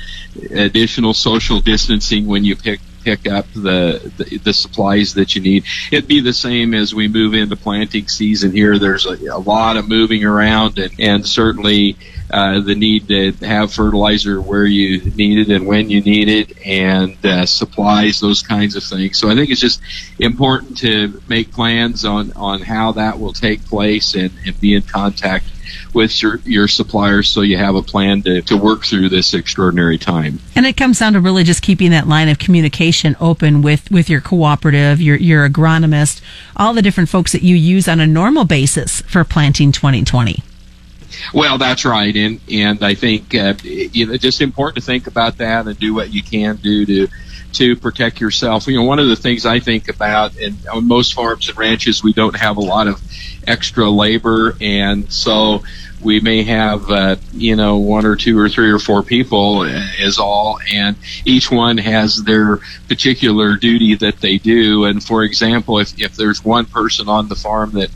additional 0.51 1.13
social 1.13 1.59
distancing 1.59 2.27
when 2.27 2.43
you 2.43 2.55
pick 2.55 2.79
pick 3.07 3.25
up 3.31 3.45
the, 3.53 4.11
the 4.17 4.37
the 4.39 4.53
supplies 4.53 5.13
that 5.13 5.33
you 5.33 5.41
need. 5.41 5.63
It'd 5.93 6.09
be 6.09 6.19
the 6.19 6.33
same 6.33 6.73
as 6.73 6.93
we 6.93 7.07
move 7.07 7.33
into 7.35 7.55
planting 7.55 8.09
season 8.09 8.51
here. 8.51 8.77
There's 8.77 9.05
a, 9.05 9.15
a 9.31 9.39
lot 9.39 9.77
of 9.77 9.87
moving 9.87 10.25
around, 10.25 10.77
and, 10.77 10.91
and 10.99 11.25
certainly 11.25 11.95
uh, 12.29 12.59
the 12.59 12.75
need 12.75 13.07
to 13.07 13.31
have 13.45 13.71
fertilizer 13.71 14.41
where 14.41 14.65
you 14.65 14.99
need 15.11 15.37
it 15.39 15.55
and 15.55 15.65
when 15.65 15.89
you 15.89 16.01
need 16.01 16.27
it, 16.27 16.65
and 16.65 17.25
uh, 17.25 17.45
supplies, 17.45 18.19
those 18.19 18.41
kinds 18.41 18.75
of 18.75 18.83
things. 18.83 19.17
So 19.17 19.29
I 19.29 19.35
think 19.35 19.51
it's 19.51 19.61
just 19.61 19.81
important 20.19 20.77
to 20.79 21.21
make 21.29 21.53
plans 21.53 22.03
on 22.03 22.33
on 22.33 22.59
how 22.59 22.91
that 22.93 23.19
will 23.19 23.33
take 23.33 23.63
place 23.65 24.15
and, 24.15 24.31
and 24.45 24.59
be 24.59 24.75
in 24.75 24.81
contact 24.81 25.45
with 25.93 26.21
your, 26.21 26.37
your 26.45 26.67
suppliers 26.67 27.29
so 27.29 27.41
you 27.41 27.57
have 27.57 27.75
a 27.75 27.81
plan 27.81 28.21
to, 28.23 28.41
to 28.43 28.57
work 28.57 28.85
through 28.85 29.09
this 29.09 29.33
extraordinary 29.33 29.97
time. 29.97 30.39
And 30.55 30.65
it 30.65 30.77
comes 30.77 30.99
down 30.99 31.13
to 31.13 31.19
really 31.19 31.43
just 31.43 31.61
keeping 31.61 31.91
that 31.91 32.07
line 32.07 32.29
of 32.29 32.39
communication 32.39 33.15
open 33.19 33.61
with, 33.61 33.89
with 33.91 34.09
your 34.09 34.21
cooperative, 34.21 35.01
your, 35.01 35.17
your 35.17 35.47
agronomist, 35.47 36.21
all 36.55 36.73
the 36.73 36.81
different 36.81 37.09
folks 37.09 37.31
that 37.31 37.43
you 37.43 37.55
use 37.55 37.87
on 37.87 37.99
a 37.99 38.07
normal 38.07 38.45
basis 38.45 39.01
for 39.01 39.23
planting 39.23 39.71
2020. 39.71 40.43
Well, 41.33 41.57
that's 41.57 41.85
right, 41.85 42.15
and 42.15 42.39
and 42.51 42.83
I 42.83 42.93
think 42.93 43.33
uh, 43.33 43.55
you 43.63 44.05
know 44.05 44.17
just 44.17 44.41
important 44.41 44.75
to 44.75 44.81
think 44.81 45.07
about 45.07 45.37
that 45.37 45.65
and 45.65 45.79
do 45.79 45.93
what 45.93 46.13
you 46.13 46.21
can 46.21 46.57
do 46.57 46.85
to 46.85 47.07
to 47.53 47.75
protect 47.75 48.21
yourself. 48.21 48.67
You 48.67 48.77
know, 48.77 48.83
one 48.83 48.99
of 48.99 49.07
the 49.07 49.15
things 49.15 49.45
I 49.45 49.59
think 49.59 49.89
about, 49.89 50.35
and 50.37 50.57
on 50.67 50.87
most 50.87 51.13
farms 51.13 51.49
and 51.49 51.57
ranches, 51.57 52.03
we 52.03 52.13
don't 52.13 52.35
have 52.35 52.57
a 52.57 52.61
lot 52.61 52.87
of 52.87 53.01
extra 53.45 53.89
labor, 53.89 54.55
and 54.59 55.11
so 55.11 55.63
we 56.01 56.19
may 56.19 56.43
have 56.43 56.89
uh, 56.89 57.15
you 57.33 57.55
know 57.55 57.77
one 57.77 58.05
or 58.05 58.15
two 58.15 58.37
or 58.37 58.49
three 58.49 58.71
or 58.71 58.79
four 58.79 59.03
people 59.03 59.63
is 59.63 60.19
all 60.19 60.59
and 60.71 60.95
each 61.25 61.51
one 61.51 61.77
has 61.77 62.23
their 62.23 62.57
particular 62.87 63.55
duty 63.55 63.95
that 63.95 64.19
they 64.19 64.37
do 64.37 64.85
and 64.85 65.03
for 65.03 65.23
example 65.23 65.79
if, 65.79 65.99
if 65.99 66.15
there's 66.15 66.43
one 66.43 66.65
person 66.65 67.09
on 67.09 67.27
the 67.27 67.35
farm 67.35 67.71
that 67.71 67.89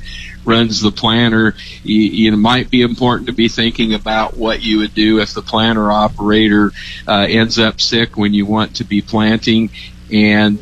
runs 0.46 0.82
the 0.82 0.92
planter 0.92 1.56
you, 1.84 2.32
it 2.32 2.38
might 2.38 2.70
be 2.70 2.82
important 2.82 3.28
to 3.28 3.34
be 3.34 3.48
thinking 3.48 3.94
about 3.94 4.36
what 4.36 4.62
you 4.62 4.80
would 4.80 4.94
do 4.94 5.20
if 5.20 5.34
the 5.34 5.42
planter 5.42 5.92
operator 5.92 6.72
uh, 7.08 7.26
ends 7.30 7.60
up 7.60 7.80
sick 7.80 8.18
when 8.18 8.34
you 8.34 8.46
want 8.46 8.76
to 8.78 8.84
be 8.84 9.02
planting 9.02 9.70
and 10.12 10.62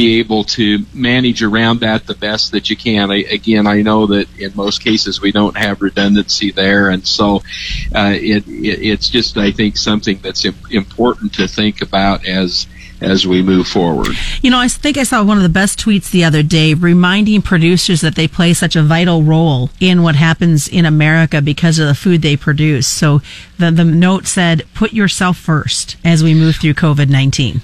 be 0.00 0.18
able 0.18 0.44
to 0.44 0.78
manage 0.94 1.42
around 1.42 1.80
that 1.80 2.06
the 2.06 2.14
best 2.14 2.52
that 2.52 2.70
you 2.70 2.76
can. 2.76 3.10
I, 3.10 3.16
again, 3.16 3.66
I 3.66 3.82
know 3.82 4.06
that 4.06 4.28
in 4.38 4.56
most 4.56 4.82
cases 4.82 5.20
we 5.20 5.30
don't 5.30 5.56
have 5.58 5.82
redundancy 5.82 6.52
there, 6.52 6.88
and 6.88 7.06
so 7.06 7.42
uh, 7.94 8.14
it, 8.14 8.46
it, 8.48 8.82
it's 8.82 9.10
just 9.10 9.36
I 9.36 9.50
think 9.50 9.76
something 9.76 10.18
that's 10.22 10.46
important 10.70 11.34
to 11.34 11.46
think 11.48 11.82
about 11.82 12.26
as 12.26 12.66
as 13.00 13.26
we 13.26 13.42
move 13.42 13.66
forward. 13.66 14.08
You 14.42 14.50
know, 14.50 14.58
I 14.58 14.68
think 14.68 14.96
I 14.96 15.02
saw 15.02 15.22
one 15.22 15.36
of 15.36 15.42
the 15.42 15.48
best 15.48 15.78
tweets 15.78 16.10
the 16.10 16.24
other 16.24 16.42
day 16.42 16.74
reminding 16.74 17.42
producers 17.42 18.00
that 18.00 18.14
they 18.14 18.28
play 18.28 18.54
such 18.54 18.76
a 18.76 18.82
vital 18.82 19.22
role 19.22 19.70
in 19.80 20.02
what 20.02 20.16
happens 20.16 20.68
in 20.68 20.84
America 20.84 21.40
because 21.40 21.78
of 21.78 21.86
the 21.86 21.94
food 21.94 22.22
they 22.22 22.36
produce. 22.36 22.86
So 22.86 23.20
the, 23.58 23.70
the 23.70 23.84
note 23.84 24.26
said, 24.26 24.64
put 24.74 24.92
yourself 24.92 25.36
first 25.36 25.96
as 26.04 26.22
we 26.22 26.34
move 26.34 26.56
through 26.56 26.74
COVID 26.74 27.08
19. 27.08 27.62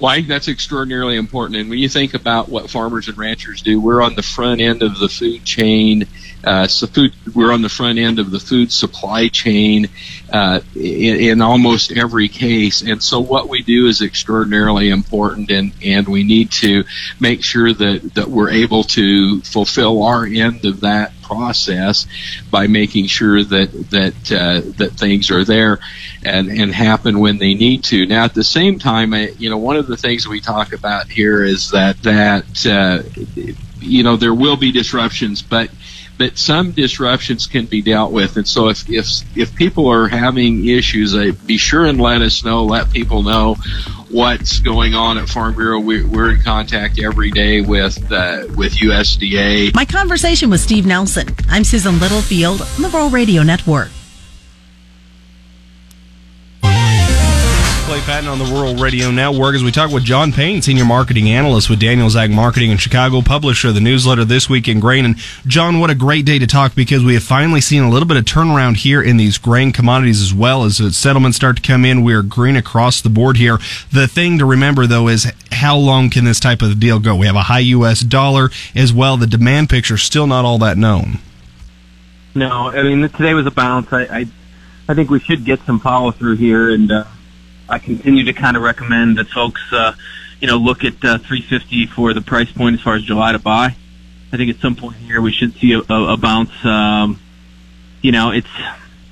Well, 0.00 0.10
I 0.10 0.16
think 0.16 0.28
that's 0.28 0.48
extraordinarily 0.48 1.16
important. 1.16 1.60
And 1.60 1.68
when 1.68 1.78
you 1.78 1.88
think 1.88 2.14
about 2.14 2.48
what 2.48 2.70
farmers 2.70 3.08
and 3.08 3.18
ranchers 3.18 3.60
do, 3.60 3.78
we're 3.78 4.00
on 4.00 4.14
the 4.14 4.22
front 4.22 4.62
end 4.62 4.82
of 4.82 4.98
the 4.98 5.10
food 5.10 5.44
chain. 5.44 6.06
Uh, 6.44 6.66
so 6.66 6.86
food, 6.86 7.12
we're 7.34 7.52
on 7.52 7.62
the 7.62 7.68
front 7.68 7.98
end 7.98 8.18
of 8.18 8.30
the 8.30 8.40
food 8.40 8.72
supply 8.72 9.28
chain 9.28 9.88
uh, 10.32 10.60
in, 10.74 11.16
in, 11.20 11.42
almost 11.42 11.92
every 11.92 12.28
case. 12.28 12.82
And 12.82 13.02
so 13.02 13.20
what 13.20 13.48
we 13.48 13.62
do 13.62 13.86
is 13.86 14.00
extraordinarily 14.00 14.88
important, 14.90 15.50
and, 15.50 15.72
and 15.84 16.08
we 16.08 16.22
need 16.22 16.50
to 16.52 16.84
make 17.18 17.44
sure 17.44 17.72
that, 17.72 18.14
that 18.14 18.28
we're 18.28 18.50
able 18.50 18.84
to 18.84 19.40
fulfill 19.42 20.02
our 20.02 20.24
end 20.24 20.64
of 20.64 20.80
that 20.80 21.12
process 21.30 22.06
by 22.50 22.66
making 22.66 23.06
sure 23.06 23.44
that 23.44 23.70
that 23.90 24.32
uh, 24.32 24.60
that 24.78 24.92
things 24.94 25.30
are 25.30 25.44
there 25.44 25.78
and 26.24 26.48
and 26.48 26.74
happen 26.74 27.20
when 27.20 27.38
they 27.38 27.54
need 27.54 27.84
to. 27.84 28.04
Now, 28.06 28.24
at 28.24 28.34
the 28.34 28.42
same 28.42 28.80
time, 28.80 29.14
I, 29.14 29.28
you 29.38 29.48
know, 29.48 29.58
one 29.58 29.76
of 29.76 29.86
the 29.86 29.96
things 29.96 30.26
we 30.26 30.40
talk 30.40 30.72
about 30.72 31.08
here 31.08 31.44
is 31.44 31.70
that 31.70 32.02
that 32.02 32.66
uh, 32.66 33.02
you 33.80 34.02
know 34.02 34.16
there 34.16 34.34
will 34.34 34.56
be 34.56 34.72
disruptions, 34.72 35.42
but 35.42 35.70
but 36.20 36.36
some 36.36 36.72
disruptions 36.72 37.46
can 37.46 37.64
be 37.64 37.80
dealt 37.80 38.12
with. 38.12 38.36
And 38.36 38.46
so 38.46 38.68
if 38.68 38.88
if 38.90 39.06
if 39.36 39.54
people 39.54 39.88
are 39.88 40.06
having 40.06 40.68
issues, 40.68 41.14
uh, 41.14 41.32
be 41.46 41.56
sure 41.56 41.86
and 41.86 41.98
let 41.98 42.20
us 42.20 42.44
know. 42.44 42.64
Let 42.64 42.92
people 42.92 43.22
know 43.22 43.56
what's 44.10 44.58
going 44.58 44.94
on 44.94 45.16
at 45.16 45.28
Farm 45.28 45.54
Bureau. 45.54 45.80
We, 45.80 46.02
are 46.02 46.30
in 46.30 46.42
contact 46.42 46.98
every 46.98 47.30
day 47.30 47.62
with 47.62 47.96
uh, 48.12 48.46
with 48.54 48.74
USDA. 48.74 49.74
My 49.74 49.86
conversation 49.86 50.50
with 50.50 50.60
Steve 50.60 50.84
Nelson. 50.84 51.28
I'm 51.48 51.64
Susan 51.64 51.98
Littlefield 51.98 52.60
on 52.60 52.82
the 52.82 52.90
Rural 52.90 53.08
Radio 53.08 53.42
Network. 53.42 53.90
Clay 57.90 58.00
Patton 58.02 58.28
on 58.28 58.38
the 58.38 58.44
Rural 58.44 58.76
Radio 58.76 59.10
Network 59.10 59.56
as 59.56 59.64
we 59.64 59.72
talk 59.72 59.90
with 59.90 60.04
John 60.04 60.30
Payne, 60.30 60.62
Senior 60.62 60.84
Marketing 60.84 61.28
Analyst 61.28 61.68
with 61.68 61.80
Daniels 61.80 62.14
Ag 62.14 62.30
Marketing 62.30 62.70
in 62.70 62.76
Chicago, 62.76 63.20
publisher 63.20 63.66
of 63.66 63.74
the 63.74 63.80
newsletter 63.80 64.24
This 64.24 64.48
Week 64.48 64.68
in 64.68 64.78
Grain. 64.78 65.04
And 65.04 65.16
John, 65.44 65.80
what 65.80 65.90
a 65.90 65.96
great 65.96 66.24
day 66.24 66.38
to 66.38 66.46
talk 66.46 66.76
because 66.76 67.02
we 67.02 67.14
have 67.14 67.24
finally 67.24 67.60
seen 67.60 67.82
a 67.82 67.90
little 67.90 68.06
bit 68.06 68.16
of 68.16 68.24
turnaround 68.24 68.76
here 68.76 69.02
in 69.02 69.16
these 69.16 69.38
grain 69.38 69.72
commodities 69.72 70.22
as 70.22 70.32
well 70.32 70.62
as 70.62 70.78
the 70.78 70.92
settlements 70.92 71.36
start 71.36 71.56
to 71.56 71.62
come 71.62 71.84
in. 71.84 72.04
We're 72.04 72.22
green 72.22 72.54
across 72.54 73.00
the 73.00 73.08
board 73.08 73.38
here. 73.38 73.58
The 73.90 74.06
thing 74.06 74.38
to 74.38 74.44
remember 74.44 74.86
though 74.86 75.08
is 75.08 75.26
how 75.50 75.76
long 75.76 76.10
can 76.10 76.24
this 76.24 76.38
type 76.38 76.62
of 76.62 76.78
deal 76.78 77.00
go? 77.00 77.16
We 77.16 77.26
have 77.26 77.34
a 77.34 77.42
high 77.42 77.58
U.S. 77.58 78.02
dollar 78.02 78.50
as 78.72 78.92
well. 78.92 79.16
The 79.16 79.26
demand 79.26 79.68
picture 79.68 79.96
still 79.96 80.28
not 80.28 80.44
all 80.44 80.58
that 80.58 80.78
known. 80.78 81.18
No, 82.36 82.70
I 82.70 82.84
mean 82.84 83.00
today 83.08 83.34
was 83.34 83.46
a 83.46 83.50
bounce. 83.50 83.92
I 83.92 84.02
I, 84.02 84.26
I 84.88 84.94
think 84.94 85.10
we 85.10 85.18
should 85.18 85.44
get 85.44 85.58
some 85.62 85.80
follow 85.80 86.12
through 86.12 86.36
here 86.36 86.70
and. 86.70 86.92
Uh, 86.92 87.04
I 87.70 87.78
continue 87.78 88.24
to 88.24 88.32
kind 88.32 88.56
of 88.56 88.64
recommend 88.64 89.18
that 89.18 89.28
folks, 89.28 89.62
uh, 89.72 89.94
you 90.40 90.48
know, 90.48 90.56
look 90.56 90.84
at 90.84 90.94
uh, 91.04 91.18
350 91.18 91.86
for 91.86 92.12
the 92.12 92.20
price 92.20 92.50
point 92.50 92.74
as 92.74 92.82
far 92.82 92.96
as 92.96 93.02
July 93.04 93.32
to 93.32 93.38
buy. 93.38 93.76
I 94.32 94.36
think 94.36 94.50
at 94.50 94.60
some 94.60 94.74
point 94.74 94.96
here 94.96 95.20
we 95.20 95.32
should 95.32 95.54
see 95.54 95.72
a, 95.72 95.78
a, 95.88 96.14
a 96.14 96.16
bounce. 96.16 96.52
Um, 96.64 97.20
you 98.02 98.10
know, 98.10 98.32
it's 98.32 98.48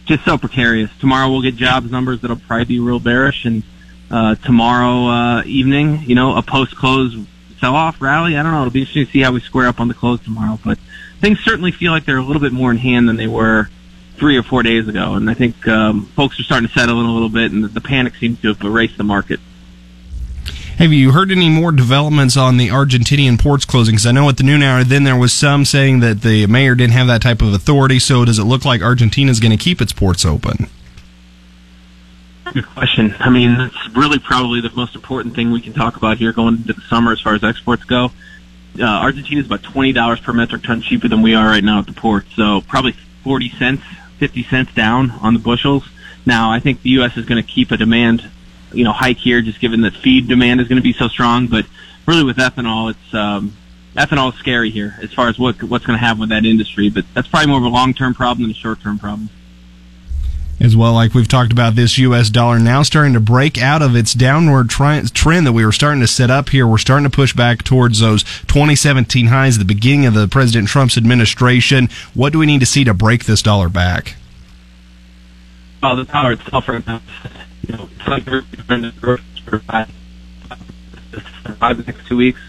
just 0.06 0.24
so 0.24 0.36
precarious. 0.38 0.90
Tomorrow 0.98 1.30
we'll 1.30 1.42
get 1.42 1.54
jobs 1.54 1.90
numbers 1.90 2.20
that'll 2.20 2.36
probably 2.36 2.64
be 2.64 2.80
real 2.80 2.98
bearish, 2.98 3.44
and 3.44 3.62
uh, 4.10 4.34
tomorrow 4.36 5.06
uh, 5.06 5.42
evening, 5.44 6.02
you 6.06 6.16
know, 6.16 6.36
a 6.36 6.42
post-close 6.42 7.16
sell-off 7.60 8.00
rally. 8.00 8.36
I 8.36 8.42
don't 8.42 8.52
know. 8.52 8.60
It'll 8.62 8.72
be 8.72 8.80
interesting 8.80 9.06
to 9.06 9.12
see 9.12 9.20
how 9.20 9.32
we 9.32 9.40
square 9.40 9.68
up 9.68 9.80
on 9.80 9.88
the 9.88 9.94
close 9.94 10.20
tomorrow, 10.20 10.58
but 10.64 10.78
things 11.20 11.38
certainly 11.40 11.70
feel 11.70 11.92
like 11.92 12.06
they're 12.06 12.16
a 12.16 12.22
little 12.22 12.42
bit 12.42 12.52
more 12.52 12.70
in 12.70 12.78
hand 12.78 13.08
than 13.08 13.16
they 13.16 13.26
were 13.28 13.68
three 14.18 14.36
or 14.36 14.42
four 14.42 14.62
days 14.62 14.88
ago, 14.88 15.14
and 15.14 15.30
I 15.30 15.34
think 15.34 15.66
um, 15.68 16.06
folks 16.16 16.38
are 16.40 16.42
starting 16.42 16.68
to 16.68 16.74
settle 16.74 17.00
in 17.00 17.06
a 17.06 17.12
little 17.12 17.28
bit, 17.28 17.52
and 17.52 17.64
the, 17.64 17.80
panic 17.80 18.16
seems 18.16 18.40
to 18.42 18.48
have 18.48 18.62
erased 18.62 18.98
the 18.98 19.04
market. 19.04 19.40
Have 20.78 20.92
you 20.92 21.10
heard 21.10 21.32
any 21.32 21.48
more 21.48 21.72
developments 21.72 22.36
on 22.36 22.56
the 22.56 22.68
Argentinian 22.68 23.40
ports 23.40 23.64
closing? 23.64 23.94
Because 23.94 24.06
I 24.06 24.12
know 24.12 24.28
at 24.28 24.36
the 24.36 24.44
noon 24.44 24.62
hour, 24.62 24.84
then 24.84 25.02
there 25.04 25.16
was 25.16 25.32
some 25.32 25.64
saying 25.64 26.00
that 26.00 26.22
the 26.22 26.46
mayor 26.46 26.74
didn't 26.74 26.92
have 26.92 27.08
that 27.08 27.22
type 27.22 27.42
of 27.42 27.52
authority. 27.52 27.98
So 27.98 28.24
does 28.24 28.38
it 28.38 28.44
look 28.44 28.64
like 28.64 28.80
Argentina 28.80 29.30
is 29.30 29.40
going 29.40 29.50
to 29.50 29.62
keep 29.62 29.80
its 29.80 29.92
ports 29.92 30.24
open? 30.24 30.68
Good 32.52 32.66
question. 32.66 33.14
I 33.18 33.28
mean, 33.28 33.50
it's 33.60 33.96
really 33.96 34.18
probably 34.20 34.60
the 34.60 34.70
most 34.70 34.94
important 34.94 35.34
thing 35.34 35.50
we 35.50 35.60
can 35.60 35.72
talk 35.72 35.96
about 35.96 36.18
here 36.18 36.32
going 36.32 36.58
into 36.58 36.72
the 36.72 36.80
summer 36.82 37.12
as 37.12 37.20
far 37.20 37.34
as 37.34 37.42
exports 37.42 37.84
go. 37.84 38.12
Uh, 38.78 38.84
Argentina 38.84 39.40
is 39.40 39.46
about 39.46 39.64
twenty 39.64 39.92
dollars 39.92 40.20
per 40.20 40.32
metric 40.32 40.62
ton 40.62 40.80
cheaper 40.80 41.08
than 41.08 41.22
we 41.22 41.34
are 41.34 41.46
right 41.46 41.64
now 41.64 41.80
at 41.80 41.86
the 41.86 41.92
port, 41.92 42.24
so 42.36 42.60
probably 42.60 42.92
forty 43.24 43.50
cents 43.50 43.82
50 44.18 44.44
cents 44.44 44.74
down 44.74 45.10
on 45.10 45.34
the 45.34 45.40
bushels. 45.40 45.88
Now, 46.26 46.50
I 46.50 46.60
think 46.60 46.82
the 46.82 46.90
U.S. 46.90 47.16
is 47.16 47.24
going 47.24 47.42
to 47.42 47.48
keep 47.48 47.70
a 47.70 47.76
demand, 47.76 48.28
you 48.72 48.84
know, 48.84 48.92
hike 48.92 49.18
here, 49.18 49.40
just 49.40 49.60
given 49.60 49.80
that 49.82 49.94
feed 49.94 50.28
demand 50.28 50.60
is 50.60 50.68
going 50.68 50.76
to 50.76 50.82
be 50.82 50.92
so 50.92 51.08
strong. 51.08 51.46
But 51.46 51.66
really, 52.06 52.24
with 52.24 52.36
ethanol, 52.36 52.90
it's 52.90 53.14
um, 53.14 53.56
ethanol 53.94 54.32
is 54.32 54.38
scary 54.38 54.70
here 54.70 54.96
as 55.00 55.12
far 55.12 55.28
as 55.28 55.38
what 55.38 55.62
what's 55.62 55.86
going 55.86 55.98
to 55.98 56.04
happen 56.04 56.20
with 56.20 56.28
that 56.30 56.44
industry. 56.44 56.90
But 56.90 57.04
that's 57.14 57.28
probably 57.28 57.48
more 57.48 57.58
of 57.58 57.64
a 57.64 57.68
long 57.68 57.94
term 57.94 58.14
problem 58.14 58.42
than 58.42 58.50
a 58.50 58.54
short 58.54 58.80
term 58.80 58.98
problem. 58.98 59.30
As 60.60 60.76
well. 60.76 60.92
Like 60.92 61.14
we've 61.14 61.28
talked 61.28 61.52
about, 61.52 61.74
this 61.74 61.98
U.S. 61.98 62.30
dollar 62.30 62.58
now 62.58 62.82
starting 62.82 63.12
to 63.14 63.20
break 63.20 63.58
out 63.58 63.82
of 63.82 63.94
its 63.94 64.14
downward 64.14 64.70
tri- 64.70 65.02
trend 65.12 65.46
that 65.46 65.52
we 65.52 65.64
were 65.64 65.72
starting 65.72 66.00
to 66.00 66.06
set 66.06 66.30
up 66.30 66.48
here. 66.48 66.66
We're 66.66 66.78
starting 66.78 67.08
to 67.08 67.14
push 67.14 67.34
back 67.34 67.62
towards 67.62 68.00
those 68.00 68.22
2017 68.22 69.26
highs, 69.26 69.58
the 69.58 69.64
beginning 69.64 70.06
of 70.06 70.14
the 70.14 70.28
President 70.28 70.68
Trump's 70.68 70.96
administration. 70.96 71.88
What 72.14 72.32
do 72.32 72.38
we 72.38 72.46
need 72.46 72.60
to 72.60 72.66
see 72.66 72.84
to 72.84 72.94
break 72.94 73.24
this 73.24 73.42
dollar 73.42 73.68
back? 73.68 74.16
Well, 75.82 75.96
the 75.96 76.04
dollar 76.04 76.32
itself 76.32 76.68
right 76.68 76.84
now, 76.86 77.00
you 77.66 77.76
know, 77.76 77.88
it's 77.96 78.08
like 78.08 78.26
we're 78.26 78.40
the 78.40 79.20
for 79.44 79.58
five, 79.60 79.88
five 81.58 81.76
the 81.76 81.84
next 81.92 82.08
two 82.08 82.16
weeks. 82.16 82.40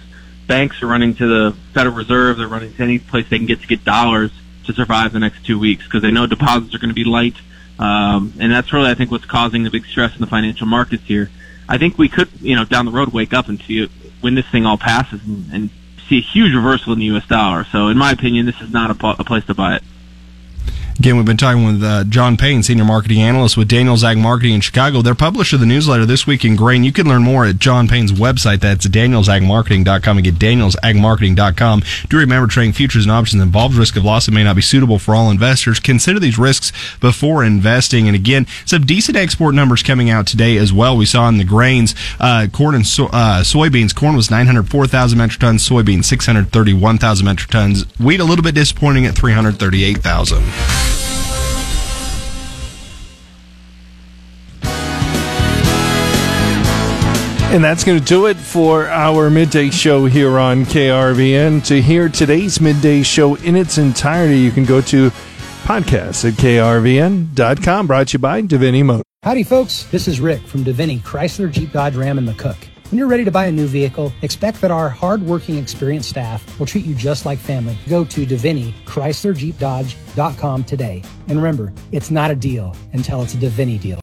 Banks 0.47 0.82
are 0.82 0.88
running 0.88 1.14
to 1.16 1.28
the 1.28 1.55
Federal 1.74 1.95
Reserve. 1.95 2.38
They're 2.38 2.47
running 2.47 2.74
to 2.74 2.84
any 2.84 2.97
place 2.97 3.30
they 3.30 3.38
can 3.38 3.45
get 3.45 3.62
to 3.62 3.68
get 3.68 3.84
dollars 3.84 4.32
to 4.66 4.74
survive 4.74 5.14
the 5.14 5.20
next 5.20 5.45
two 5.45 5.60
weeks 5.60 5.86
because 5.86 6.01
they 6.01 6.10
know 6.10 6.26
deposits 6.26 6.74
are 6.74 6.80
going 6.80 6.89
to 6.89 6.95
be 6.95 7.03
light 7.03 7.36
um, 7.80 8.34
and 8.39 8.51
that's 8.51 8.73
really, 8.73 8.89
I 8.89 8.93
think, 8.93 9.09
what's 9.09 9.25
causing 9.25 9.63
the 9.63 9.69
big 9.69 9.86
stress 9.86 10.13
in 10.13 10.21
the 10.21 10.27
financial 10.27 10.67
markets 10.67 11.03
here. 11.05 11.32
I 11.67 11.77
think 11.77 11.97
we 11.97 12.09
could, 12.09 12.30
you 12.41 12.55
know, 12.55 12.65
down 12.65 12.86
the 12.86 12.91
road 12.91 13.13
wake 13.13 13.34
up 13.34 13.47
and 13.47 13.61
see 13.61 13.88
when 14.21 14.36
this 14.36 14.45
thing 14.47 14.65
all 14.65 14.77
passes 14.77 15.25
and, 15.25 15.51
and 15.53 15.69
see 16.07 16.17
a 16.17 16.21
huge 16.21 16.53
reversal 16.53 16.93
in 16.93 16.99
the 16.99 17.05
U.S. 17.05 17.25
dollar. 17.27 17.63
So, 17.63 17.88
in 17.88 17.97
my 17.97 18.11
opinion, 18.11 18.45
this 18.45 18.59
is 18.59 18.71
not 18.71 18.91
a, 18.91 19.07
a 19.19 19.23
place 19.23 19.45
to 19.45 19.53
buy 19.53 19.77
it. 19.77 19.84
Again, 21.00 21.16
we've 21.16 21.26
been 21.26 21.38
talking 21.38 21.64
with 21.64 21.82
uh, 21.82 22.04
John 22.04 22.36
Payne, 22.36 22.62
Senior 22.62 22.84
Marketing 22.84 23.22
Analyst 23.22 23.56
with 23.56 23.70
Daniels 23.70 24.04
Ag 24.04 24.18
Marketing 24.18 24.56
in 24.56 24.60
Chicago. 24.60 25.02
They're 25.02 25.16
publisher 25.16 25.56
of 25.56 25.62
the 25.62 25.66
newsletter 25.66 26.06
This 26.06 26.28
Week 26.28 26.43
in 26.43 26.58
Grain. 26.58 26.84
You 26.84 26.91
can 26.91 27.08
learn 27.08 27.24
more 27.24 27.45
at 27.45 27.58
John 27.58 27.88
Payne's 27.88 28.12
website. 28.12 28.60
That's 28.60 28.86
danielsagmarketing.com. 28.86 30.18
Again, 30.18 30.34
danielsagmarketing.com. 30.34 31.84
Do 32.10 32.18
remember 32.18 32.47
trading 32.47 32.74
futures 32.74 33.06
and 33.06 33.14
options 33.14 33.41
involves 33.41 33.78
risk 33.78 33.95
of 33.95 34.04
loss 34.04 34.28
and 34.28 34.36
may 34.36 34.43
not 34.43 34.58
be 34.58 34.62
suitable 34.62 35.00
for 35.00 35.16
all 35.16 35.32
investors. 35.32 35.80
Consider 35.80 36.20
these 36.20 36.38
risks 36.38 36.74
before 37.00 37.45
investing. 37.45 38.08
And 38.08 38.16
again, 38.16 38.45
some 38.66 38.86
decent 38.86 39.16
export 39.16 39.56
numbers 39.56 39.82
coming 39.82 40.10
out 40.10 40.28
today 40.28 40.58
as 40.58 40.74
well. 40.74 40.97
We 40.97 41.06
saw 41.06 41.30
in 41.30 41.38
the 41.38 41.45
grains, 41.45 41.95
uh, 42.20 42.47
corn 42.52 42.76
and 42.76 42.86
so, 42.86 43.06
uh, 43.06 43.43
soybeans. 43.43 43.95
Corn 43.95 44.18
was 44.18 44.30
904,000 44.30 45.18
metric 45.18 45.39
tons, 45.39 45.66
soybeans 45.66 46.04
631,000 46.04 47.26
metric 47.26 47.50
tons. 47.50 47.86
Wheat 48.00 48.20
a 48.20 48.26
little 48.26 48.43
bit 48.43 48.56
disappointing 48.56 49.06
at 49.06 49.16
338,000. 49.16 50.88
And 57.52 57.64
that's 57.64 57.84
going 57.84 57.97
to 57.97 58.06
do 58.06 58.28
it 58.28 58.38
for 58.38 58.86
our 58.86 59.32
midday 59.32 59.72
show 59.72 60.06
here 60.06 60.38
on 60.38 60.66
KRVN. 60.66 61.66
To 61.66 61.82
hear 61.82 62.08
today's 62.08 62.62
midday 62.62 63.02
show 63.02 63.34
in 63.38 63.56
its 63.56 63.80
entirety, 63.80 64.38
you 64.38 64.52
can 64.52 64.66
go 64.66 64.82
to 64.82 65.10
podcast 65.64 66.26
at 66.26 66.36
krvn.com. 66.36 67.88
Brought 67.88 68.10
to 68.10 68.14
you 68.14 68.20
by 68.20 68.43
Davini 68.43 68.86
Motors. 68.86 69.04
Howdy, 69.24 69.41
folks. 69.41 69.86
This 69.86 70.08
is 70.08 70.20
Rick 70.20 70.45
from 70.45 70.64
Davini 70.64 71.00
Chrysler 71.00 71.52
Jeep 71.52 71.72
Dodge 71.72 71.95
Ram 71.95 72.20
and 72.20 72.30
McCook. 72.30 72.56
When 72.91 73.00
you're 73.00 73.08
ready 73.08 73.26
to 73.26 73.32
buy 73.32 73.47
a 73.47 73.52
new 73.52 73.66
vehicle, 73.66 74.14
expect 74.22 74.62
that 74.62 74.70
our 74.70 74.88
hardworking, 74.88 75.58
experienced 75.58 76.10
staff 76.10 76.60
will 76.60 76.68
treat 76.68 76.86
you 76.86 76.93
just 76.93 77.26
like 77.26 77.39
family. 77.39 77.76
Go 77.89 78.06
to 78.06 78.28
Davini 78.28 78.74
Chrysler 78.86 79.36
Jeep 79.36 79.58
Dodge.com 79.58 80.66
today. 80.66 81.02
And 81.28 81.38
remember, 81.38 81.74
it's 81.91 82.12
not 82.12 82.30
a 82.30 82.36
deal 82.36 82.76
until 82.93 83.24
it's 83.24 83.34
a 83.34 83.38
Davini 83.38 83.82
deal. 83.82 83.97